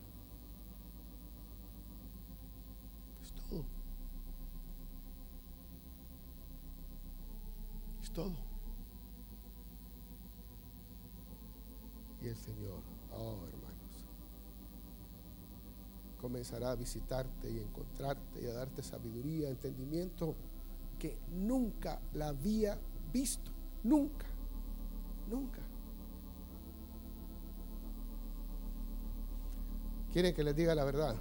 Todo. 8.15 8.33
Y 12.23 12.29
el 12.29 12.37
Señor, 12.37 12.81
oh 13.13 13.37
hermanos, 13.47 14.07
comenzará 16.19 16.71
a 16.71 16.75
visitarte 16.75 17.51
y 17.51 17.59
encontrarte 17.59 18.41
y 18.41 18.47
a 18.47 18.55
darte 18.55 18.83
sabiduría, 18.83 19.51
entendimiento 19.51 20.35
que 20.99 21.19
nunca 21.33 22.01
la 22.15 22.29
había 22.29 22.79
visto. 23.13 23.51
Nunca. 23.83 24.25
Nunca. 25.29 25.61
¿Quieren 30.13 30.35
que 30.35 30.45
les 30.45 30.57
diga 30.57 30.75
la 30.75 30.85
verdad? 30.85 31.17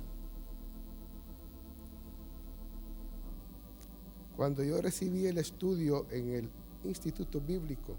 Cuando 4.38 4.64
yo 4.64 4.82
recibí 4.82 5.26
el 5.26 5.38
estudio 5.38 6.08
en 6.12 6.30
el 6.30 6.50
Instituto 6.86 7.40
Bíblico 7.40 7.96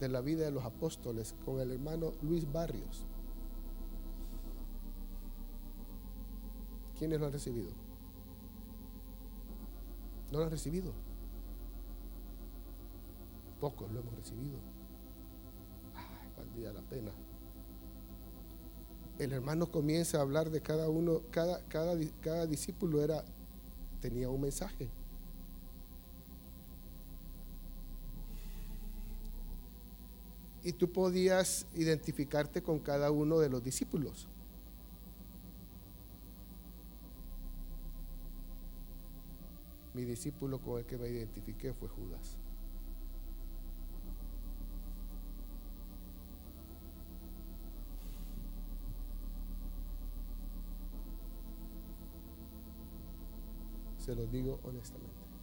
de 0.00 0.08
la 0.08 0.20
vida 0.20 0.44
de 0.44 0.50
los 0.50 0.64
apóstoles 0.64 1.34
con 1.44 1.60
el 1.60 1.72
hermano 1.72 2.12
Luis 2.22 2.50
Barrios, 2.50 3.06
¿quiénes 6.98 7.18
lo 7.18 7.26
han 7.26 7.32
recibido? 7.32 7.70
¿No 10.30 10.38
lo 10.38 10.44
han 10.44 10.50
recibido? 10.50 10.92
Pocos 13.60 13.90
lo 13.90 14.00
hemos 14.00 14.14
recibido. 14.14 14.58
Ay, 15.94 16.28
valdría 16.36 16.72
la 16.72 16.82
pena. 16.82 17.10
El 19.18 19.32
hermano 19.32 19.70
comienza 19.70 20.18
a 20.18 20.22
hablar 20.22 20.50
de 20.50 20.60
cada 20.60 20.90
uno, 20.90 21.22
cada, 21.30 21.62
cada, 21.68 21.96
cada 22.20 22.46
discípulo 22.46 23.02
era, 23.02 23.24
tenía 24.00 24.28
un 24.28 24.42
mensaje. 24.42 24.90
Y 30.66 30.72
tú 30.72 30.90
podías 30.90 31.64
identificarte 31.76 32.60
con 32.60 32.80
cada 32.80 33.12
uno 33.12 33.38
de 33.38 33.48
los 33.48 33.62
discípulos. 33.62 34.26
Mi 39.94 40.02
discípulo 40.04 40.58
con 40.58 40.80
el 40.80 40.84
que 40.84 40.98
me 40.98 41.08
identifiqué 41.08 41.72
fue 41.72 41.88
Judas. 41.88 42.36
Se 53.98 54.16
lo 54.16 54.26
digo 54.26 54.58
honestamente. 54.64 55.35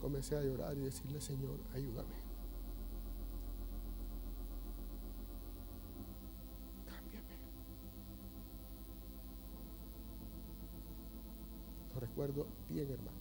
Comencé 0.00 0.36
a 0.36 0.42
llorar 0.42 0.76
y 0.76 0.80
decirle, 0.80 1.20
Señor, 1.20 1.60
ayúdame. 1.74 2.14
Cámbiame. 6.86 7.36
Lo 11.94 12.00
recuerdo 12.00 12.46
bien, 12.68 12.90
hermanos. 12.90 13.20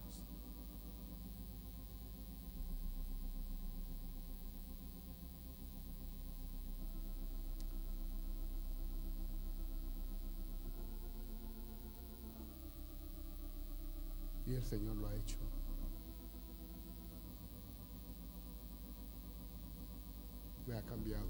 Y 14.47 14.55
el 14.55 14.63
Señor 14.63 14.95
lo 14.95 15.07
ha 15.07 15.15
hecho. 15.15 15.48
Cambiado. 20.89 21.29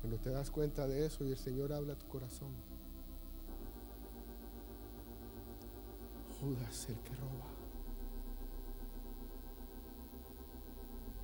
Cuando 0.00 0.18
te 0.18 0.30
das 0.30 0.50
cuenta 0.50 0.86
de 0.86 1.04
eso 1.04 1.24
y 1.24 1.32
el 1.32 1.36
Señor 1.36 1.72
habla 1.72 1.92
a 1.92 1.98
tu 1.98 2.06
corazón. 2.08 2.54
Judas 6.40 6.88
el 6.88 6.98
que 7.00 7.14
roba. 7.14 7.46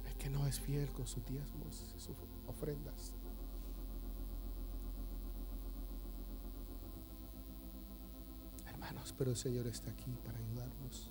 El 0.07 0.15
que 0.16 0.29
no 0.29 0.47
es 0.47 0.61
fiel 0.61 0.91
con 0.93 1.07
sus 1.07 1.24
diezmos, 1.24 1.95
sus 1.97 2.16
ofrendas. 2.47 3.15
Pero 9.23 9.31
el 9.31 9.36
Señor 9.36 9.69
está 9.69 9.89
aquí 9.89 10.11
para 10.24 10.36
ayudarnos, 10.36 11.09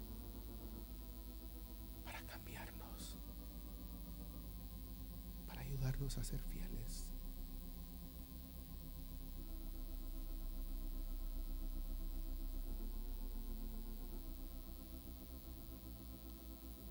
para 2.04 2.22
cambiarnos, 2.24 3.16
para 5.48 5.62
ayudarnos 5.62 6.18
a 6.18 6.24
ser 6.26 6.42
fieles. 6.42 7.06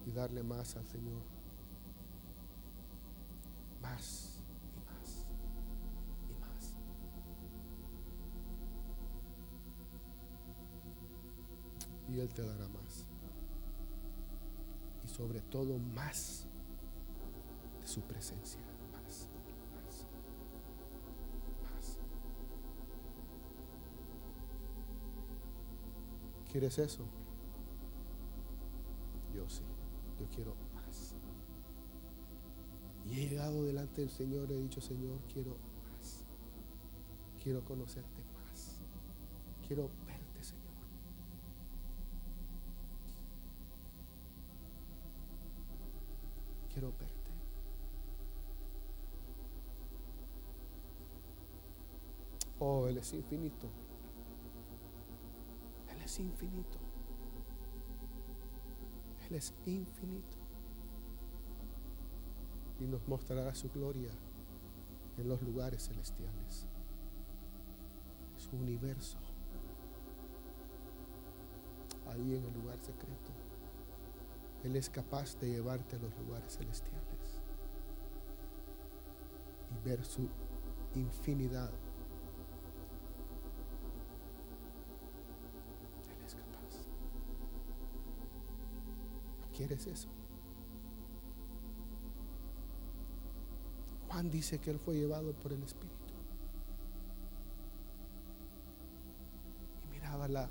Y 0.06 0.12
darle 0.12 0.42
más 0.42 0.74
al 0.76 0.88
Señor. 0.88 1.39
Dará 12.46 12.68
más. 12.68 13.06
Y 15.04 15.08
sobre 15.08 15.40
todo 15.40 15.78
más 15.78 16.46
de 17.80 17.86
su 17.86 18.00
presencia. 18.02 18.60
Más, 18.92 19.28
más. 21.62 21.98
¿Quieres 26.50 26.78
eso? 26.78 27.04
Yo 29.34 29.48
sí. 29.48 29.62
Yo 30.18 30.26
quiero 30.34 30.54
más. 30.74 31.14
Y 33.06 33.20
he 33.20 33.28
llegado 33.30 33.64
delante 33.64 34.02
del 34.02 34.10
Señor 34.10 34.50
y 34.50 34.54
he 34.54 34.58
dicho, 34.58 34.80
Señor, 34.80 35.18
quiero 35.32 35.50
más. 35.50 36.24
Quiero 37.42 37.64
conocerte 37.64 38.22
más. 38.34 38.80
Quiero 39.66 39.88
Oh, 52.62 52.86
Él 52.86 52.98
es 52.98 53.14
infinito. 53.14 53.68
Él 55.88 56.02
es 56.02 56.20
infinito. 56.20 56.78
Él 59.28 59.36
es 59.36 59.54
infinito. 59.64 60.36
Y 62.78 62.84
nos 62.84 63.08
mostrará 63.08 63.54
su 63.54 63.70
gloria 63.70 64.10
en 65.16 65.28
los 65.28 65.40
lugares 65.40 65.86
celestiales. 65.86 66.66
Su 68.36 68.56
universo. 68.56 69.16
Ahí 72.08 72.34
en 72.34 72.44
el 72.44 72.52
lugar 72.52 72.78
secreto. 72.82 73.32
Él 74.64 74.76
es 74.76 74.90
capaz 74.90 75.38
de 75.38 75.48
llevarte 75.48 75.96
a 75.96 75.98
los 75.98 76.14
lugares 76.18 76.58
celestiales 76.58 77.40
y 79.70 79.88
ver 79.88 80.04
su 80.04 80.28
infinidad. 80.94 81.70
Quieres 89.60 89.86
eso? 89.86 90.08
Juan 94.08 94.30
dice 94.30 94.58
que 94.58 94.70
él 94.70 94.78
fue 94.78 94.94
llevado 94.94 95.34
por 95.34 95.52
el 95.52 95.62
Espíritu. 95.62 96.14
Y 99.84 99.90
miraba 99.90 100.28
la 100.28 100.48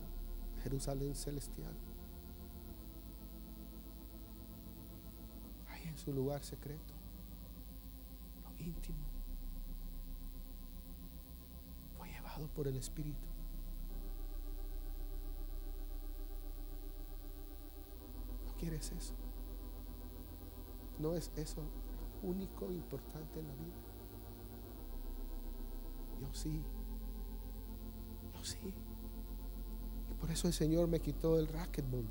Jerusalén 0.61 1.15
celestial. 1.15 1.73
Ahí 5.69 5.88
en 5.88 5.98
su 5.98 6.14
lugar 6.14 6.44
secreto, 6.44 6.94
lo 8.44 8.64
íntimo. 8.64 8.99
Fue 11.98 12.10
llevado 12.10 12.48
por 12.49 12.68
el 12.68 12.77
Espíritu. 12.77 13.38
Quieres 18.60 18.91
eso? 18.91 19.14
¿No 20.99 21.15
es 21.15 21.31
eso 21.36 21.64
único 22.22 22.69
e 22.69 22.76
importante 22.76 23.40
en 23.40 23.48
la 23.48 23.53
vida. 23.56 23.76
Yo 26.22 26.34
sí. 26.34 26.61
Yo 28.34 28.44
sí. 28.44 28.73
Y 30.10 30.14
por 30.15 30.31
eso 30.31 30.48
el 30.48 30.53
Señor 30.53 30.88
me 30.88 30.99
quitó 30.99 31.40
el 31.40 31.48
racquetball. 31.48 32.07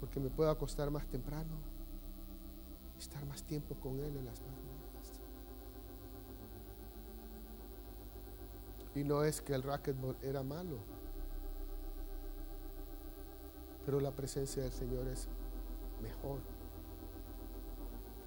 Porque 0.00 0.18
me 0.18 0.30
puedo 0.30 0.50
acostar 0.50 0.90
más 0.90 1.06
temprano. 1.06 1.56
Estar 2.98 3.24
más 3.26 3.42
tiempo 3.42 3.74
con 3.76 3.98
Él 3.98 4.16
en 4.16 4.24
las 4.24 4.40
madrugadas. 4.40 5.20
Y 8.94 9.04
no 9.04 9.24
es 9.24 9.40
que 9.40 9.54
el 9.54 9.62
racquetball 9.62 10.16
era 10.22 10.42
malo. 10.42 10.78
Pero 13.84 14.00
la 14.00 14.10
presencia 14.12 14.62
del 14.62 14.72
Señor 14.72 15.08
es 15.08 15.26
mejor 16.00 16.40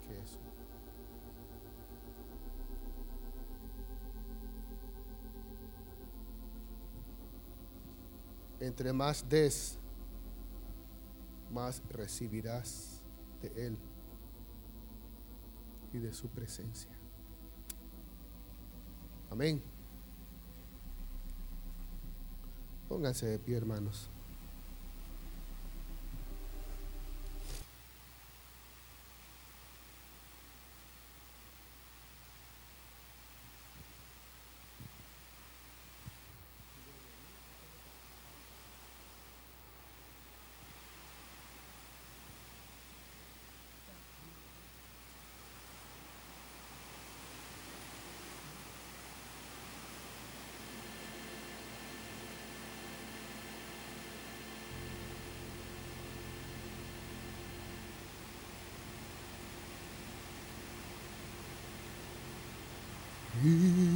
que 0.07 0.19
eso. 0.19 0.39
Entre 8.59 8.91
más 8.91 9.27
des, 9.29 9.77
más 11.51 11.81
recibirás 11.89 13.01
de 13.41 13.67
Él 13.67 13.77
y 15.93 15.99
de 15.99 16.11
su 16.13 16.27
presencia. 16.27 16.91
Amén. 19.29 19.61
Pónganse 22.87 23.25
de 23.25 23.39
pie, 23.39 23.57
hermanos. 23.57 24.09
De 63.43 63.94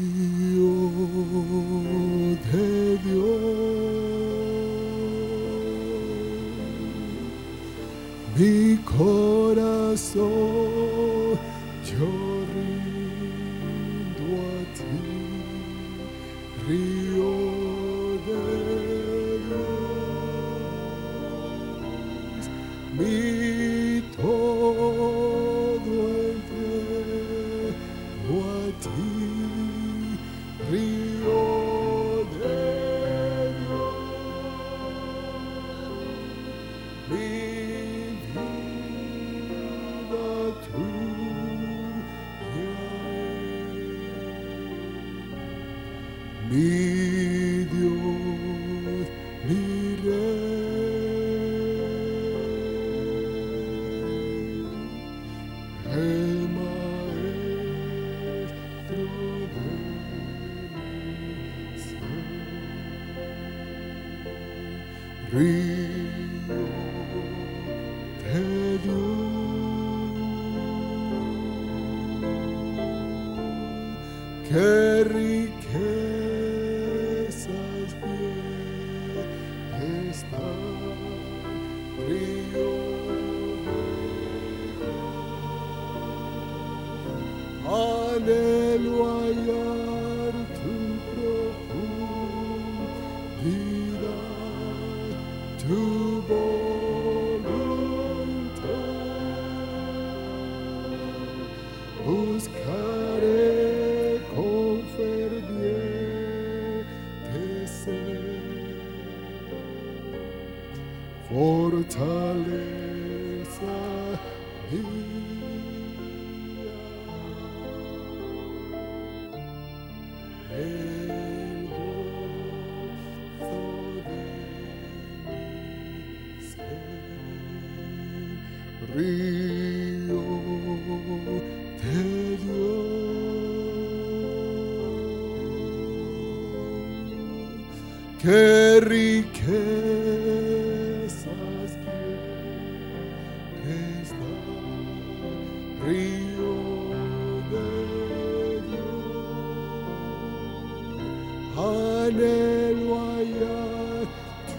Dios, 151.60 152.08
anhelo 152.08 152.96
hallar 152.96 154.08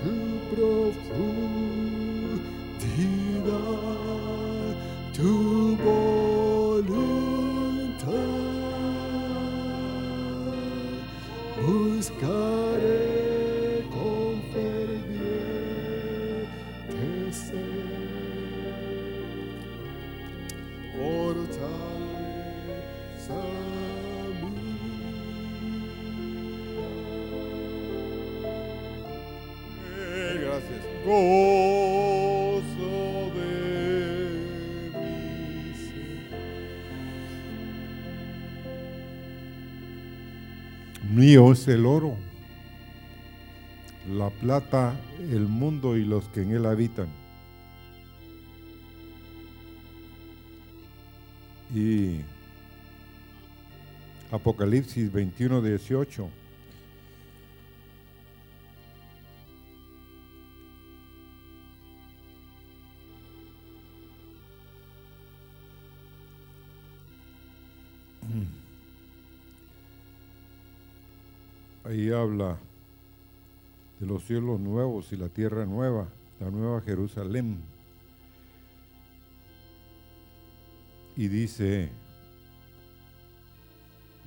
tu 0.02 0.54
profundidad. 0.54 1.69
Es 41.60 41.68
el 41.68 41.84
oro, 41.84 42.16
la 44.08 44.30
plata, 44.30 44.98
el 45.18 45.46
mundo 45.46 45.98
y 45.98 46.04
los 46.06 46.26
que 46.30 46.40
en 46.40 46.52
él 46.52 46.64
habitan. 46.64 47.08
Y 51.74 52.20
Apocalipsis 54.30 55.12
21, 55.12 55.60
18. 55.60 56.39
Cielos 74.30 74.60
nuevos 74.60 75.12
y 75.12 75.16
la 75.16 75.28
tierra 75.28 75.66
nueva, 75.66 76.06
la 76.38 76.52
nueva 76.52 76.80
Jerusalén. 76.82 77.60
Y 81.16 81.26
dice 81.26 81.88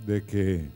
de 0.05 0.21
que 0.25 0.67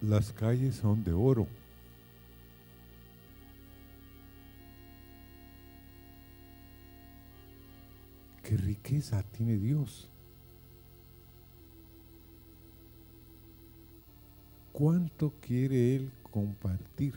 las 0.00 0.32
calles 0.32 0.76
son 0.76 1.04
de 1.04 1.12
oro. 1.12 1.46
¿Qué 8.42 8.56
riqueza 8.56 9.22
tiene 9.36 9.58
Dios? 9.58 10.08
¿Cuánto 14.76 15.32
quiere 15.40 15.96
Él 15.96 16.12
compartir? 16.30 17.14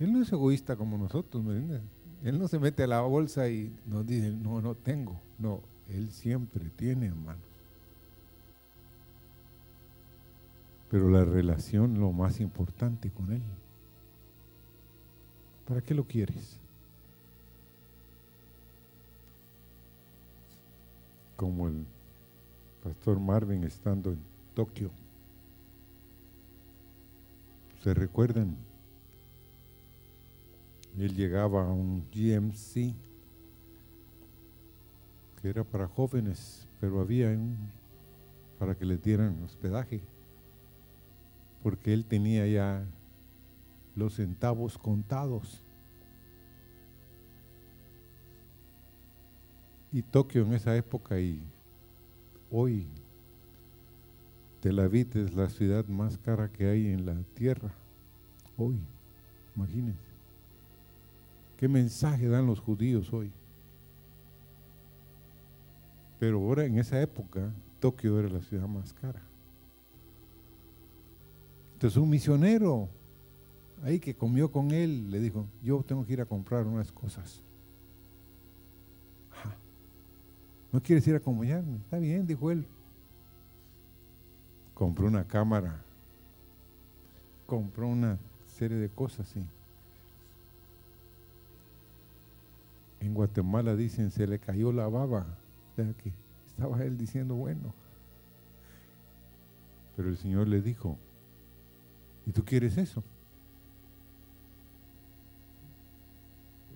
Él 0.00 0.12
no 0.12 0.20
es 0.20 0.32
egoísta 0.32 0.74
como 0.74 0.98
nosotros, 0.98 1.40
¿me 1.44 1.52
entiendes? 1.52 1.82
Él 2.24 2.36
no 2.36 2.48
se 2.48 2.58
mete 2.58 2.82
a 2.82 2.88
la 2.88 3.00
bolsa 3.02 3.48
y 3.48 3.72
nos 3.86 4.04
dice, 4.04 4.32
no, 4.32 4.60
no 4.60 4.74
tengo. 4.74 5.20
No, 5.38 5.60
Él 5.88 6.10
siempre 6.10 6.68
tiene, 6.70 7.06
hermanos. 7.06 7.44
Pero 10.90 11.08
la 11.10 11.24
relación 11.24 12.00
lo 12.00 12.10
más 12.10 12.40
importante 12.40 13.08
con 13.08 13.32
Él. 13.32 13.42
¿Para 15.64 15.80
qué 15.80 15.94
lo 15.94 16.02
quieres? 16.02 16.58
Como 21.36 21.68
el 21.68 21.86
pastor 22.82 23.20
Marvin 23.20 23.62
estando 23.62 24.10
en 24.10 24.31
Tokio. 24.54 24.90
¿Se 27.82 27.94
recuerdan? 27.94 28.56
Él 30.98 31.14
llegaba 31.16 31.66
a 31.66 31.72
un 31.72 32.04
GMC 32.12 32.94
que 35.40 35.48
era 35.48 35.64
para 35.64 35.88
jóvenes, 35.88 36.68
pero 36.80 37.00
había 37.00 37.28
un 37.28 37.56
para 38.58 38.76
que 38.76 38.84
le 38.84 38.96
dieran 38.96 39.42
hospedaje, 39.42 40.00
porque 41.64 41.92
él 41.92 42.04
tenía 42.04 42.46
ya 42.46 42.86
los 43.96 44.14
centavos 44.14 44.78
contados. 44.78 45.64
Y 49.90 50.02
Tokio 50.02 50.42
en 50.42 50.52
esa 50.52 50.76
época 50.76 51.18
y 51.18 51.42
hoy 52.52 52.86
Tel 54.62 54.78
Aviv 54.78 55.08
es 55.16 55.34
la 55.34 55.50
ciudad 55.50 55.84
más 55.88 56.16
cara 56.18 56.48
que 56.48 56.68
hay 56.68 56.86
en 56.86 57.04
la 57.04 57.16
tierra. 57.34 57.74
Hoy, 58.56 58.78
imagínense. 59.56 59.98
¿Qué 61.56 61.66
mensaje 61.66 62.28
dan 62.28 62.46
los 62.46 62.60
judíos 62.60 63.12
hoy? 63.12 63.32
Pero 66.20 66.38
ahora 66.38 66.64
en 66.64 66.78
esa 66.78 67.02
época 67.02 67.52
Tokio 67.80 68.20
era 68.20 68.28
la 68.28 68.40
ciudad 68.40 68.68
más 68.68 68.92
cara. 68.92 69.20
Entonces 71.72 71.96
un 71.96 72.10
misionero 72.10 72.88
ahí 73.82 73.98
que 73.98 74.14
comió 74.14 74.52
con 74.52 74.70
él 74.70 75.10
le 75.10 75.18
dijo, 75.18 75.44
yo 75.60 75.82
tengo 75.82 76.06
que 76.06 76.12
ir 76.12 76.20
a 76.20 76.26
comprar 76.26 76.68
unas 76.68 76.92
cosas. 76.92 77.42
¿No 80.70 80.80
quieres 80.80 81.04
ir 81.08 81.14
a 81.14 81.16
acompañarme? 81.16 81.78
Está 81.78 81.98
bien, 81.98 82.24
dijo 82.28 82.52
él. 82.52 82.64
Compró 84.82 85.06
una 85.06 85.22
cámara, 85.22 85.80
compró 87.46 87.86
una 87.86 88.18
serie 88.44 88.78
de 88.78 88.88
cosas, 88.88 89.28
sí. 89.28 89.40
En 92.98 93.14
Guatemala 93.14 93.76
dicen, 93.76 94.10
se 94.10 94.26
le 94.26 94.40
cayó 94.40 94.72
la 94.72 94.88
baba. 94.88 95.38
O 95.70 95.76
sea 95.76 95.92
que 95.92 96.10
estaba 96.48 96.82
él 96.82 96.98
diciendo, 96.98 97.36
bueno. 97.36 97.72
Pero 99.94 100.08
el 100.08 100.16
Señor 100.16 100.48
le 100.48 100.60
dijo, 100.60 100.98
¿y 102.26 102.32
tú 102.32 102.44
quieres 102.44 102.76
eso? 102.76 103.04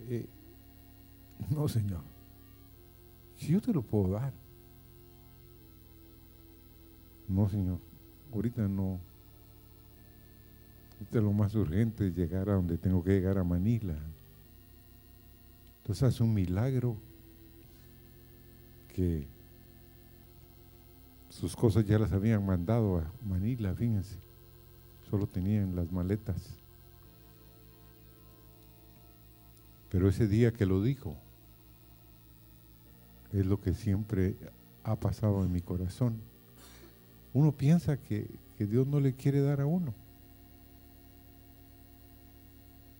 Eh, 0.08 0.28
no, 1.50 1.66
Señor. 1.66 2.02
Si 3.34 3.48
yo 3.48 3.60
te 3.60 3.72
lo 3.72 3.82
puedo 3.82 4.12
dar. 4.12 4.32
No, 7.26 7.48
Señor. 7.48 7.85
Ahorita 8.32 8.68
no. 8.68 8.98
Ahorita 10.94 11.20
lo 11.20 11.32
más 11.32 11.54
urgente 11.54 12.08
es 12.08 12.16
llegar 12.16 12.48
a 12.48 12.54
donde 12.54 12.78
tengo 12.78 13.02
que 13.02 13.12
llegar 13.12 13.38
a 13.38 13.44
Manila. 13.44 13.96
Entonces 15.78 16.02
hace 16.02 16.22
un 16.22 16.34
milagro 16.34 16.96
que 18.94 19.26
sus 21.28 21.54
cosas 21.54 21.84
ya 21.84 21.98
las 21.98 22.12
habían 22.12 22.44
mandado 22.44 22.98
a 22.98 23.12
Manila, 23.28 23.74
fíjense. 23.74 24.18
Solo 25.10 25.26
tenían 25.26 25.76
las 25.76 25.92
maletas. 25.92 26.56
Pero 29.90 30.08
ese 30.08 30.26
día 30.26 30.52
que 30.52 30.66
lo 30.66 30.82
dijo, 30.82 31.16
es 33.32 33.46
lo 33.46 33.60
que 33.60 33.74
siempre 33.74 34.34
ha 34.82 34.96
pasado 34.96 35.44
en 35.44 35.52
mi 35.52 35.60
corazón. 35.60 36.20
Uno 37.36 37.52
piensa 37.52 37.98
que, 37.98 38.26
que 38.56 38.64
Dios 38.64 38.86
no 38.86 38.98
le 38.98 39.12
quiere 39.12 39.42
dar 39.42 39.60
a 39.60 39.66
uno. 39.66 39.92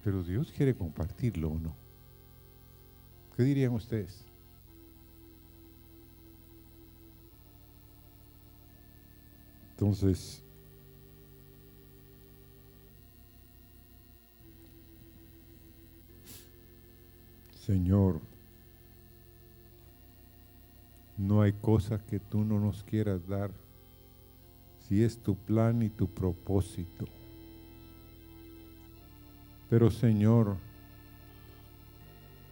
Pero 0.04 0.22
Dios 0.22 0.52
quiere 0.54 0.74
compartirlo 0.74 1.52
o 1.52 1.58
no. 1.58 1.74
¿Qué 3.34 3.44
dirían 3.44 3.72
ustedes? 3.72 4.26
Entonces, 9.70 10.42
Señor, 17.64 18.20
no 21.16 21.40
hay 21.40 21.54
cosa 21.54 21.98
que 22.04 22.20
tú 22.20 22.44
no 22.44 22.60
nos 22.60 22.84
quieras 22.84 23.26
dar 23.26 23.50
si 24.88 25.02
es 25.02 25.18
tu 25.18 25.34
plan 25.34 25.82
y 25.82 25.88
tu 25.88 26.08
propósito. 26.08 27.06
Pero 29.68 29.90
Señor, 29.90 30.56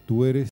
tú 0.06 0.24
eres 0.24 0.43